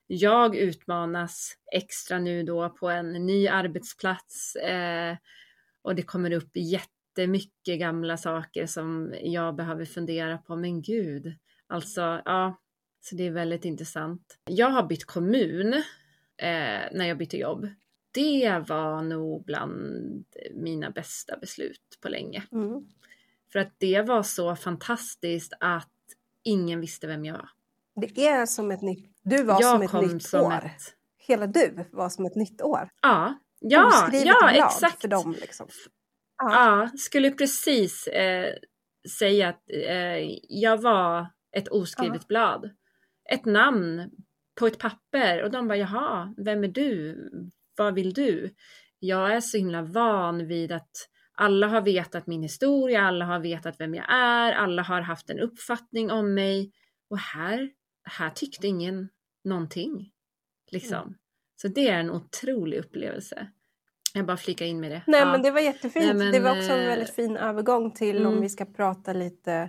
jag 0.06 0.56
utmanas 0.56 1.56
extra 1.72 2.18
nu 2.18 2.42
då 2.42 2.68
på 2.68 2.90
en 2.90 3.12
ny 3.12 3.48
arbetsplats 3.48 4.56
eh, 4.56 5.16
och 5.82 5.94
det 5.94 6.02
kommer 6.02 6.32
upp 6.32 6.50
jättemycket 6.54 7.78
gamla 7.78 8.16
saker 8.16 8.66
som 8.66 9.14
jag 9.22 9.56
behöver 9.56 9.84
fundera 9.84 10.38
på. 10.38 10.56
Men 10.56 10.82
gud, 10.82 11.34
alltså 11.66 12.22
ja, 12.24 12.60
så 13.00 13.16
det 13.16 13.26
är 13.26 13.30
väldigt 13.30 13.64
intressant. 13.64 14.38
Jag 14.50 14.70
har 14.70 14.82
bytt 14.82 15.04
kommun 15.04 15.82
eh, 16.42 16.88
när 16.92 17.04
jag 17.08 17.18
bytte 17.18 17.36
jobb. 17.36 17.68
Det 18.12 18.64
var 18.68 19.02
nog 19.02 19.44
bland 19.44 20.24
mina 20.54 20.90
bästa 20.90 21.36
beslut 21.36 21.98
på 22.02 22.08
länge. 22.08 22.42
Mm. 22.52 22.86
För 23.52 23.58
att 23.58 23.74
det 23.78 24.02
var 24.02 24.22
så 24.22 24.56
fantastiskt 24.56 25.52
att 25.60 25.88
ingen 26.42 26.80
visste 26.80 27.06
vem 27.06 27.24
jag 27.24 27.34
var. 27.34 27.48
Det 27.94 28.26
är 28.26 28.46
som 28.46 28.70
ett 28.70 28.82
nytt... 28.82 29.16
Du 29.22 29.44
var 29.44 29.60
jag 29.60 29.90
som 29.90 30.00
ett 30.00 30.12
nytt 30.12 30.22
som 30.22 30.40
år. 30.40 30.52
Ett... 30.52 30.82
Hela 31.18 31.46
du 31.46 31.84
var 31.92 32.08
som 32.08 32.26
ett 32.26 32.34
nytt 32.34 32.62
år. 32.62 32.88
Ja, 33.02 33.38
ja, 33.60 34.10
ja 34.12 34.50
exakt. 34.50 35.00
för 35.00 35.08
dem. 35.08 35.36
Liksom. 35.40 35.68
Ja. 36.38 36.80
ja, 36.82 36.90
skulle 36.98 37.30
precis 37.30 38.06
eh, 38.06 38.54
säga 39.18 39.48
att 39.48 39.62
eh, 39.88 40.38
jag 40.48 40.82
var 40.82 41.26
ett 41.56 41.68
oskrivet 41.68 42.22
ja. 42.22 42.26
blad. 42.28 42.70
Ett 43.30 43.44
namn 43.44 44.10
på 44.54 44.66
ett 44.66 44.78
papper 44.78 45.42
och 45.42 45.50
de 45.50 45.68
bara 45.68 45.78
jaha, 45.78 46.34
vem 46.36 46.64
är 46.64 46.68
du? 46.68 47.28
Vad 47.76 47.94
vill 47.94 48.12
du? 48.12 48.54
Jag 48.98 49.36
är 49.36 49.40
så 49.40 49.56
himla 49.56 49.82
van 49.82 50.46
vid 50.46 50.72
att 50.72 51.08
alla 51.34 51.66
har 51.66 51.80
vetat 51.80 52.26
min 52.26 52.42
historia, 52.42 53.00
alla 53.00 53.24
har 53.24 53.40
vetat 53.40 53.80
vem 53.80 53.94
jag 53.94 54.12
är, 54.12 54.52
alla 54.52 54.82
har 54.82 55.00
haft 55.00 55.30
en 55.30 55.40
uppfattning 55.40 56.10
om 56.10 56.34
mig 56.34 56.72
och 57.10 57.18
här, 57.18 57.70
här 58.04 58.30
tyckte 58.30 58.66
ingen 58.66 59.08
någonting. 59.44 60.10
Liksom. 60.70 61.02
Mm. 61.02 61.14
Så 61.56 61.68
det 61.68 61.88
är 61.88 62.00
en 62.00 62.10
otrolig 62.10 62.78
upplevelse. 62.78 63.46
Jag 64.14 64.26
bara 64.26 64.36
flika 64.36 64.66
in 64.66 64.80
med 64.80 64.90
det. 64.90 65.02
Nej 65.06 65.20
ja. 65.20 65.32
men 65.32 65.42
det 65.42 65.50
var 65.50 65.60
jättefint. 65.60 66.06
Nej, 66.06 66.14
men, 66.14 66.32
det 66.32 66.40
var 66.40 66.50
också 66.50 66.72
en 66.72 66.86
väldigt 66.86 67.08
eh, 67.08 67.14
fin 67.14 67.36
övergång 67.36 67.94
till 67.94 68.16
mm. 68.16 68.32
om 68.32 68.40
vi 68.40 68.48
ska 68.48 68.64
prata 68.64 69.12
lite 69.12 69.68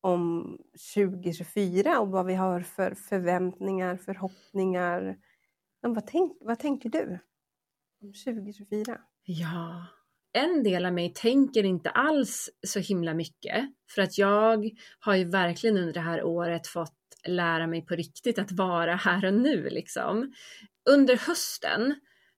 om 0.00 0.56
2024 0.94 2.00
och 2.00 2.08
vad 2.08 2.26
vi 2.26 2.34
har 2.34 2.60
för 2.60 2.94
förväntningar, 2.94 3.96
förhoppningar. 3.96 5.16
Men 5.82 5.94
vad, 5.94 6.06
tänk, 6.06 6.32
vad 6.40 6.58
tänker 6.58 6.88
du 6.88 7.18
om 8.02 8.12
2024? 8.12 9.00
Ja, 9.24 9.86
en 10.32 10.62
del 10.62 10.86
av 10.86 10.92
mig 10.92 11.12
tänker 11.14 11.64
inte 11.64 11.90
alls 11.90 12.50
så 12.66 12.78
himla 12.78 13.14
mycket 13.14 13.64
för 13.94 14.02
att 14.02 14.18
jag 14.18 14.70
har 14.98 15.14
ju 15.14 15.24
verkligen 15.24 15.76
under 15.76 15.92
det 15.92 16.00
här 16.00 16.22
året 16.22 16.66
fått 16.66 16.94
lära 17.26 17.66
mig 17.66 17.86
på 17.86 17.94
riktigt 17.94 18.38
att 18.38 18.52
vara 18.52 18.94
här 18.94 19.24
och 19.24 19.34
nu 19.34 19.68
liksom. 19.70 20.32
Under 20.90 21.16
hösten 21.16 21.94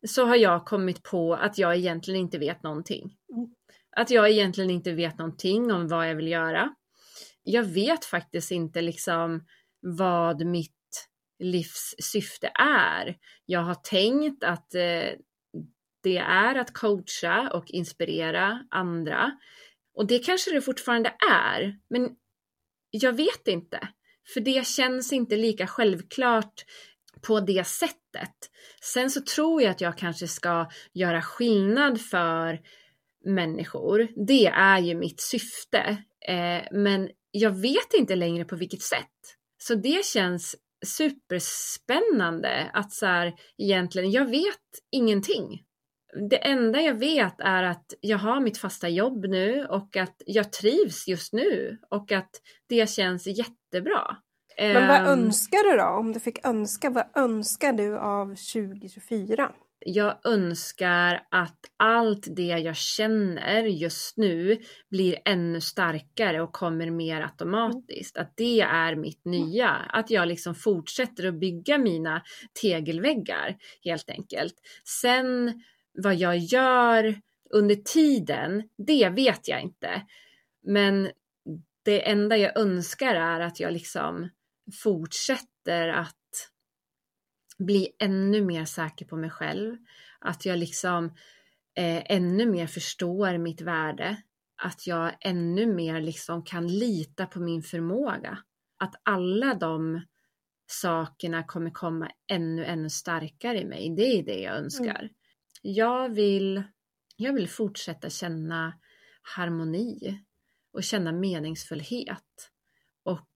så 0.09 0.25
har 0.25 0.37
jag 0.37 0.67
kommit 0.67 1.03
på 1.03 1.35
att 1.35 1.59
jag 1.59 1.77
egentligen 1.77 2.21
inte 2.21 2.39
vet 2.39 2.63
någonting. 2.63 3.17
Mm. 3.35 3.55
Att 3.97 4.11
jag 4.11 4.31
egentligen 4.31 4.71
inte 4.71 4.93
vet 4.93 5.19
någonting 5.19 5.73
om 5.73 5.89
vad 5.89 6.09
jag 6.09 6.15
vill 6.15 6.29
göra. 6.29 6.75
Jag 7.51 7.65
vet 7.65 8.05
faktiskt 8.05 8.51
inte 8.51 8.83
liksom 8.83 9.47
vad 9.81 10.47
mitt 10.47 11.09
livs 11.39 11.95
syfte 11.99 12.51
är. 12.55 13.17
Jag 13.47 13.61
har 13.61 13.75
tänkt 13.75 14.45
att 14.45 14.75
eh, 14.75 15.13
det 16.03 16.17
är 16.17 16.55
att 16.55 16.73
coacha 16.73 17.51
och 17.53 17.71
inspirera 17.71 18.65
andra. 18.71 19.31
Och 19.95 20.07
det 20.07 20.19
kanske 20.19 20.51
det 20.51 20.61
fortfarande 20.61 21.15
är, 21.31 21.79
men 21.91 22.11
jag 22.91 23.13
vet 23.13 23.49
inte. 23.49 23.89
För 24.35 24.41
det 24.41 24.67
känns 24.67 25.13
inte 25.13 25.37
lika 25.37 25.67
självklart 25.67 26.65
på 27.27 27.41
det 27.41 27.67
sättet. 27.67 28.51
Sen 28.83 29.11
så 29.11 29.21
tror 29.21 29.63
jag 29.63 29.71
att 29.71 29.81
jag 29.81 29.99
kanske 29.99 30.29
ska 30.29 30.71
göra 30.93 31.23
skillnad 31.23 32.01
för 32.01 32.61
människor. 33.25 34.09
Det 34.27 34.47
är 34.47 34.79
ju 34.79 34.95
mitt 34.95 35.21
syfte. 35.21 36.05
Eh, 36.29 36.63
men 36.73 37.11
jag 37.31 37.51
vet 37.51 37.95
inte 37.95 38.17
längre 38.17 38.45
på 38.45 38.57
vilket 38.57 38.83
sätt. 38.83 39.37
Så 39.63 39.75
det 39.75 40.05
känns 40.05 40.57
superspännande 40.87 42.71
att 42.73 42.93
så 42.93 43.07
här, 43.07 43.35
egentligen, 43.59 44.11
jag 44.11 44.31
vet 44.31 44.57
ingenting. 44.91 45.63
Det 46.31 46.37
enda 46.37 46.81
jag 46.81 46.95
vet 46.95 47.41
är 47.41 47.63
att 47.63 47.95
jag 48.01 48.19
har 48.19 48.41
mitt 48.41 48.59
fasta 48.59 48.89
jobb 48.89 49.27
nu 49.29 49.67
och 49.67 49.97
att 49.97 50.23
jag 50.27 50.53
trivs 50.53 51.09
just 51.09 51.33
nu 51.33 51.79
och 51.91 52.13
att 52.13 52.31
det 52.69 52.91
känns 52.91 53.27
jättebra. 53.27 54.17
Men 54.59 54.89
vad 54.89 55.01
um, 55.01 55.07
önskar 55.07 55.71
du 55.71 55.77
då? 55.77 55.85
Om 55.85 56.13
du 56.13 56.21
fick 56.21 56.47
önska, 56.47 56.91
vad 56.91 57.05
önskar 57.15 57.73
du 57.73 57.99
av 57.99 58.27
2024? 58.27 59.53
Jag 59.87 60.27
önskar 60.27 61.27
att 61.31 61.59
allt 61.77 62.27
det 62.37 62.43
jag 62.43 62.77
känner 62.77 63.63
just 63.63 64.17
nu 64.17 64.59
blir 64.91 65.19
ännu 65.25 65.61
starkare 65.61 66.43
och 66.43 66.53
kommer 66.53 66.91
mer 66.91 67.21
automatiskt. 67.21 68.17
Att 68.17 68.33
det 68.37 68.61
är 68.61 68.97
mitt 68.97 69.25
nya. 69.25 69.69
Att 69.69 70.11
jag 70.11 70.29
liksom 70.29 70.55
fortsätter 70.55 71.29
att 71.29 71.41
bygga 71.41 71.79
mina 71.79 72.23
tegelväggar 72.63 73.57
helt 73.85 74.11
enkelt. 74.11 74.55
Sen 75.01 75.63
vad 76.03 76.15
jag 76.15 76.39
gör 76.39 77.21
under 77.51 77.75
tiden, 77.75 78.63
det 78.87 79.09
vet 79.09 79.49
jag 79.49 79.63
inte. 79.63 80.03
Men 80.63 81.11
det 81.85 82.09
enda 82.09 82.37
jag 82.37 82.59
önskar 82.59 83.15
är 83.15 83.41
att 83.41 83.61
jag 83.61 83.73
liksom 83.73 84.29
fortsätter 84.83 85.89
att 85.89 86.20
bli 87.61 87.89
ännu 87.99 88.45
mer 88.45 88.65
säker 88.65 89.07
på 89.07 89.17
mig 89.17 89.31
själv. 89.31 89.77
Att 90.19 90.47
jag 90.47 90.59
liksom 90.59 91.05
eh, 91.75 92.03
ännu 92.07 92.47
mer 92.47 92.67
förstår 92.67 93.39
mitt 93.39 93.61
värde. 93.61 94.23
Att 94.63 94.87
jag 94.87 95.17
ännu 95.21 95.75
mer 95.75 96.01
liksom 96.01 96.45
kan 96.45 96.69
lita 96.69 97.27
på 97.27 97.41
min 97.41 97.63
förmåga. 97.63 98.39
Att 98.79 98.95
alla 99.03 99.55
de 99.55 100.01
sakerna 100.67 101.43
kommer 101.43 101.71
komma 101.71 102.11
ännu, 102.31 102.65
ännu 102.65 102.91
starkare 102.91 103.61
i 103.61 103.65
mig. 103.65 103.95
Det 103.97 104.19
är 104.19 104.23
det 104.23 104.41
jag 104.41 104.57
önskar. 104.57 105.01
Mm. 105.01 105.11
Jag 105.63 106.09
vill, 106.09 106.63
jag 107.17 107.33
vill 107.33 107.49
fortsätta 107.49 108.11
känna 108.11 108.73
harmoni 109.23 110.21
och 110.73 110.85
känna 110.85 111.13
meningsfullhet. 111.13 112.51
Och 113.03 113.31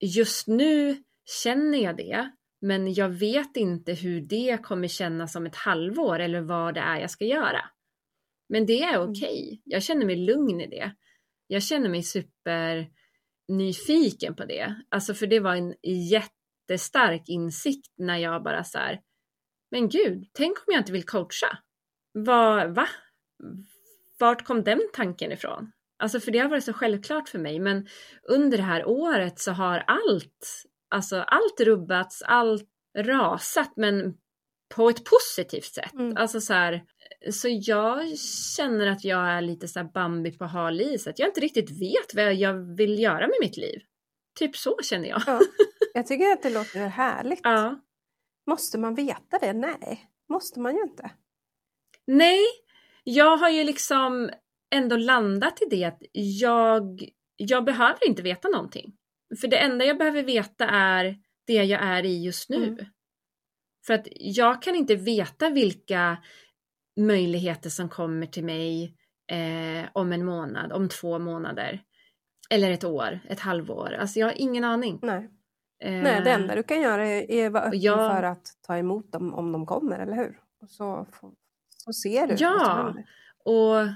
just 0.00 0.46
nu 0.46 1.02
känner 1.42 1.78
jag 1.78 1.96
det 1.96 2.30
men 2.60 2.94
jag 2.94 3.08
vet 3.08 3.56
inte 3.56 3.92
hur 3.92 4.20
det 4.20 4.62
kommer 4.62 4.88
kännas 4.88 5.36
om 5.36 5.46
ett 5.46 5.56
halvår 5.56 6.18
eller 6.18 6.40
vad 6.40 6.74
det 6.74 6.80
är 6.80 7.00
jag 7.00 7.10
ska 7.10 7.24
göra. 7.24 7.64
Men 8.48 8.66
det 8.66 8.82
är 8.82 8.94
mm. 8.94 9.10
okej. 9.10 9.42
Okay. 9.42 9.60
Jag 9.64 9.82
känner 9.82 10.06
mig 10.06 10.16
lugn 10.16 10.60
i 10.60 10.66
det. 10.66 10.92
Jag 11.46 11.62
känner 11.62 11.88
mig 11.88 12.02
super 12.02 12.90
nyfiken 13.48 14.34
på 14.34 14.44
det. 14.44 14.74
Alltså 14.88 15.14
för 15.14 15.26
det 15.26 15.40
var 15.40 15.54
en 15.54 15.74
jättestark 16.10 17.22
insikt 17.26 17.94
när 17.96 18.16
jag 18.16 18.42
bara 18.42 18.64
så 18.64 18.78
här, 18.78 19.00
men 19.70 19.88
gud, 19.88 20.30
tänk 20.32 20.58
om 20.58 20.64
jag 20.66 20.80
inte 20.80 20.92
vill 20.92 21.06
coacha? 21.06 21.58
Vad, 22.12 22.74
va? 22.74 22.88
Vart 24.18 24.44
kom 24.44 24.64
den 24.64 24.80
tanken 24.92 25.32
ifrån? 25.32 25.72
Alltså 25.98 26.20
för 26.20 26.30
det 26.30 26.38
har 26.38 26.48
varit 26.48 26.64
så 26.64 26.72
självklart 26.72 27.28
för 27.28 27.38
mig, 27.38 27.60
men 27.60 27.88
under 28.22 28.58
det 28.58 28.64
här 28.64 28.88
året 28.88 29.38
så 29.38 29.52
har 29.52 29.84
allt 29.86 30.64
alltså 30.90 31.16
allt 31.16 31.60
rubbats, 31.60 32.22
allt 32.22 32.68
rasat 32.98 33.72
men 33.76 34.14
på 34.74 34.88
ett 34.88 35.04
positivt 35.04 35.64
sätt. 35.74 35.92
Mm. 35.92 36.16
Alltså 36.16 36.40
så 36.40 36.52
här, 36.52 36.84
så 37.30 37.48
jag 37.50 38.18
känner 38.56 38.86
att 38.86 39.04
jag 39.04 39.28
är 39.28 39.40
lite 39.40 39.68
så 39.68 39.84
Bambi 39.94 40.38
på 40.38 40.44
hal 40.44 40.80
is, 40.80 41.06
att 41.06 41.18
jag 41.18 41.28
inte 41.28 41.40
riktigt 41.40 41.70
vet 41.70 42.14
vad 42.14 42.34
jag 42.34 42.76
vill 42.76 42.98
göra 42.98 43.26
med 43.26 43.36
mitt 43.40 43.56
liv. 43.56 43.80
Typ 44.38 44.56
så 44.56 44.76
känner 44.82 45.08
jag. 45.08 45.22
Ja, 45.26 45.40
jag 45.94 46.06
tycker 46.06 46.32
att 46.32 46.42
det 46.42 46.50
låter 46.50 46.86
härligt. 46.86 47.40
Ja. 47.42 47.80
Måste 48.46 48.78
man 48.78 48.94
veta 48.94 49.38
det? 49.40 49.52
Nej, 49.52 50.10
måste 50.28 50.60
man 50.60 50.74
ju 50.76 50.82
inte. 50.82 51.10
Nej, 52.06 52.44
jag 53.04 53.36
har 53.36 53.50
ju 53.50 53.64
liksom 53.64 54.30
ändå 54.74 54.96
landat 54.96 55.62
i 55.62 55.64
det 55.70 55.84
att 55.84 56.02
jag, 56.12 57.08
jag 57.36 57.64
behöver 57.64 58.08
inte 58.08 58.22
veta 58.22 58.48
någonting. 58.48 58.96
För 59.40 59.48
det 59.48 59.58
enda 59.58 59.84
jag 59.84 59.98
behöver 59.98 60.22
veta 60.22 60.66
är 60.68 61.16
det 61.46 61.64
jag 61.64 61.82
är 61.82 62.04
i 62.04 62.24
just 62.24 62.50
nu. 62.50 62.66
Mm. 62.66 62.84
För 63.86 63.94
att 63.94 64.06
jag 64.10 64.62
kan 64.62 64.74
inte 64.74 64.96
veta 64.96 65.50
vilka 65.50 66.16
möjligheter 66.96 67.70
som 67.70 67.88
kommer 67.88 68.26
till 68.26 68.44
mig 68.44 68.96
eh, 69.30 69.88
om 69.92 70.12
en 70.12 70.24
månad, 70.24 70.72
om 70.72 70.88
två 70.88 71.18
månader. 71.18 71.82
Eller 72.50 72.70
ett 72.70 72.84
år, 72.84 73.20
ett 73.28 73.40
halvår. 73.40 73.92
Alltså 73.92 74.18
jag 74.18 74.26
har 74.26 74.34
ingen 74.36 74.64
aning. 74.64 74.98
Nej, 75.02 75.30
eh, 75.82 75.92
Nej 75.92 76.20
det 76.24 76.30
enda 76.30 76.54
du 76.54 76.62
kan 76.62 76.80
göra 76.80 77.06
är 77.06 77.46
att 77.46 77.52
vara 77.52 77.64
öppen 77.64 77.80
jag, 77.80 78.16
för 78.16 78.22
att 78.22 78.46
ta 78.66 78.76
emot 78.76 79.12
dem 79.12 79.34
om 79.34 79.52
de 79.52 79.66
kommer, 79.66 79.98
eller 79.98 80.16
hur? 80.16 80.38
Och 80.62 80.70
så, 80.70 81.06
så 81.76 81.92
ser 81.92 82.26
du. 82.26 82.34
Ja, 82.38 82.94
och 83.44 83.86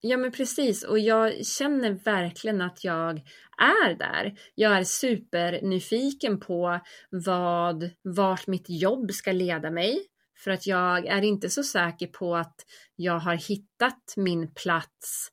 Ja 0.00 0.16
men 0.16 0.32
precis 0.32 0.84
och 0.84 0.98
jag 0.98 1.46
känner 1.46 1.90
verkligen 1.90 2.60
att 2.60 2.84
jag 2.84 3.22
är 3.58 3.94
där. 3.94 4.38
Jag 4.54 4.78
är 4.78 4.84
supernyfiken 4.84 6.40
på 6.40 6.80
vad, 7.10 7.90
vart 8.02 8.46
mitt 8.46 8.66
jobb 8.68 9.12
ska 9.12 9.32
leda 9.32 9.70
mig. 9.70 10.06
För 10.38 10.50
att 10.50 10.66
jag 10.66 11.06
är 11.06 11.22
inte 11.22 11.50
så 11.50 11.62
säker 11.62 12.06
på 12.06 12.36
att 12.36 12.56
jag 12.96 13.18
har 13.18 13.34
hittat 13.34 14.14
min 14.16 14.54
plats 14.54 15.28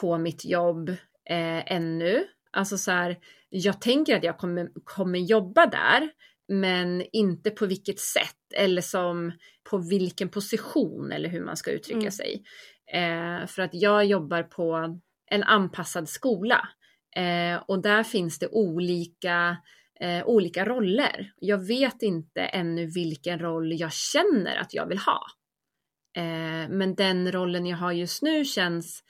på 0.00 0.18
mitt 0.18 0.44
jobb 0.44 0.88
eh, 1.30 1.72
ännu. 1.72 2.24
Alltså 2.50 2.78
så 2.78 2.90
här, 2.90 3.18
jag 3.48 3.80
tänker 3.80 4.16
att 4.16 4.24
jag 4.24 4.38
kommer, 4.38 4.68
kommer 4.84 5.18
jobba 5.18 5.66
där, 5.66 6.10
men 6.48 7.04
inte 7.12 7.50
på 7.50 7.66
vilket 7.66 7.98
sätt 8.00 8.52
eller 8.54 8.82
som 8.82 9.32
på 9.70 9.78
vilken 9.78 10.28
position 10.28 11.12
eller 11.12 11.28
hur 11.28 11.44
man 11.44 11.56
ska 11.56 11.70
uttrycka 11.70 12.00
mm. 12.00 12.10
sig. 12.10 12.42
Eh, 12.92 13.46
för 13.46 13.62
att 13.62 13.74
jag 13.74 14.04
jobbar 14.04 14.42
på 14.42 14.98
en 15.26 15.42
anpassad 15.42 16.08
skola 16.08 16.68
eh, 17.16 17.62
och 17.66 17.82
där 17.82 18.02
finns 18.02 18.38
det 18.38 18.48
olika, 18.48 19.56
eh, 20.00 20.26
olika 20.26 20.64
roller. 20.64 21.32
Jag 21.36 21.66
vet 21.66 22.02
inte 22.02 22.40
ännu 22.40 22.86
vilken 22.86 23.38
roll 23.38 23.80
jag 23.80 23.92
känner 23.92 24.56
att 24.56 24.74
jag 24.74 24.86
vill 24.86 24.98
ha. 24.98 25.26
Eh, 26.16 26.68
men 26.68 26.94
den 26.94 27.32
rollen 27.32 27.66
jag 27.66 27.76
har 27.76 27.92
just 27.92 28.22
nu 28.22 28.44
känns 28.44 29.04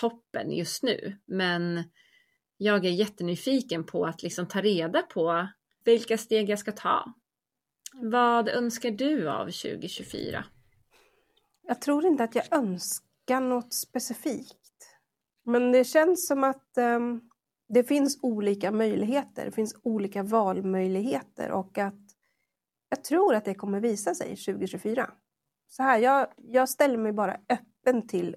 toppen 0.00 0.52
just 0.52 0.82
nu. 0.82 1.18
Men 1.26 1.84
jag 2.56 2.84
är 2.84 2.90
jättenyfiken 2.90 3.84
på 3.84 4.06
att 4.06 4.22
liksom 4.22 4.46
ta 4.48 4.60
reda 4.60 5.02
på 5.02 5.48
vilka 5.84 6.18
steg 6.18 6.50
jag 6.50 6.58
ska 6.58 6.72
ta. 6.72 7.14
Vad 7.92 8.48
önskar 8.48 8.90
du 8.90 9.30
av 9.30 9.44
2024? 9.44 10.44
Jag 11.62 11.80
tror 11.80 12.06
inte 12.06 12.24
att 12.24 12.34
jag 12.34 12.52
önskar 12.52 13.05
tänka 13.26 13.40
något 13.40 13.74
specifikt. 13.74 14.56
Men 15.44 15.72
det 15.72 15.84
känns 15.84 16.26
som 16.26 16.44
att 16.44 16.78
um, 16.78 17.20
det 17.68 17.84
finns 17.84 18.18
olika 18.22 18.70
möjligheter, 18.70 19.44
det 19.44 19.52
finns 19.52 19.76
olika 19.82 20.22
valmöjligheter 20.22 21.50
och 21.50 21.78
att 21.78 21.94
jag 22.88 23.04
tror 23.04 23.34
att 23.34 23.44
det 23.44 23.54
kommer 23.54 23.80
visa 23.80 24.14
sig 24.14 24.36
2024. 24.36 25.10
Så 25.68 25.82
här, 25.82 25.98
jag, 25.98 26.26
jag 26.36 26.68
ställer 26.68 26.98
mig 26.98 27.12
bara 27.12 27.36
öppen 27.48 28.08
till 28.08 28.36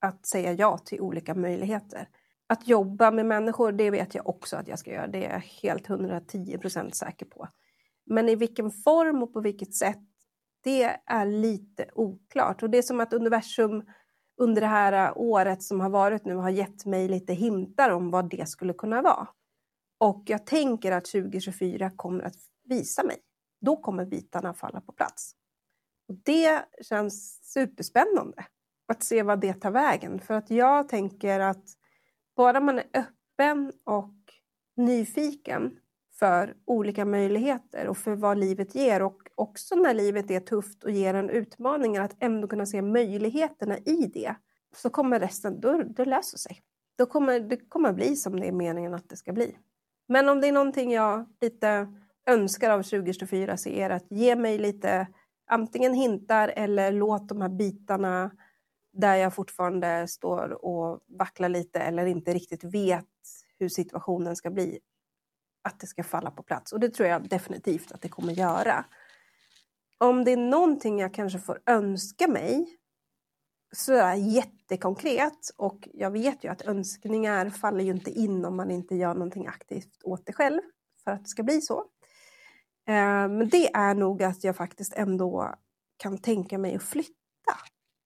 att 0.00 0.26
säga 0.26 0.52
ja 0.52 0.78
till 0.78 1.00
olika 1.00 1.34
möjligheter. 1.34 2.08
Att 2.46 2.68
jobba 2.68 3.10
med 3.10 3.26
människor, 3.26 3.72
det 3.72 3.90
vet 3.90 4.14
jag 4.14 4.28
också 4.28 4.56
att 4.56 4.68
jag 4.68 4.78
ska 4.78 4.90
göra. 4.90 5.06
Det 5.06 5.26
är 5.26 5.32
jag 5.32 5.40
helt 5.40 5.88
110 5.88 6.58
procent 6.58 6.96
säker 6.96 7.26
på. 7.26 7.48
Men 8.06 8.28
i 8.28 8.34
vilken 8.34 8.70
form 8.70 9.22
och 9.22 9.32
på 9.32 9.40
vilket 9.40 9.74
sätt, 9.74 10.00
det 10.64 11.00
är 11.06 11.26
lite 11.26 11.90
oklart. 11.94 12.62
Och 12.62 12.70
det 12.70 12.78
är 12.78 12.82
som 12.82 13.00
att 13.00 13.12
universum 13.12 13.82
under 14.40 14.60
det 14.60 14.66
här 14.66 15.08
äh, 15.08 15.12
året 15.16 15.62
som 15.62 15.80
har 15.80 15.90
varit 15.90 16.24
nu 16.24 16.34
har 16.34 16.50
gett 16.50 16.86
mig 16.86 17.08
lite 17.08 17.32
hintar 17.32 17.90
om 17.90 18.10
vad 18.10 18.30
det 18.30 18.48
skulle 18.48 18.72
kunna 18.72 19.02
vara. 19.02 19.28
Och 19.98 20.22
jag 20.26 20.46
tänker 20.46 20.92
att 20.92 21.04
2024 21.04 21.90
kommer 21.96 22.24
att 22.24 22.36
visa 22.64 23.02
mig. 23.02 23.16
Då 23.60 23.76
kommer 23.76 24.04
bitarna 24.04 24.54
falla 24.54 24.80
på 24.80 24.92
plats. 24.92 25.32
Och 26.08 26.14
det 26.24 26.64
känns 26.82 27.40
superspännande 27.42 28.44
att 28.88 29.02
se 29.02 29.22
vad 29.22 29.40
det 29.40 29.54
tar 29.54 29.70
vägen. 29.70 30.20
För 30.20 30.34
att 30.34 30.50
jag 30.50 30.88
tänker 30.88 31.40
att 31.40 31.64
bara 32.36 32.60
man 32.60 32.78
är 32.78 32.84
öppen 32.94 33.72
och 33.84 34.14
nyfiken 34.76 35.78
för 36.20 36.54
olika 36.64 37.04
möjligheter 37.04 37.88
och 37.88 37.96
för 37.96 38.14
vad 38.14 38.38
livet 38.38 38.74
ger 38.74 39.02
och 39.02 39.22
också 39.34 39.74
när 39.74 39.94
livet 39.94 40.30
är 40.30 40.40
tufft 40.40 40.84
och 40.84 40.90
ger 40.90 41.14
en 41.14 41.30
utmaning 41.30 41.96
att 41.96 42.16
ändå 42.20 42.48
kunna 42.48 42.66
se 42.66 42.82
möjligheterna 42.82 43.78
i 43.78 44.10
det 44.14 44.34
så 44.76 44.90
kommer 44.90 45.20
resten, 45.20 45.60
då, 45.60 45.82
det 45.82 46.04
löser 46.04 46.38
sig. 46.38 46.60
Då 46.98 47.06
kommer 47.06 47.40
det 47.40 47.56
kommer 47.56 47.92
bli 47.92 48.16
som 48.16 48.40
det 48.40 48.48
är 48.48 48.52
meningen 48.52 48.94
att 48.94 49.08
det 49.08 49.16
ska 49.16 49.32
bli. 49.32 49.56
Men 50.08 50.28
om 50.28 50.40
det 50.40 50.48
är 50.48 50.52
någonting 50.52 50.92
jag 50.92 51.26
lite 51.40 51.94
önskar 52.26 52.70
av 52.70 52.82
2024 52.82 53.56
så 53.56 53.68
är 53.68 53.88
det 53.88 53.94
att 53.94 54.10
ge 54.10 54.36
mig 54.36 54.58
lite 54.58 55.06
antingen 55.46 55.94
hintar 55.94 56.52
eller 56.56 56.92
låt 56.92 57.28
de 57.28 57.40
här 57.40 57.48
bitarna 57.48 58.30
där 58.92 59.14
jag 59.14 59.34
fortfarande 59.34 60.08
står 60.08 60.64
och 60.64 61.00
vacklar 61.18 61.48
lite 61.48 61.80
eller 61.80 62.06
inte 62.06 62.34
riktigt 62.34 62.64
vet 62.64 63.06
hur 63.58 63.68
situationen 63.68 64.36
ska 64.36 64.50
bli, 64.50 64.78
att 65.62 65.80
det 65.80 65.86
ska 65.86 66.04
falla 66.04 66.30
på 66.30 66.42
plats. 66.42 66.72
Och 66.72 66.80
det 66.80 66.88
tror 66.88 67.08
jag 67.08 67.28
definitivt 67.28 67.92
att 67.92 68.02
det 68.02 68.08
kommer 68.08 68.32
göra. 68.32 68.84
Om 69.98 70.24
det 70.24 70.32
är 70.32 70.36
någonting 70.36 70.98
jag 70.98 71.14
kanske 71.14 71.38
får 71.38 71.62
önska 71.66 72.28
mig 72.28 72.76
sådär 73.72 74.14
jättekonkret 74.14 75.50
och 75.56 75.88
jag 75.92 76.10
vet 76.10 76.44
ju 76.44 76.48
att 76.48 76.62
önskningar 76.62 77.50
faller 77.50 77.84
ju 77.84 77.90
inte 77.90 78.10
in 78.10 78.44
om 78.44 78.56
man 78.56 78.70
inte 78.70 78.94
gör 78.94 79.14
någonting 79.14 79.46
aktivt 79.46 80.02
åt 80.04 80.26
det 80.26 80.32
själv 80.32 80.60
för 81.04 81.10
att 81.10 81.24
det 81.24 81.28
ska 81.28 81.42
bli 81.42 81.60
så. 81.60 81.78
Eh, 82.88 83.28
men 83.28 83.48
det 83.48 83.74
är 83.74 83.94
nog 83.94 84.22
att 84.22 84.44
jag 84.44 84.56
faktiskt 84.56 84.94
ändå 84.94 85.54
kan 85.96 86.18
tänka 86.18 86.58
mig 86.58 86.74
att 86.74 86.82
flytta. 86.82 87.14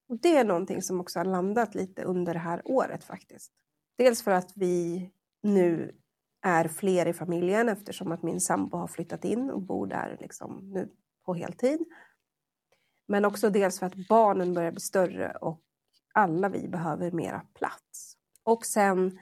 Och 0.09 0.21
det 0.21 0.37
är 0.37 0.45
någonting 0.45 0.83
som 0.83 1.01
också 1.01 1.19
har 1.19 1.25
landat 1.25 1.75
lite 1.75 2.03
under 2.03 2.35
det 2.35 2.41
här 2.41 2.63
året 2.65 3.05
faktiskt. 3.05 3.53
Dels 3.99 4.23
för 4.23 4.31
att 4.31 4.53
vi 4.55 5.11
nu 5.43 5.95
är 6.45 6.69
fler 6.69 7.07
i 7.07 7.13
familjen 7.13 7.69
eftersom 7.69 8.13
att 8.13 8.23
min 8.23 8.41
sambo 8.41 8.77
har 8.77 8.87
flyttat 8.87 9.25
in 9.25 9.51
och 9.51 9.63
bor 9.63 9.87
där 9.87 10.17
liksom 10.21 10.71
nu 10.73 10.91
på 11.25 11.35
heltid. 11.35 11.85
Men 13.09 13.25
också 13.25 13.51
dels 13.51 13.79
för 13.79 13.87
att 13.87 14.09
barnen 14.09 14.55
börjar 14.55 14.71
bli 14.71 14.81
större 14.81 15.31
och 15.31 15.61
alla 16.15 16.49
vi 16.49 16.69
behöver 16.69 17.11
mera 17.11 17.43
plats. 17.55 18.17
Och 18.43 18.67
sen 18.67 19.19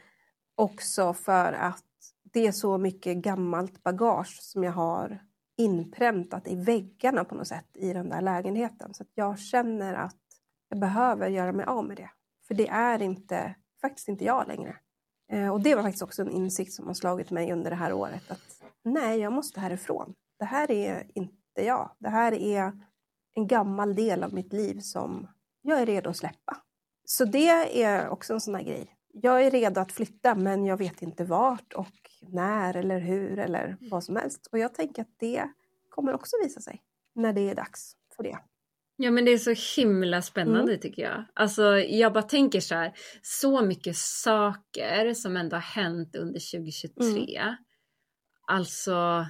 också 0.55 1.15
för 1.15 1.53
att 1.53 1.85
det 2.23 2.47
är 2.47 2.53
så 2.53 2.79
mycket 2.79 3.17
gammalt 3.17 3.83
bagage 3.83 4.39
som 4.41 4.65
jag 4.65 4.73
har 4.73 5.23
inpräntat 5.57 6.49
i 6.49 6.57
väggarna 6.57 7.25
på 7.25 7.35
något 7.35 7.49
sätt 7.49 7.69
i 7.75 7.93
den 7.93 8.09
där 8.09 8.21
lägenheten. 8.21 8.95
Så 8.95 9.03
att 9.03 9.11
jag 9.15 9.39
känner 9.39 9.95
att 9.95 10.17
jag 10.69 10.79
behöver 10.79 11.29
göra 11.29 11.53
mig 11.53 11.67
av 11.67 11.85
med 11.85 11.97
det. 11.97 12.11
För 12.49 12.55
det 12.55 12.69
är 12.69 13.03
inte, 13.03 13.55
faktiskt 13.81 14.09
inte 14.09 14.25
jag 14.25 14.49
längre. 14.49 14.77
Eh, 15.33 15.53
och 15.53 15.61
det 15.61 15.75
var 15.75 15.83
faktiskt 15.83 16.03
också 16.03 16.23
en 16.23 16.31
insikt 16.31 16.73
som 16.73 16.87
har 16.87 16.95
slagit 16.95 17.31
mig 17.31 17.53
under 17.53 17.71
det 17.71 17.77
här 17.77 17.93
året. 17.93 18.31
Att 18.31 18.63
nej, 18.85 19.21
jag 19.21 19.33
måste 19.33 19.61
härifrån. 19.61 20.15
Det 20.39 20.45
här 20.45 20.71
är 20.71 21.07
inte 21.15 21.65
jag. 21.65 21.91
Det 21.99 22.09
här 22.09 22.33
är 22.33 22.73
en 23.35 23.47
gammal 23.47 23.95
del 23.95 24.25
av 24.25 24.35
mitt 24.35 24.53
liv 24.53 24.81
som 24.81 25.29
jag 25.63 25.81
är 25.81 25.87
redo 25.87 26.11
att 26.11 26.17
släppa. 26.17 26.57
Så 27.05 27.25
det 27.25 27.83
är 27.83 28.09
också 28.09 28.35
en 28.35 28.41
sån 28.41 28.55
här 28.55 28.63
grej. 28.63 28.97
Jag 29.13 29.47
är 29.47 29.51
redo 29.51 29.81
att 29.81 29.93
flytta 29.93 30.35
men 30.35 30.67
jag 30.67 30.77
vet 30.77 31.03
inte 31.03 31.25
vart 31.25 31.73
och 31.73 32.11
när 32.21 32.77
eller 32.77 32.99
hur 32.99 33.39
eller 33.39 33.77
vad 33.81 34.05
som 34.05 34.17
helst. 34.17 34.49
Och 34.53 34.59
jag 34.59 34.75
tänker 34.75 35.03
att 35.03 35.19
det 35.19 35.49
kommer 35.89 36.15
också 36.15 36.37
visa 36.43 36.61
sig 36.61 36.83
när 37.15 37.33
det 37.33 37.51
är 37.51 37.55
dags 37.55 37.97
för 38.17 38.23
det. 38.23 38.39
Ja 38.97 39.11
men 39.11 39.25
det 39.25 39.31
är 39.31 39.39
så 39.39 39.81
himla 39.81 40.23
spännande 40.23 40.73
mm. 40.73 40.81
tycker 40.81 41.03
jag. 41.03 41.25
Alltså 41.35 41.79
jag 41.79 42.13
bara 42.13 42.23
tänker 42.23 42.61
så 42.61 42.75
här, 42.75 42.93
så 43.23 43.63
mycket 43.63 43.97
saker 43.97 45.15
som 45.15 45.37
ändå 45.37 45.57
har 45.57 45.61
hänt 45.61 46.17
under 46.17 46.41
2023. 46.53 47.39
Mm. 47.39 47.55
Alltså 48.47 49.27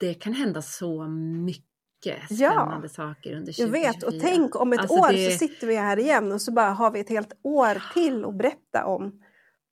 det 0.00 0.14
kan 0.14 0.32
hända 0.32 0.62
så 0.62 1.08
mycket 1.44 2.24
spännande 2.26 2.86
ja, 2.86 2.88
saker 2.88 3.30
under 3.36 3.52
2024. 3.52 3.66
Jag 3.66 3.92
vet 3.92 4.02
och 4.02 4.20
tänk 4.20 4.56
om 4.56 4.72
ett 4.72 4.80
alltså 4.80 4.98
år 4.98 5.12
det... 5.12 5.30
så 5.30 5.38
sitter 5.38 5.66
vi 5.66 5.76
här 5.76 5.98
igen 5.98 6.32
och 6.32 6.42
så 6.42 6.52
bara 6.52 6.70
har 6.70 6.90
vi 6.90 7.00
ett 7.00 7.08
helt 7.08 7.32
år 7.42 7.92
till 7.94 8.24
att 8.24 8.38
berätta 8.38 8.86
om. 8.86 9.22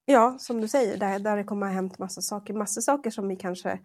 Ja, 0.04 0.36
som 0.38 0.60
du 0.60 0.68
säger, 0.68 0.96
där, 0.96 1.18
där 1.18 1.36
det 1.36 1.44
kommer 1.44 1.66
ha 1.66 1.72
hänt 1.72 1.98
massa 1.98 2.20
saker. 2.20 2.54
Massa 2.54 2.80
saker 2.80 3.10
som 3.10 3.28
vi 3.28 3.36
kanske 3.36 3.80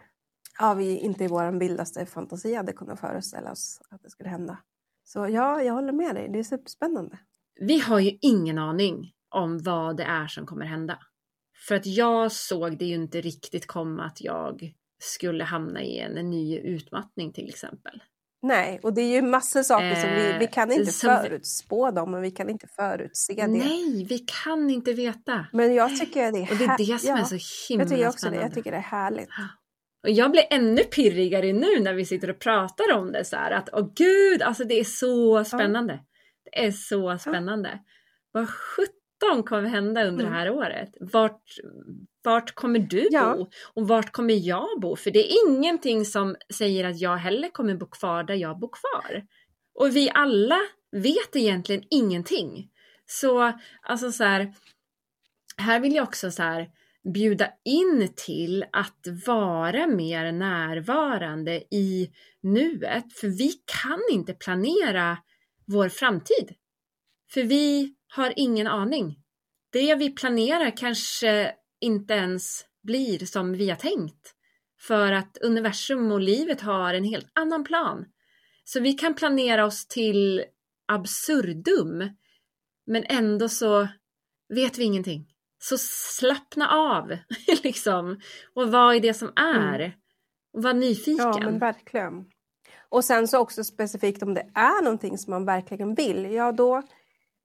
ja, 0.60 0.74
vi 0.74 0.98
inte 0.98 1.24
i 1.24 1.28
vår 1.28 1.60
vildaste 1.60 2.06
fantasi 2.06 2.56
hade 2.56 2.74
kunnat 2.74 3.00
föreställa 3.00 3.52
oss 3.52 3.82
att 3.90 4.04
det 4.04 4.10
skulle 4.10 4.30
hända. 4.30 4.58
Så 5.14 5.28
ja, 5.28 5.62
jag 5.62 5.74
håller 5.74 5.94
med 5.94 6.16
dig. 6.16 6.30
Det 6.30 6.40
är 6.40 6.44
superspännande. 6.44 7.20
Vi 7.60 7.80
har 7.80 8.00
ju 8.00 8.18
ingen 8.22 8.58
aning 8.58 9.12
om 9.36 9.64
vad 9.64 9.98
det 9.98 10.04
är 10.04 10.28
som 10.28 10.46
kommer 10.46 10.66
hända. 10.66 11.00
För 11.68 11.76
att 11.76 11.86
jag 11.86 12.32
såg 12.32 12.78
det 12.78 12.86
ju 12.86 12.96
inte 12.96 13.22
riktigt 13.22 13.68
komma 13.68 14.04
att 14.04 14.22
jag 14.22 14.74
skulle 15.00 15.44
hamna 15.44 15.82
i 15.82 16.00
en, 16.00 16.30
ny 16.30 16.58
utmattning 16.58 17.34
till 17.34 17.50
exempel. 17.50 18.04
Nej, 18.42 18.80
och 18.84 18.94
det 18.94 19.02
är 19.02 19.16
ju 19.16 19.22
massor 19.22 19.64
saker 19.64 19.96
som 19.96 20.10
vi, 20.10 20.38
vi 20.40 20.48
kan 20.48 20.72
inte 20.72 20.92
som, 20.92 21.18
förutspå 21.18 21.92
dem 21.92 22.14
och 22.14 22.24
vi 22.24 22.32
kan 22.32 22.50
inte 22.50 22.68
förutse 22.68 23.34
det. 23.34 23.48
Nej, 23.48 24.06
vi 24.10 24.20
kan 24.44 24.70
inte 24.70 24.94
veta. 24.94 25.46
Men 25.54 25.74
jag 25.74 26.00
tycker 26.00 26.32
det 26.32 26.38
är, 26.38 26.52
och 26.52 26.58
det 26.58 26.66
är 26.66 26.78
det 26.78 27.00
som 27.00 27.10
ja, 27.10 27.18
är 27.18 27.24
så 27.24 27.70
himla 27.70 27.84
jag 27.84 27.90
tycker 27.90 28.08
också 28.08 28.18
spännande. 28.20 28.40
Det. 28.40 28.46
Jag 28.46 28.54
tycker 28.54 28.72
det 28.72 28.78
är 28.78 28.82
härligt. 28.82 29.30
Och 30.04 30.10
jag 30.10 30.32
blir 30.32 30.44
ännu 30.50 30.84
pirrigare 30.84 31.54
nu 31.54 31.80
när 31.80 31.94
vi 31.94 32.06
sitter 32.06 32.30
och 32.30 32.40
pratar 32.40 32.94
om 32.94 33.12
det 33.12 33.26
så 33.26 33.36
här 33.36 33.52
att 33.52 33.70
åh 33.74 33.92
gud, 33.96 34.42
alltså 34.42 34.64
det 34.64 34.80
är 34.80 34.84
så 34.84 35.44
spännande. 35.44 36.00
Det 36.44 36.66
är 36.66 36.72
så 36.72 37.18
spännande. 37.18 37.80
Vad 38.32 38.50
sjutton 38.50 39.44
kommer 39.44 39.70
hända 39.70 40.04
under 40.04 40.26
mm. 40.26 40.32
det 40.32 40.40
här 40.40 40.50
året? 40.50 40.90
Vart, 41.00 41.44
vart 42.24 42.56
kommer 42.56 42.80
du 42.80 43.08
ja. 43.12 43.36
bo? 43.36 43.50
Och 43.74 43.88
vart 43.88 44.12
kommer 44.12 44.48
jag 44.48 44.68
bo? 44.82 44.96
För 44.96 45.12
det 45.12 45.32
är 45.32 45.48
ingenting 45.48 46.06
som 46.06 46.36
säger 46.54 46.84
att 46.84 47.02
jag 47.02 47.18
heller 47.18 47.50
kommer 47.50 47.76
bo 47.76 47.86
kvar 47.86 48.24
där 48.24 48.36
jag 48.36 48.60
bor 48.60 48.70
kvar. 48.70 49.24
Och 49.74 49.96
vi 49.96 50.10
alla 50.14 50.60
vet 50.92 51.36
egentligen 51.36 51.84
ingenting. 51.90 52.70
Så 53.06 53.54
alltså 53.82 54.12
så 54.12 54.24
här, 54.24 54.54
här 55.58 55.80
vill 55.80 55.96
jag 55.96 56.04
också 56.04 56.32
så 56.32 56.44
här 56.44 56.70
bjuda 57.04 57.50
in 57.66 58.14
till 58.16 58.66
att 58.72 59.08
vara 59.28 59.88
mer 59.88 60.32
närvarande 60.32 61.64
i 61.72 62.12
nuet. 62.42 63.14
För 63.14 63.28
vi 63.28 63.52
kan 63.82 64.02
inte 64.12 64.34
planera 64.34 65.18
vår 65.66 65.90
framtid. 65.90 66.56
För 67.34 67.44
vi 67.44 67.96
har 68.08 68.34
ingen 68.36 68.68
aning. 68.68 69.18
Det 69.72 69.96
vi 69.96 70.10
planerar 70.10 70.78
kanske 70.78 71.52
inte 71.82 72.14
ens 72.14 72.66
blir 72.84 73.26
som 73.26 73.54
vi 73.54 73.70
har 73.70 73.78
tänkt. 73.78 74.36
För 74.80 75.12
att 75.12 75.38
universum 75.38 76.12
och 76.12 76.22
livet 76.22 76.62
har 76.62 76.94
en 76.94 77.04
helt 77.04 77.32
annan 77.34 77.64
plan. 77.64 78.06
Så 78.64 78.80
vi 78.80 78.94
kan 78.94 79.16
planera 79.16 79.66
oss 79.66 79.88
till 79.88 80.44
absurdum. 80.86 82.10
Men 82.86 83.04
ändå 83.04 83.50
så 83.50 83.88
vet 84.50 84.78
vi 84.78 84.84
ingenting. 84.84 85.31
Så 85.64 85.78
slappna 85.78 86.70
av 86.70 87.18
liksom. 87.64 88.20
Och 88.54 88.72
vad 88.72 88.96
är 88.96 89.00
det 89.00 89.14
som 89.14 89.32
är? 89.36 89.80
Mm. 89.80 89.92
Och 90.54 90.64
var 90.64 90.74
nyfiken. 90.74 91.18
Ja 91.18 91.40
men 91.40 91.60
verkligen. 91.60 92.26
Och 92.90 93.06
sen 93.06 93.28
så 93.28 93.40
också 93.40 93.64
specifikt 93.64 94.24
om 94.24 94.34
det 94.34 94.52
är 94.54 94.84
någonting 94.84 95.18
som 95.18 95.32
man 95.32 95.46
verkligen 95.46 95.96
vill. 95.96 96.32
Ja 96.32 96.52
då, 96.52 96.82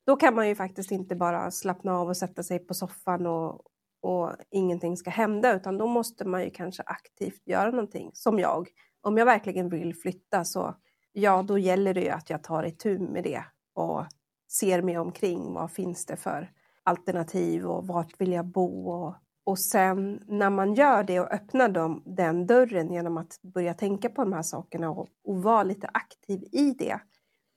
då 0.07 0.17
kan 0.17 0.35
man 0.35 0.49
ju 0.49 0.55
faktiskt 0.55 0.91
inte 0.91 1.17
bara 1.17 1.51
slappna 1.51 1.93
av 1.93 2.09
och 2.09 2.17
sätta 2.17 2.43
sig 2.43 2.59
på 2.59 2.75
soffan 2.75 3.27
och, 3.27 3.63
och 4.03 4.33
ingenting 4.51 4.97
ska 4.97 5.11
hända 5.11 5.57
utan 5.57 5.79
då 5.79 5.87
måste 5.87 6.25
man 6.25 6.45
ju 6.45 6.51
kanske 6.51 6.83
aktivt 6.83 7.43
göra 7.47 7.71
någonting. 7.71 8.11
Som 8.13 8.39
jag. 8.39 8.69
Om 9.01 9.19
jag 9.19 9.27
verkligen 9.27 9.69
vill 9.69 9.95
flytta 9.95 10.45
så 10.45 10.77
ja 11.13 11.43
då 11.43 11.59
gäller 11.59 11.95
det 11.95 12.01
ju 12.01 12.11
att 12.11 12.31
jag 12.31 12.45
tar 12.45 12.63
itu 12.63 12.99
med 12.99 13.25
det 13.25 13.45
och 13.75 14.07
ser 14.53 14.83
mig 14.83 14.99
omkring. 14.99 15.53
Vad 15.53 15.73
finns 15.73 16.07
det 16.07 16.17
för 16.17 16.51
alternativ 16.87 17.67
och 17.67 17.87
vart 17.87 18.21
vill 18.21 18.33
jag 18.33 18.47
bo 18.47 18.91
och, 18.91 19.15
och 19.45 19.59
sen 19.59 20.23
när 20.27 20.51
man 20.51 20.75
gör 20.75 21.05
det 21.05 21.21
och 21.21 21.33
öppnar 21.33 21.69
dem, 21.69 22.03
den 22.07 22.47
dörren 22.47 22.93
genom 22.93 23.17
att 23.17 23.41
börja 23.43 23.75
tänka 23.75 24.09
på 24.09 24.23
de 24.25 24.33
här 24.33 24.43
sakerna 24.43 24.91
och, 24.91 25.09
och 25.25 25.43
vara 25.43 25.63
lite 25.63 25.89
aktiv 25.93 26.45
i 26.53 26.71
det, 26.71 27.01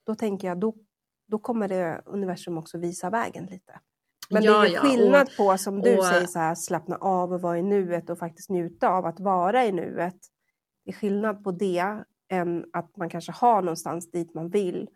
då 0.06 0.14
tänker 0.14 0.48
jag 0.48 0.58
då, 0.60 0.74
då 1.28 1.38
kommer 1.38 1.68
det 1.68 2.02
universum 2.06 2.58
också 2.58 2.78
visa 2.78 3.10
vägen 3.10 3.46
lite. 3.46 3.80
Men 4.30 4.42
ja, 4.42 4.62
det 4.62 4.74
är 4.74 4.78
skillnad 4.78 5.28
ja, 5.36 5.44
och, 5.44 5.52
på, 5.52 5.58
som 5.58 5.82
du 5.82 5.98
och, 5.98 6.04
säger, 6.04 6.26
så 6.26 6.38
här, 6.38 6.54
slappna 6.54 6.96
av 6.96 7.32
och 7.32 7.40
vara 7.40 7.58
i 7.58 7.62
nuet 7.62 8.10
och 8.10 8.18
faktiskt 8.18 8.50
njuta 8.50 8.88
av 8.88 9.06
att 9.06 9.20
vara 9.20 9.66
i 9.66 9.72
nuet. 9.72 10.16
Det 10.84 10.90
är 10.90 10.94
skillnad 10.94 11.44
på 11.44 11.52
det 11.52 12.04
än 12.28 12.64
att 12.72 12.96
man 12.96 13.10
kanske 13.10 13.32
har 13.32 13.62
någonstans 13.62 14.10
dit 14.10 14.34
man 14.34 14.48
vill 14.48 14.88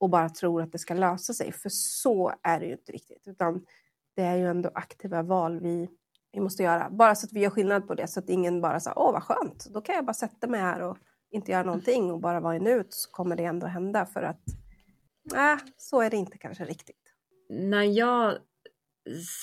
och 0.00 0.10
bara 0.10 0.28
tror 0.28 0.62
att 0.62 0.72
det 0.72 0.78
ska 0.78 0.94
lösa 0.94 1.32
sig. 1.34 1.52
För 1.52 1.68
så 1.68 2.32
är 2.42 2.60
det 2.60 2.66
ju 2.66 2.72
inte 2.72 2.92
riktigt. 2.92 3.28
Utan 3.28 3.66
det 4.16 4.22
är 4.22 4.36
ju 4.36 4.46
ändå 4.46 4.70
aktiva 4.74 5.22
val 5.22 5.60
vi, 5.60 5.88
vi 6.32 6.40
måste 6.40 6.62
göra. 6.62 6.90
Bara 6.90 7.14
så 7.14 7.26
att 7.26 7.32
vi 7.32 7.40
gör 7.40 7.50
skillnad 7.50 7.86
på 7.88 7.94
det. 7.94 8.06
Så 8.06 8.20
att 8.20 8.28
ingen 8.28 8.60
bara 8.60 8.80
säger 8.80 8.98
åh 8.98 9.12
vad 9.12 9.22
skönt, 9.22 9.66
då 9.70 9.80
kan 9.80 9.94
jag 9.94 10.04
bara 10.04 10.14
sätta 10.14 10.46
mig 10.46 10.60
här 10.60 10.80
och 10.80 10.98
inte 11.30 11.52
göra 11.52 11.62
någonting 11.62 12.10
och 12.10 12.20
bara 12.20 12.40
vara 12.40 12.56
i 12.56 12.60
nuet 12.60 12.92
så 12.92 13.10
kommer 13.10 13.36
det 13.36 13.44
ändå 13.44 13.66
hända 13.66 14.06
för 14.06 14.22
att 14.22 14.44
nej, 15.32 15.58
så 15.76 16.00
är 16.00 16.10
det 16.10 16.16
inte 16.16 16.38
kanske 16.38 16.64
riktigt. 16.64 17.14
När 17.48 17.82
jag 17.82 18.38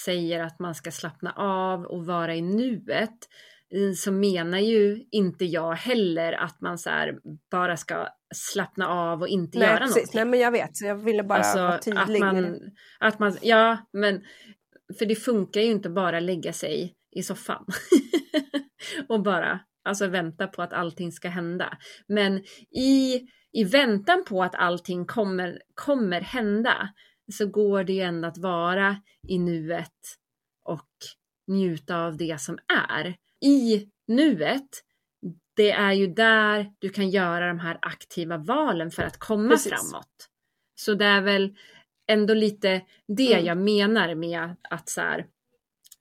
säger 0.06 0.44
att 0.44 0.60
man 0.60 0.76
ska 0.76 0.92
slappna 0.92 1.32
av 1.38 1.86
och 1.86 2.06
vara 2.06 2.36
i 2.36 2.42
nuet 2.42 3.28
så 3.98 4.12
menar 4.12 4.60
ju 4.60 5.06
inte 5.12 5.46
jag 5.46 5.74
heller 5.74 6.34
att 6.34 6.62
man 6.62 6.78
så 6.78 6.90
bara 7.52 7.78
ska 7.78 8.08
slappna 8.36 8.88
av 8.88 9.22
och 9.22 9.28
inte 9.28 9.60
Nej, 9.60 9.68
göra 9.68 9.78
precis. 9.80 9.96
någonting. 9.96 10.12
Nej, 10.20 10.26
men 10.26 10.40
jag 10.40 10.52
vet, 10.52 10.82
jag 10.82 10.96
ville 10.96 11.24
bara 11.24 11.40
Alltså, 11.40 11.58
vara 11.58 11.74
att 11.74 11.82
tydlig. 11.82 12.20
man, 12.20 12.60
att 13.00 13.20
man, 13.20 13.38
ja, 13.42 13.78
men 13.94 14.22
för 15.00 15.06
det 15.06 15.16
funkar 15.16 15.62
ju 15.62 15.68
inte 15.68 15.90
bara 15.90 16.20
lägga 16.20 16.54
sig 16.54 16.96
i 17.16 17.24
soffan 17.24 17.66
och 19.10 19.24
bara 19.24 19.60
alltså 19.84 20.08
vänta 20.08 20.48
på 20.48 20.62
att 20.62 20.74
allting 20.74 21.12
ska 21.12 21.30
hända. 21.30 21.78
Men 22.08 22.44
i, 22.78 23.22
i 23.52 23.64
väntan 23.64 24.24
på 24.28 24.44
att 24.44 24.56
allting 24.56 25.06
kommer, 25.06 25.62
kommer 25.74 26.22
hända 26.22 26.90
så 27.34 27.48
går 27.48 27.84
det 27.84 27.94
ju 27.94 28.02
ändå 28.02 28.28
att 28.28 28.38
vara 28.38 28.98
i 29.28 29.40
nuet 29.40 29.94
och 30.66 30.90
njuta 31.48 31.98
av 31.98 32.18
det 32.18 32.42
som 32.42 32.58
är. 32.90 33.16
I 33.46 33.88
nuet, 34.08 34.70
det 35.56 35.72
är 35.72 35.92
ju 35.94 36.08
där 36.08 36.72
du 36.80 36.90
kan 36.90 37.10
göra 37.10 37.48
de 37.48 37.60
här 37.60 37.80
aktiva 37.82 38.38
valen 38.38 38.92
för 38.92 39.04
att 39.04 39.18
komma 39.18 39.50
Precis. 39.50 39.72
framåt. 39.72 40.30
Så 40.76 40.94
det 40.94 41.06
är 41.06 41.22
väl 41.22 41.56
ändå 42.08 42.34
lite 42.34 42.82
det 43.08 43.34
Mm. 43.34 43.46
jag 43.46 43.58
menar 43.58 44.16
med 44.16 44.56
att 44.70 44.90
så 44.90 45.02
här, 45.02 45.28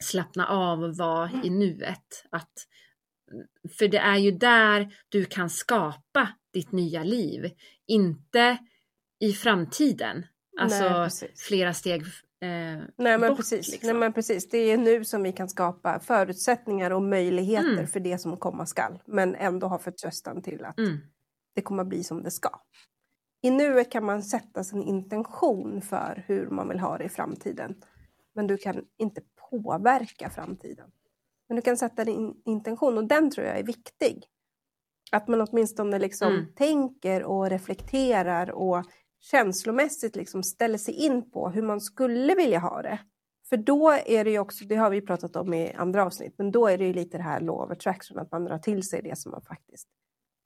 slappna 0.05 0.47
av 0.47 0.83
och 0.83 0.97
vara 0.97 1.31
i 1.45 1.51
nuet. 1.51 2.25
Att, 2.31 2.53
för 3.79 3.89
det 3.89 3.99
är 3.99 4.17
ju 4.17 4.31
där 4.31 4.95
du 5.09 5.25
kan 5.25 5.51
skapa 5.51 6.29
ditt 6.53 6.73
nya 6.73 7.05
liv, 7.05 7.51
inte 7.87 8.59
i 9.21 9.33
framtiden. 9.33 10.27
Alltså 10.61 10.89
Nej, 11.25 11.33
flera 11.49 11.75
steg 11.75 12.03
eh, 12.41 12.49
Nej 12.97 13.19
men, 13.19 13.21
bort, 13.21 13.37
precis. 13.37 13.69
liksom. 13.73 13.87
Nej 13.87 13.97
men 13.97 14.13
precis, 14.13 14.49
det 14.49 14.59
är 14.59 14.79
nu 14.79 15.05
som 15.05 15.23
vi 15.23 15.33
kan 15.33 15.49
skapa 15.49 16.01
förutsättningar 16.01 16.91
och 16.91 17.03
möjligheter 17.03 17.73
Mm. 17.73 17.87
för 17.87 18.01
det 18.01 18.19
som 18.19 18.37
komma 18.37 18.67
skall. 18.67 18.99
Men 19.07 19.35
ändå 19.35 19.67
ha 19.67 19.79
förtröstan 19.79 20.43
till 20.43 20.65
att 20.65 20.79
Mm. 20.79 20.97
det 21.55 21.63
kommer 21.63 21.85
bli 21.85 22.05
som 22.05 22.23
det 22.23 22.31
ska. 22.31 22.51
I 23.43 23.51
nuet 23.51 23.91
kan 23.93 24.05
man 24.05 24.23
sätta 24.23 24.65
sin 24.65 24.83
intention 24.83 25.83
för 25.83 26.25
hur 26.27 26.47
man 26.51 26.69
vill 26.69 26.79
ha 26.81 26.99
det 26.99 27.05
i 27.05 27.09
framtiden. 27.09 27.75
Men 28.35 28.47
du 28.47 28.57
kan 28.57 28.85
inte 28.99 29.21
påverka 29.51 30.31
framtiden. 30.31 30.91
Men 31.49 31.57
du 31.57 31.63
kan 31.63 31.77
sätta 31.77 32.05
din 32.05 32.35
intention 32.45 32.99
och 32.99 33.05
den 33.05 33.31
tror 33.31 33.47
jag 33.47 33.59
är 33.59 33.63
viktig. 33.65 34.25
Att 35.13 35.29
man 35.29 35.41
åtminstone 35.41 35.99
liksom 35.99 36.33
Mm. 36.33 36.47
tänker 36.55 37.23
och 37.25 37.51
reflekterar 37.51 38.51
och 38.51 38.85
känslomässigt 39.31 40.17
liksom 40.17 40.43
ställer 40.43 40.79
sig 40.79 40.95
in 40.95 41.31
på 41.31 41.49
hur 41.51 41.63
man 41.63 41.81
skulle 41.81 42.35
vilja 42.35 42.59
ha 42.59 42.83
det. 42.83 42.99
För 43.49 43.57
då 43.57 43.91
är 44.07 44.25
det 44.25 44.31
ju 44.31 44.39
också, 44.39 44.65
det 44.65 44.77
har 44.77 44.91
vi 44.91 45.01
pratat 45.01 45.37
om 45.37 45.55
i 45.55 45.73
andra 45.73 46.05
avsnitt, 46.05 46.35
men 46.39 46.51
då 46.51 46.67
är 46.67 46.79
det 46.79 46.85
ju 46.85 46.93
lite 46.93 47.17
det 47.17 47.23
här 47.23 47.41
law 47.41 47.61
of 47.65 47.71
attraction, 47.71 48.19
att 48.19 48.33
man 48.33 48.45
drar 48.45 48.59
till 48.59 48.83
sig 48.83 49.03
det 49.03 49.19
som 49.19 49.31
man 49.33 49.43
faktiskt 49.43 49.89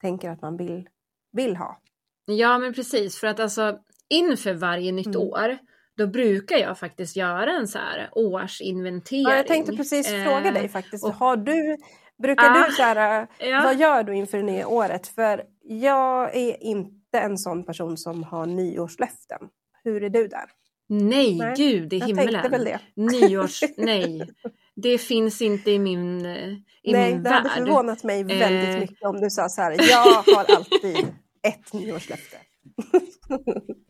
tänker 0.01 0.31
att 0.31 0.43
man 0.43 0.57
vill, 0.57 0.89
vill 1.33 1.57
ha. 1.57 1.81
Ja 2.27 2.59
men 2.59 2.75
precis, 2.75 3.21
för 3.21 3.27
att 3.27 3.41
alltså 3.41 3.79
inför 4.09 4.55
varje 4.55 4.93
nytt 4.93 5.07
Mm. 5.07 5.21
år 5.21 5.59
då 5.97 6.07
brukar 6.07 6.57
jag 6.57 6.79
faktiskt 6.79 7.17
göra 7.17 7.53
en 7.53 7.69
så 7.69 7.79
här 7.79 8.09
årsinventering. 8.13 9.23
Ja, 9.23 9.37
jag 9.37 9.47
tänkte 9.47 9.77
precis 9.77 10.13
Eh, 10.13 10.25
fråga 10.25 10.51
dig 10.53 10.69
faktiskt, 10.69 11.05
och- 11.05 11.13
har 11.15 11.37
du, 11.37 11.77
brukar 12.23 12.45
Ah, 12.51 12.67
du 12.67 12.73
så 12.73 12.83
här, 12.83 13.27
Ja. 13.39 13.61
vad 13.65 13.77
gör 13.77 14.03
du 14.03 14.15
inför 14.15 14.39
det 14.39 14.45
nya 14.45 14.69
året? 14.69 15.07
För 15.07 15.45
jag 15.63 16.37
är 16.37 16.63
inte 16.63 17.00
en 17.19 17.39
sån 17.39 17.65
person 17.65 17.97
som 17.97 18.23
har 18.25 18.47
nyårslöften. 18.47 19.39
Hur 19.85 20.03
är 20.03 20.11
du 20.11 20.29
där? 20.29 20.45
Nej, 20.89 21.39
Nej, 21.39 21.55
gud 21.57 21.93
i 21.93 21.99
Jag 21.99 22.07
himmelen. 22.07 22.33
tänkte 22.33 22.49
väl 22.49 22.65
det. 22.65 22.81
Nyårs, 22.97 23.61
nej. 23.77 24.31
Det 24.77 24.99
finns 24.99 25.43
inte 25.43 25.71
i 25.71 25.79
min, 25.79 26.27
eh, 26.27 26.49
i 26.83 26.93
Nej, 26.93 27.13
min 27.15 27.23
det 27.23 27.31
hade 27.31 27.49
värld. 27.49 27.59
förvånat 27.59 28.05
mig 28.05 28.25
väldigt 28.25 28.75
Eh. 28.75 28.81
mycket 28.81 29.03
om 29.03 29.21
du 29.21 29.31
sa 29.31 29.49
så 29.49 29.63
här, 29.63 29.77
jag 29.91 30.23
har 30.35 30.57
alltid 30.57 31.07
ett 31.43 31.73
nyårslöfte. 31.73 32.37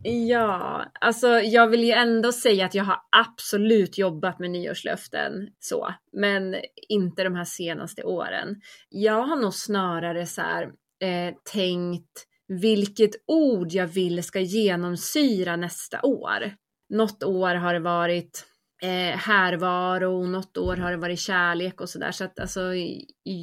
Ja, 0.02 0.84
alltså 1.00 1.28
jag 1.28 1.68
vill 1.68 1.84
ju 1.84 1.92
ändå 1.92 2.32
säga 2.32 2.66
att 2.66 2.74
jag 2.74 2.84
har 2.84 2.96
absolut 3.16 3.98
jobbat 3.98 4.38
med 4.38 4.50
nyårslöften 4.50 5.32
så, 5.58 5.94
men 6.12 6.56
inte 6.88 7.24
de 7.24 7.34
här 7.34 7.44
senaste 7.44 8.02
åren. 8.04 8.56
Jag 8.88 9.22
har 9.22 9.36
nog 9.36 9.54
snarare 9.54 10.26
så 10.26 10.40
här 10.40 10.62
eh, 11.02 11.34
tänkt 11.52 12.26
vilket 12.50 13.10
ord 13.26 13.72
jag 13.72 13.86
vill 13.86 14.22
ska 14.22 14.40
genomsyra 14.40 15.56
nästa 15.56 16.02
år. 16.02 16.54
Något 16.88 17.22
år 17.22 17.54
har 17.54 17.74
det 17.74 17.80
varit 17.80 18.44
eh, 18.82 19.16
härvaro, 19.18 20.26
något 20.26 20.56
år 20.56 20.76
har 20.76 20.90
det 20.90 20.96
varit 20.96 21.20
kärlek 21.20 21.80
och 21.80 21.88
sådär. 21.88 22.12
Så 22.12 22.24
att 22.24 22.40
alltså, 22.40 22.60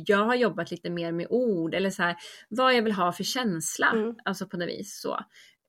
jag 0.07 0.25
har 0.25 0.35
jobbat 0.35 0.71
lite 0.71 0.89
mer 0.89 1.11
med 1.11 1.27
ord 1.29 1.73
eller 1.73 1.89
så 1.89 2.03
här 2.03 2.15
vad 2.49 2.75
jag 2.75 2.81
vill 2.81 2.93
ha 2.93 3.11
för 3.11 3.23
känsla, 3.23 3.91
Mm. 3.93 4.15
alltså 4.25 4.47
på 4.47 4.57
något 4.57 4.67
vis 4.67 5.01
så. 5.01 5.13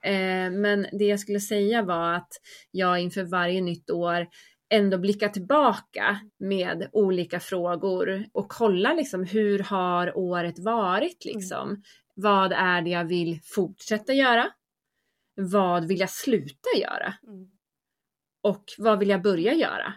Eh, 0.04 0.50
men 0.50 0.86
det 0.98 1.04
jag 1.04 1.20
skulle 1.20 1.40
säga 1.40 1.82
var 1.82 2.12
att 2.14 2.32
jag 2.70 3.00
inför 3.00 3.22
varje 3.22 3.60
nytt 3.60 3.90
år 3.90 4.26
ändå 4.70 4.98
blickar 4.98 5.28
tillbaka 5.28 6.20
med 6.38 6.88
olika 6.92 7.40
frågor 7.40 8.24
och 8.32 8.48
kollar 8.48 8.94
liksom 8.94 9.24
hur 9.24 9.58
har 9.58 10.18
året 10.18 10.58
varit 10.58 11.24
liksom. 11.24 11.82
Vad 12.20 12.52
är 12.52 12.82
det 12.82 12.90
jag 12.90 13.04
vill 13.04 13.40
fortsätta 13.44 14.12
göra? 14.12 14.50
Vad 15.34 15.88
vill 15.88 16.00
jag 16.00 16.10
sluta 16.10 16.68
göra? 16.80 17.14
Mm. 17.26 17.50
Och 18.42 18.64
vad 18.78 18.98
vill 18.98 19.08
jag 19.08 19.22
börja 19.22 19.54
göra? 19.54 19.94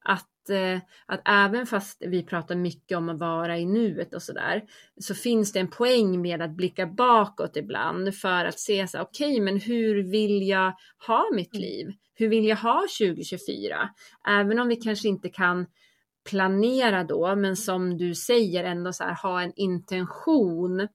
Att, 0.00 0.50
eh, 0.50 0.78
att 1.06 1.20
även 1.24 1.66
fast 1.66 2.02
vi 2.06 2.22
pratar 2.22 2.54
mycket 2.54 2.98
om 2.98 3.08
att 3.08 3.18
vara 3.18 3.58
i 3.58 3.66
nuet 3.66 4.14
och 4.14 4.22
sådär, 4.22 4.64
så 5.00 5.14
finns 5.14 5.52
det 5.52 5.60
en 5.60 5.70
poäng 5.70 6.22
med 6.22 6.42
att 6.42 6.56
blicka 6.56 6.86
bakåt 6.86 7.56
ibland 7.56 8.14
för 8.14 8.44
att 8.44 8.58
se 8.58 8.88
så 8.88 9.00
okej, 9.00 9.40
men 9.40 9.60
hur 9.60 10.10
vill 10.10 10.48
jag 10.48 10.74
ha 11.06 11.24
mitt 11.32 11.54
liv? 11.54 11.92
Hur 12.14 12.28
vill 12.28 12.44
jag 12.44 12.56
ha 12.56 12.86
2024? 13.00 13.88
Även 14.28 14.58
om 14.58 14.68
vi 14.68 14.76
kanske 14.76 15.08
inte 15.08 15.28
kan 15.28 15.66
planera 16.30 17.04
då, 17.04 17.36
men 17.36 17.56
som 17.56 17.96
du 17.96 18.14
säger 18.14 18.64
ändå 18.64 18.92
så 18.92 19.04
här, 19.04 19.14
ha 19.22 19.42
en 19.42 19.52
intention 19.56 20.88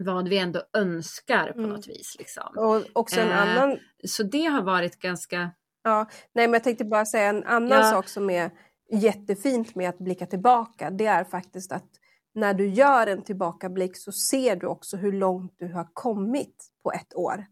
vad 0.00 0.28
vi 0.28 0.38
ändå 0.38 0.62
önskar 0.76 1.52
på 1.52 1.58
Mm. 1.58 1.70
något 1.70 1.86
vis. 1.88 2.16
Liksom. 2.18 2.52
Och 2.56 2.82
också 2.92 3.20
en 3.20 3.28
Eh, 3.28 3.42
annan 3.42 3.78
Så 4.04 4.22
det 4.22 4.44
har 4.44 4.62
varit 4.62 4.98
ganska 4.98 5.50
Ja, 5.82 6.08
nej 6.34 6.46
men 6.46 6.52
jag 6.52 6.64
tänkte 6.64 6.84
bara 6.84 7.06
säga 7.06 7.28
en 7.28 7.44
annan 7.44 7.78
Ja. 7.78 7.82
sak 7.90 8.08
som 8.08 8.30
är 8.30 8.50
jättefint 8.92 9.74
med 9.74 9.88
att 9.88 9.98
blicka 9.98 10.26
tillbaka. 10.26 10.90
Det 10.90 11.06
är 11.06 11.24
faktiskt 11.24 11.72
att 11.72 11.88
när 12.34 12.54
du 12.54 12.66
gör 12.68 13.06
en 13.06 13.22
tillbakablick 13.22 13.96
så 13.96 14.12
ser 14.12 14.56
du 14.56 14.66
också 14.66 14.96
hur 14.96 15.12
långt 15.12 15.54
du 15.58 15.72
har 15.72 15.88
kommit 15.92 16.64
på 16.82 16.92
ett 16.92 17.14
år 17.14 17.46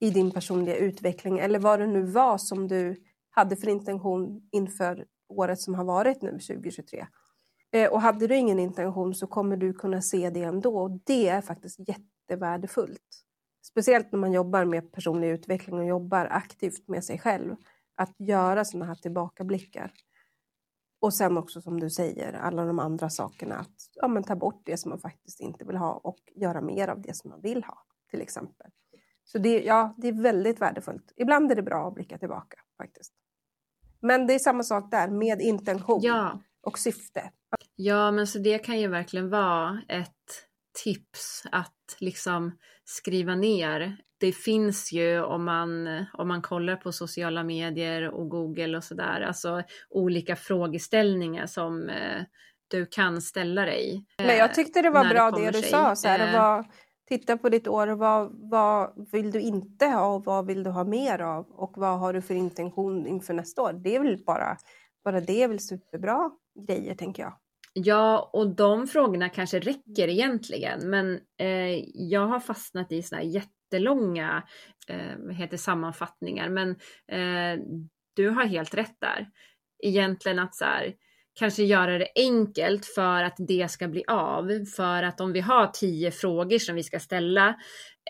i 0.00 0.10
din 0.10 0.30
personliga 0.30 0.76
utveckling 0.76 1.38
eller 1.38 1.58
vad 1.58 1.80
det 1.80 1.86
nu 1.86 2.02
var 2.02 2.38
som 2.38 2.68
du 2.68 2.96
hade 3.30 3.56
för 3.56 3.68
intention 3.68 4.48
inför 4.52 5.04
året 5.28 5.60
som 5.60 5.74
har 5.74 5.84
varit 5.84 6.22
nu 6.22 6.30
2023. 6.38 7.06
Eh, 7.72 7.92
och 7.92 8.00
hade 8.00 8.26
du 8.26 8.36
ingen 8.36 8.58
intention 8.58 9.14
så 9.14 9.26
kommer 9.26 9.56
du 9.56 9.72
kunna 9.72 10.02
se 10.02 10.30
det 10.30 10.42
ändå 10.42 10.78
och 10.78 10.90
det 10.90 11.28
är 11.28 11.40
faktiskt 11.40 11.78
jättevärdefullt. 11.88 13.24
Speciellt 13.62 14.12
när 14.12 14.18
man 14.18 14.32
jobbar 14.32 14.64
med 14.64 14.92
personlig 14.92 15.28
utveckling 15.30 15.78
och 15.78 15.86
jobbar 15.86 16.26
aktivt 16.30 16.88
med 16.88 17.04
sig 17.04 17.18
själv. 17.18 17.56
Att 17.94 18.14
göra 18.18 18.64
sådana 18.64 18.86
här 18.86 18.94
tillbakablickar. 18.94 19.92
Och 21.00 21.14
sen 21.14 21.38
också 21.38 21.60
som 21.60 21.80
du 21.80 21.90
säger, 21.90 22.32
alla 22.32 22.64
de 22.64 22.78
andra 22.78 23.10
sakerna. 23.10 23.54
Att 23.54 23.74
ja, 23.94 24.08
men 24.08 24.24
ta 24.24 24.36
bort 24.36 24.62
det 24.64 24.76
som 24.76 24.88
man 24.88 24.98
faktiskt 24.98 25.40
inte 25.40 25.64
vill 25.64 25.76
ha 25.76 25.92
och 25.92 26.18
göra 26.34 26.60
mer 26.60 26.88
av 26.88 27.00
det 27.02 27.16
som 27.16 27.30
man 27.30 27.40
vill 27.40 27.64
ha. 27.64 27.78
Till 28.10 28.20
exempel. 28.20 28.70
Så 29.24 29.38
det, 29.38 29.62
ja, 29.62 29.94
det 29.96 30.08
är 30.08 30.22
väldigt 30.22 30.60
värdefullt. 30.60 31.12
Ibland 31.16 31.52
är 31.52 31.56
det 31.56 31.62
bra 31.62 31.88
att 31.88 31.94
blicka 31.94 32.18
tillbaka 32.18 32.58
faktiskt. 32.76 33.12
Men 34.00 34.26
det 34.26 34.34
är 34.34 34.38
samma 34.38 34.62
sak 34.62 34.90
där 34.90 35.08
med 35.08 35.40
intention 35.40 36.00
Ja, 36.02 36.40
och 36.62 36.78
syfte. 36.78 37.30
Ja, 37.76 38.10
men 38.10 38.26
så 38.26 38.38
det 38.38 38.58
kan 38.58 38.80
ju 38.80 38.88
verkligen 38.88 39.30
vara 39.30 39.82
ett 39.88 40.46
tips 40.84 41.42
att 41.52 41.96
liksom 41.98 42.58
skriva 42.84 43.34
ner. 43.34 43.96
Det 44.20 44.32
finns 44.32 44.92
ju 44.92 45.20
om 45.22 45.44
man, 45.44 45.86
om 46.12 46.28
man 46.28 46.42
kollar 46.42 46.76
på 46.76 46.92
sociala 46.92 47.44
medier 47.44 48.10
och 48.10 48.28
Google 48.28 48.76
och 48.76 48.84
sådär, 48.84 49.20
alltså 49.20 49.62
olika 49.90 50.36
frågeställningar 50.36 51.46
som 51.46 51.88
eh, 51.88 52.22
du 52.68 52.86
kan 52.86 53.22
ställa 53.22 53.64
dig. 53.64 54.06
Men 54.18 54.36
jag 54.36 54.54
tyckte 54.54 54.82
det 54.82 54.90
var 54.90 55.04
det 55.04 55.10
bra 55.10 55.30
kommer 55.30 55.44
det 55.46 55.50
du 55.58 55.60
sig. 55.62 55.70
sa. 55.70 55.96
Så 55.96 56.08
här, 56.08 56.28
Eh. 56.28 56.40
vad, 56.40 56.64
titta 57.08 57.36
på 57.38 57.48
ditt 57.48 57.68
år. 57.68 57.86
Vad, 57.86 58.50
vad 58.50 59.08
vill 59.12 59.30
du 59.30 59.40
inte 59.40 59.86
ha 59.86 60.14
och 60.14 60.24
vad 60.24 60.46
vill 60.46 60.62
du 60.62 60.70
ha 60.70 60.84
mer 60.84 61.18
av? 61.20 61.46
Och 61.50 61.72
vad 61.76 61.98
har 61.98 62.12
du 62.12 62.22
för 62.22 62.34
intention 62.34 63.06
inför 63.06 63.34
nästa 63.34 63.62
år? 63.62 63.72
Det 63.72 63.96
är 63.96 64.00
väl 64.00 64.24
bara, 64.26 64.56
bara 65.04 65.20
det 65.20 65.42
är 65.42 65.48
väl 65.48 65.60
superbra 65.60 66.30
grejer 66.68 66.94
tänker 66.94 67.22
jag. 67.22 67.36
Ja, 67.72 68.30
och 68.32 68.54
de 68.54 68.86
frågorna 68.86 69.28
kanske 69.28 69.58
räcker 69.58 70.08
egentligen, 70.08 70.90
men 70.90 71.20
eh, 71.40 71.84
jag 71.94 72.26
har 72.26 72.40
fastnat 72.40 72.92
i 72.92 73.02
såna 73.02 73.22
här 73.22 73.28
jättelånga 73.28 74.42
eh, 74.88 75.34
heter 75.36 75.56
sammanfattningar, 75.56 76.48
men 76.48 76.70
eh, 77.12 77.62
du 78.16 78.28
har 78.28 78.44
helt 78.44 78.74
rätt 78.74 78.96
där. 79.00 79.28
Egentligen 79.82 80.38
att 80.38 80.54
så 80.54 80.64
här, 80.64 80.94
kanske 81.38 81.62
göra 81.62 81.98
det 81.98 82.08
enkelt 82.14 82.86
för 82.86 83.22
att 83.22 83.36
det 83.38 83.70
ska 83.70 83.88
bli 83.88 84.04
av. 84.08 84.64
För 84.76 85.02
att 85.02 85.20
om 85.20 85.32
vi 85.32 85.40
har 85.40 85.66
tio 85.66 86.10
frågor 86.10 86.58
som 86.58 86.74
vi 86.74 86.82
ska 86.82 87.00
ställa 87.00 87.56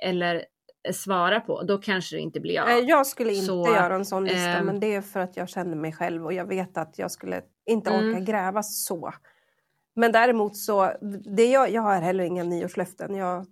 eller 0.02 0.44
svara 0.92 1.40
på, 1.40 1.62
då 1.62 1.78
kanske 1.78 2.16
det 2.16 2.20
inte 2.20 2.40
blir 2.40 2.60
av. 2.60 2.84
Jag 2.84 3.06
skulle 3.06 3.32
inte 3.32 3.46
Så, 3.46 3.66
göra 3.66 3.94
en 3.94 4.04
sån 4.04 4.24
lista, 4.24 4.58
eh, 4.58 4.62
men 4.62 4.80
det 4.80 4.94
är 4.94 5.02
för 5.02 5.20
att 5.20 5.36
jag 5.36 5.48
känner 5.48 5.76
mig 5.76 5.92
själv 5.92 6.24
och 6.24 6.32
jag 6.32 6.48
vet 6.48 6.76
att 6.76 6.98
jag 6.98 7.10
skulle 7.10 7.42
inte 7.70 7.90
mm. 7.90 8.24
gräva 8.24 8.62
så. 8.62 9.12
Men 9.94 10.12
däremot 10.12 10.56
så, 10.56 10.92
det 11.36 11.50
jag, 11.50 11.70
jag 11.70 11.82
har 11.82 12.00
heller 12.00 12.24
inga 12.24 12.44
nyårslöften. 12.44 13.14
Jag 13.14 13.46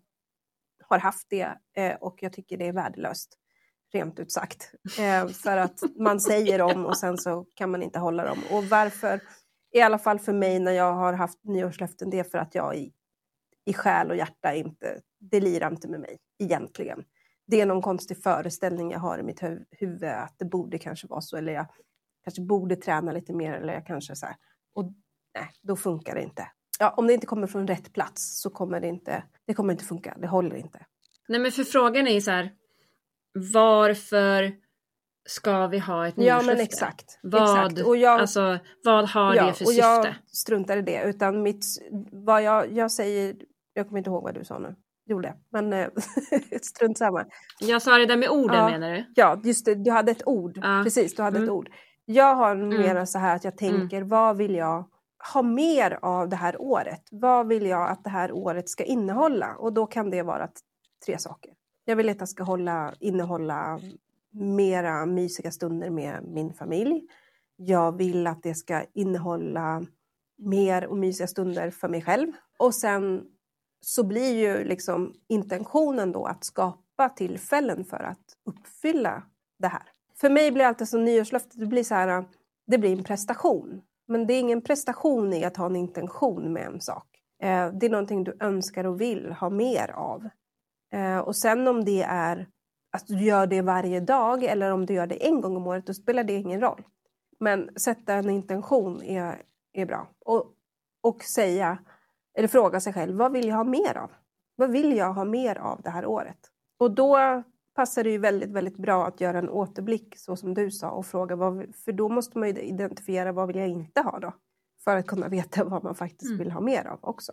har 0.84 0.98
haft 0.98 1.26
det 1.30 1.48
eh, 1.76 1.94
och 1.94 2.22
jag 2.22 2.32
tycker 2.32 2.56
det 2.56 2.66
är 2.66 2.72
värdelöst, 2.72 3.38
rent 3.92 4.18
ut 4.18 4.32
sagt. 4.32 4.74
Eh, 4.98 5.28
för 5.28 5.56
att 5.56 5.82
man 5.96 6.20
säger 6.20 6.58
dem 6.58 6.86
och 6.86 6.98
sen 6.98 7.18
så 7.18 7.46
kan 7.54 7.70
man 7.70 7.82
inte 7.82 7.98
hålla 7.98 8.24
dem. 8.24 8.38
Och 8.50 8.64
varför, 8.64 9.20
i 9.72 9.80
alla 9.80 9.98
fall 9.98 10.18
för 10.18 10.32
mig 10.32 10.60
när 10.60 10.72
jag 10.72 10.92
har 10.92 11.12
haft 11.12 11.44
nyårslöften, 11.44 12.10
det 12.10 12.18
är 12.18 12.24
för 12.24 12.38
att 12.38 12.54
jag 12.54 12.76
i, 12.76 12.92
i 13.64 13.72
själ 13.72 14.10
och 14.10 14.16
hjärta 14.16 14.54
inte, 14.54 15.00
det 15.20 15.40
lirar 15.40 15.70
inte 15.70 15.88
med 15.88 16.00
mig 16.00 16.18
egentligen. 16.38 17.04
Det 17.46 17.60
är 17.60 17.66
någon 17.66 17.82
konstig 17.82 18.22
föreställning 18.22 18.90
jag 18.90 18.98
har 18.98 19.18
i 19.18 19.22
mitt 19.22 19.42
huvud 19.70 20.04
att 20.04 20.34
det 20.38 20.44
borde 20.44 20.78
kanske 20.78 21.06
vara 21.06 21.20
så 21.20 21.36
eller 21.36 21.52
jag 21.52 21.66
kanske 22.28 22.42
borde 22.42 22.76
träna 22.76 23.12
lite 23.12 23.32
mer 23.32 23.52
eller 23.52 23.72
jag 23.72 23.86
kanske 23.86 24.16
så 24.16 24.26
här. 24.26 24.36
Och 24.74 24.84
nej, 25.34 25.50
då 25.62 25.76
funkar 25.76 26.14
det 26.14 26.22
inte. 26.22 26.50
Ja, 26.78 26.94
om 26.96 27.06
det 27.06 27.14
inte 27.14 27.26
kommer 27.26 27.46
från 27.46 27.66
rätt 27.66 27.92
plats 27.92 28.40
så 28.42 28.50
kommer 28.50 28.80
det 28.80 28.88
inte, 28.88 29.22
det 29.46 29.54
kommer 29.54 29.72
inte 29.72 29.84
funka, 29.84 30.16
det 30.20 30.28
håller 30.28 30.56
inte. 30.56 30.86
Nej 31.28 31.40
men 31.40 31.52
för 31.52 31.64
frågan 31.64 32.06
är 32.06 32.14
ju 32.14 32.20
så 32.20 32.30
här, 32.30 32.52
varför 33.52 34.52
ska 35.28 35.66
vi 35.66 35.78
ha 35.78 36.08
ett 36.08 36.16
nyårslöfte? 36.16 36.50
Ja 36.50 36.54
men 36.54 36.64
exakt. 36.64 37.18
Vad, 37.22 37.42
exakt. 37.42 37.86
Och 37.86 37.96
jag, 37.96 38.20
alltså, 38.20 38.58
vad 38.84 39.08
har 39.08 39.34
ja, 39.34 39.46
det 39.46 39.52
för 39.52 39.64
och 39.64 39.68
syfte? 39.68 39.86
Jag 39.86 40.14
struntar 40.32 40.76
i 40.76 40.82
det 40.82 41.02
utan 41.04 41.42
mitt, 41.42 41.64
vad 42.12 42.42
jag, 42.42 42.72
jag 42.72 42.92
säger, 42.92 43.36
jag 43.72 43.86
kommer 43.86 43.98
inte 43.98 44.10
ihåg 44.10 44.22
vad 44.22 44.34
du 44.34 44.44
sa 44.44 44.58
nu. 44.58 44.74
Gjorde 45.06 45.34
men 45.52 45.72
eh, 45.72 45.88
strunt 46.62 46.98
samma. 46.98 47.26
Jag 47.60 47.82
sa 47.82 47.98
det 47.98 48.06
där 48.06 48.16
med 48.16 48.28
orden 48.28 48.56
ja, 48.56 48.70
menar 48.70 48.90
du? 48.90 49.04
Ja, 49.14 49.40
just 49.44 49.64
det, 49.64 49.74
du 49.74 49.90
hade 49.90 50.12
ett 50.12 50.26
ord. 50.26 50.58
Ja. 50.62 50.80
Precis, 50.84 51.14
du 51.14 51.22
hade 51.22 51.36
mm. 51.36 51.48
ett 51.48 51.52
ord. 51.52 51.70
Jag 52.10 52.34
har 52.34 52.56
mm. 52.56 52.68
mera 52.68 53.06
så 53.06 53.18
här 53.18 53.36
att 53.36 53.44
jag 53.44 53.62
mm. 53.62 53.78
tänker, 53.78 53.96
mm. 53.96 54.08
vad 54.08 54.36
vill 54.36 54.54
jag 54.54 54.84
ha 55.32 55.42
mer 55.42 55.98
av 56.02 56.28
det 56.28 56.36
här 56.36 56.62
året? 56.62 57.02
Vad 57.10 57.46
vill 57.46 57.66
jag 57.66 57.90
att 57.90 58.04
det 58.04 58.10
här 58.10 58.32
året 58.32 58.68
ska 58.68 58.84
innehålla? 58.84 59.54
Och 59.54 59.72
då 59.72 59.86
kan 59.86 60.10
det 60.10 60.22
vara 60.22 60.48
tre 61.06 61.18
saker. 61.18 61.52
Jag 61.84 61.96
vill 61.96 62.08
att 62.08 62.18
det 62.18 62.26
ska 62.26 62.42
hålla, 62.42 62.94
innehålla 63.00 63.80
mera 64.30 65.06
mysiga 65.06 65.50
stunder 65.50 65.90
med 65.90 66.24
min 66.24 66.52
familj. 66.52 67.02
Jag 67.56 67.96
vill 67.96 68.26
att 68.26 68.42
det 68.42 68.54
ska 68.54 68.84
innehålla 68.94 69.82
mer 70.38 70.86
och 70.86 70.96
mysiga 70.96 71.26
stunder 71.26 71.70
för 71.70 71.88
mig 71.88 72.02
själv. 72.02 72.32
Och 72.58 72.74
sen 72.74 73.24
så 73.80 74.04
blir 74.04 74.34
ju 74.34 74.64
liksom 74.64 75.14
intentionen 75.28 76.12
då 76.12 76.24
att 76.24 76.44
skapa 76.44 77.08
tillfällen 77.08 77.84
för 77.84 78.02
att 78.02 78.36
uppfylla 78.44 79.22
det 79.58 79.68
här. 79.68 79.82
För 80.20 80.30
mig 80.30 80.52
blir 80.52 80.64
alltid 80.64 80.88
som 80.88 81.04
nyårslöfte, 81.04 81.58
det 81.58 81.66
blir 81.66 81.84
så 81.84 81.94
här, 81.94 82.08
äh, 82.08 82.24
det 82.66 82.78
blir 82.78 82.98
en 82.98 83.04
prestation. 83.04 83.82
Men 84.08 84.26
det 84.26 84.34
är 84.34 84.40
ingen 84.40 84.62
prestation 84.62 85.32
i 85.32 85.44
att 85.44 85.56
ha 85.56 85.66
en 85.66 85.76
intention 85.76 86.52
med 86.52 86.66
en 86.66 86.80
sak. 86.80 87.06
Eh, 87.42 87.72
det 87.72 87.86
är 87.86 87.90
någonting 87.90 88.24
du 88.24 88.36
önskar 88.40 88.84
och 88.84 89.00
vill 89.00 89.32
ha 89.32 89.50
mer 89.50 89.90
av. 89.90 90.28
Eh, 90.92 91.18
och 91.18 91.36
sen 91.36 91.68
om 91.68 91.84
det 91.84 92.02
är 92.02 92.48
att 92.92 93.06
du 93.06 93.24
gör 93.24 93.46
det 93.46 93.62
varje 93.62 94.00
dag 94.00 94.44
eller 94.44 94.72
om 94.72 94.86
du 94.86 94.94
gör 94.94 95.06
det 95.06 95.26
en 95.26 95.40
gång 95.40 95.56
om 95.56 95.66
året, 95.66 95.86
då 95.86 95.94
spelar 95.94 96.24
det 96.24 96.32
ingen 96.32 96.60
roll. 96.60 96.82
Men 97.40 97.70
sätta 97.76 98.14
en 98.14 98.30
intention 98.30 99.02
är, 99.02 99.42
är 99.72 99.86
bra. 99.86 100.08
Och, 100.24 100.44
och 101.02 101.22
säga, 101.22 101.78
eller 102.38 102.48
fråga 102.48 102.80
sig 102.80 102.92
själv, 102.92 103.16
vad 103.16 103.32
vill 103.32 103.48
jag 103.48 103.56
ha 103.56 103.64
mer 103.64 103.96
av? 103.96 104.10
Vad 104.56 104.70
vill 104.70 104.96
jag 104.96 105.12
ha 105.12 105.24
mer 105.24 105.58
av 105.58 105.80
det 105.82 105.90
här 105.90 106.06
året? 106.06 106.38
Och 106.78 106.90
då 106.90 107.42
passar 107.78 108.04
det 108.04 108.10
ju 108.10 108.18
väldigt, 108.18 108.50
väldigt 108.50 108.76
bra 108.76 109.06
att 109.06 109.20
göra 109.20 109.38
en 109.38 109.48
återblick 109.48 110.14
så 110.16 110.36
som 110.36 110.54
du 110.54 110.70
sa 110.70 110.90
och 110.90 111.06
fråga 111.06 111.36
vad, 111.36 111.74
för 111.84 111.92
då 111.92 112.08
måste 112.08 112.38
man 112.38 112.48
ju 112.48 112.62
identifiera 112.62 113.32
vad 113.32 113.46
vill 113.46 113.56
jag 113.56 113.68
inte 113.68 114.00
ha 114.00 114.18
då? 114.18 114.34
För 114.84 114.96
att 114.96 115.06
kunna 115.06 115.28
veta 115.28 115.64
vad 115.64 115.84
man 115.84 115.94
faktiskt 115.94 116.30
mm. 116.30 116.38
vill 116.38 116.50
ha 116.50 116.60
mer 116.60 116.86
av 116.86 116.98
också. 117.02 117.32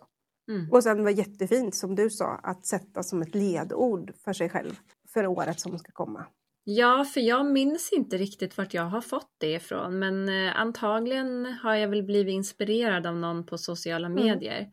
Mm. 0.50 0.72
Och 0.72 0.82
sen 0.82 1.04
var 1.04 1.10
jättefint 1.10 1.74
som 1.74 1.94
du 1.94 2.10
sa 2.10 2.40
att 2.42 2.66
sätta 2.66 3.02
som 3.02 3.22
ett 3.22 3.34
ledord 3.34 4.12
för 4.24 4.32
sig 4.32 4.48
själv 4.48 4.78
för 5.08 5.26
året 5.26 5.60
som 5.60 5.78
ska 5.78 5.92
komma. 5.92 6.26
Ja, 6.64 7.04
för 7.04 7.20
jag 7.20 7.46
minns 7.46 7.92
inte 7.92 8.16
riktigt 8.16 8.58
vart 8.58 8.74
jag 8.74 8.82
har 8.82 9.00
fått 9.00 9.34
det 9.38 9.52
ifrån, 9.52 9.98
men 9.98 10.28
eh, 10.28 10.60
antagligen 10.60 11.46
har 11.46 11.74
jag 11.74 11.88
väl 11.88 12.02
blivit 12.02 12.32
inspirerad 12.32 13.06
av 13.06 13.16
någon 13.16 13.46
på 13.46 13.58
sociala 13.58 14.06
mm. 14.06 14.24
medier. 14.24 14.70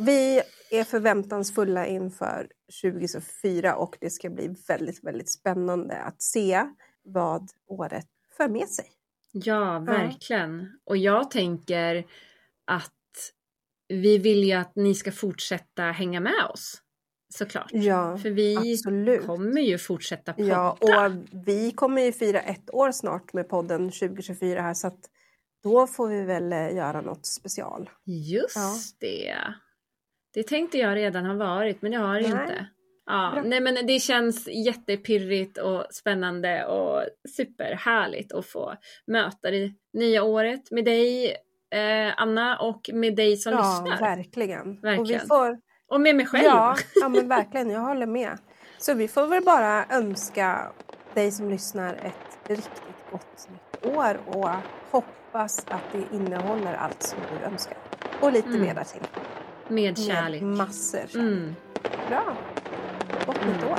Vi 0.00 0.42
är 0.70 0.84
förväntansfulla 0.84 1.86
inför 1.86 2.48
2024 2.82 3.76
och 3.76 3.96
det 4.00 4.10
ska 4.10 4.30
bli 4.30 4.54
väldigt, 4.68 5.04
väldigt 5.04 5.30
spännande 5.30 5.96
att 5.96 6.22
se 6.22 6.66
vad 7.04 7.50
året 7.66 8.06
för 8.36 8.48
med 8.48 8.68
sig. 8.68 8.84
Ja, 9.32 9.78
verkligen. 9.78 10.60
Ja. 10.60 10.66
Och 10.84 10.96
jag 10.96 11.30
tänker 11.30 12.06
att 12.64 12.92
vi 13.88 14.18
vill 14.18 14.44
ju 14.44 14.52
att 14.52 14.76
ni 14.76 14.94
ska 14.94 15.12
fortsätta 15.12 15.82
hänga 15.82 16.20
med 16.20 16.46
oss. 16.52 16.82
Såklart. 17.34 17.70
Ja, 17.72 18.18
För 18.18 18.30
vi 18.30 18.74
absolut. 18.74 19.26
kommer 19.26 19.60
ju 19.60 19.78
fortsätta 19.78 20.32
podda. 20.32 20.48
Ja, 20.48 20.78
och 20.80 21.12
vi 21.46 21.72
kommer 21.72 22.02
ju 22.02 22.12
fira 22.12 22.40
ett 22.40 22.74
år 22.74 22.92
snart 22.92 23.32
med 23.32 23.48
podden 23.48 23.90
2024 23.90 24.62
här 24.62 24.74
så 24.74 24.86
att 24.86 25.00
då 25.62 25.86
får 25.86 26.08
vi 26.08 26.22
väl 26.22 26.52
eh, 26.52 26.74
göra 26.76 27.00
något 27.00 27.26
special. 27.26 27.90
Just 28.04 28.56
ja. 28.56 28.74
det. 29.00 29.36
Det 30.34 30.42
tänkte 30.42 30.78
jag 30.78 30.96
redan 30.96 31.26
ha 31.26 31.34
varit 31.34 31.82
men 31.82 31.92
det 31.92 31.98
har 31.98 32.14
det 32.14 32.26
inte. 32.26 32.66
Ja, 33.06 33.42
nej 33.44 33.60
men 33.60 33.86
det 33.86 34.00
känns 34.00 34.48
jättepirrigt 34.48 35.58
och 35.58 35.86
spännande 35.90 36.66
och 36.66 37.04
superhärligt 37.36 38.32
att 38.32 38.46
få 38.46 38.74
möta 39.06 39.50
det 39.50 39.72
nya 39.92 40.22
året 40.22 40.70
med 40.70 40.84
dig 40.84 41.36
eh, 41.74 42.14
Anna 42.16 42.58
och 42.58 42.90
med 42.92 43.16
dig 43.16 43.36
som 43.36 43.52
ja, 43.52 43.58
lyssnar. 43.58 44.00
Verkligen. 44.00 44.80
verkligen. 44.80 45.00
Och, 45.00 45.10
vi 45.10 45.18
får... 45.18 45.58
och 45.88 46.00
med 46.00 46.16
mig 46.16 46.26
själv. 46.26 46.44
Ja, 46.44 46.76
ja 46.94 47.08
men 47.08 47.28
verkligen, 47.28 47.70
jag 47.70 47.80
håller 47.80 48.06
med. 48.06 48.38
Så 48.78 48.94
vi 48.94 49.08
får 49.08 49.26
väl 49.26 49.44
bara 49.44 49.86
önska 49.90 50.72
dig 51.14 51.30
som 51.30 51.50
lyssnar 51.50 51.94
ett 51.94 52.50
riktigt 52.50 53.10
gott 53.10 53.48
nytt 53.50 53.96
år 53.96 54.20
och 54.26 54.50
hoppas 54.90 55.66
att 55.68 55.92
det 55.92 56.16
innehåller 56.16 56.74
allt 56.74 57.02
som 57.02 57.18
du 57.30 57.44
önskar. 57.44 57.78
Och 58.20 58.32
lite 58.32 58.48
mm. 58.48 58.60
mer 58.60 58.74
därtill. 58.74 59.02
Med 59.70 59.98
kärlek. 59.98 60.42
Med 60.42 60.56
massor 60.56 60.98
kärlek. 60.98 61.14
Mm. 61.14 61.54
Bra. 62.08 62.36
Gott 63.26 63.46
nytt 63.46 63.64
år. 63.64 63.78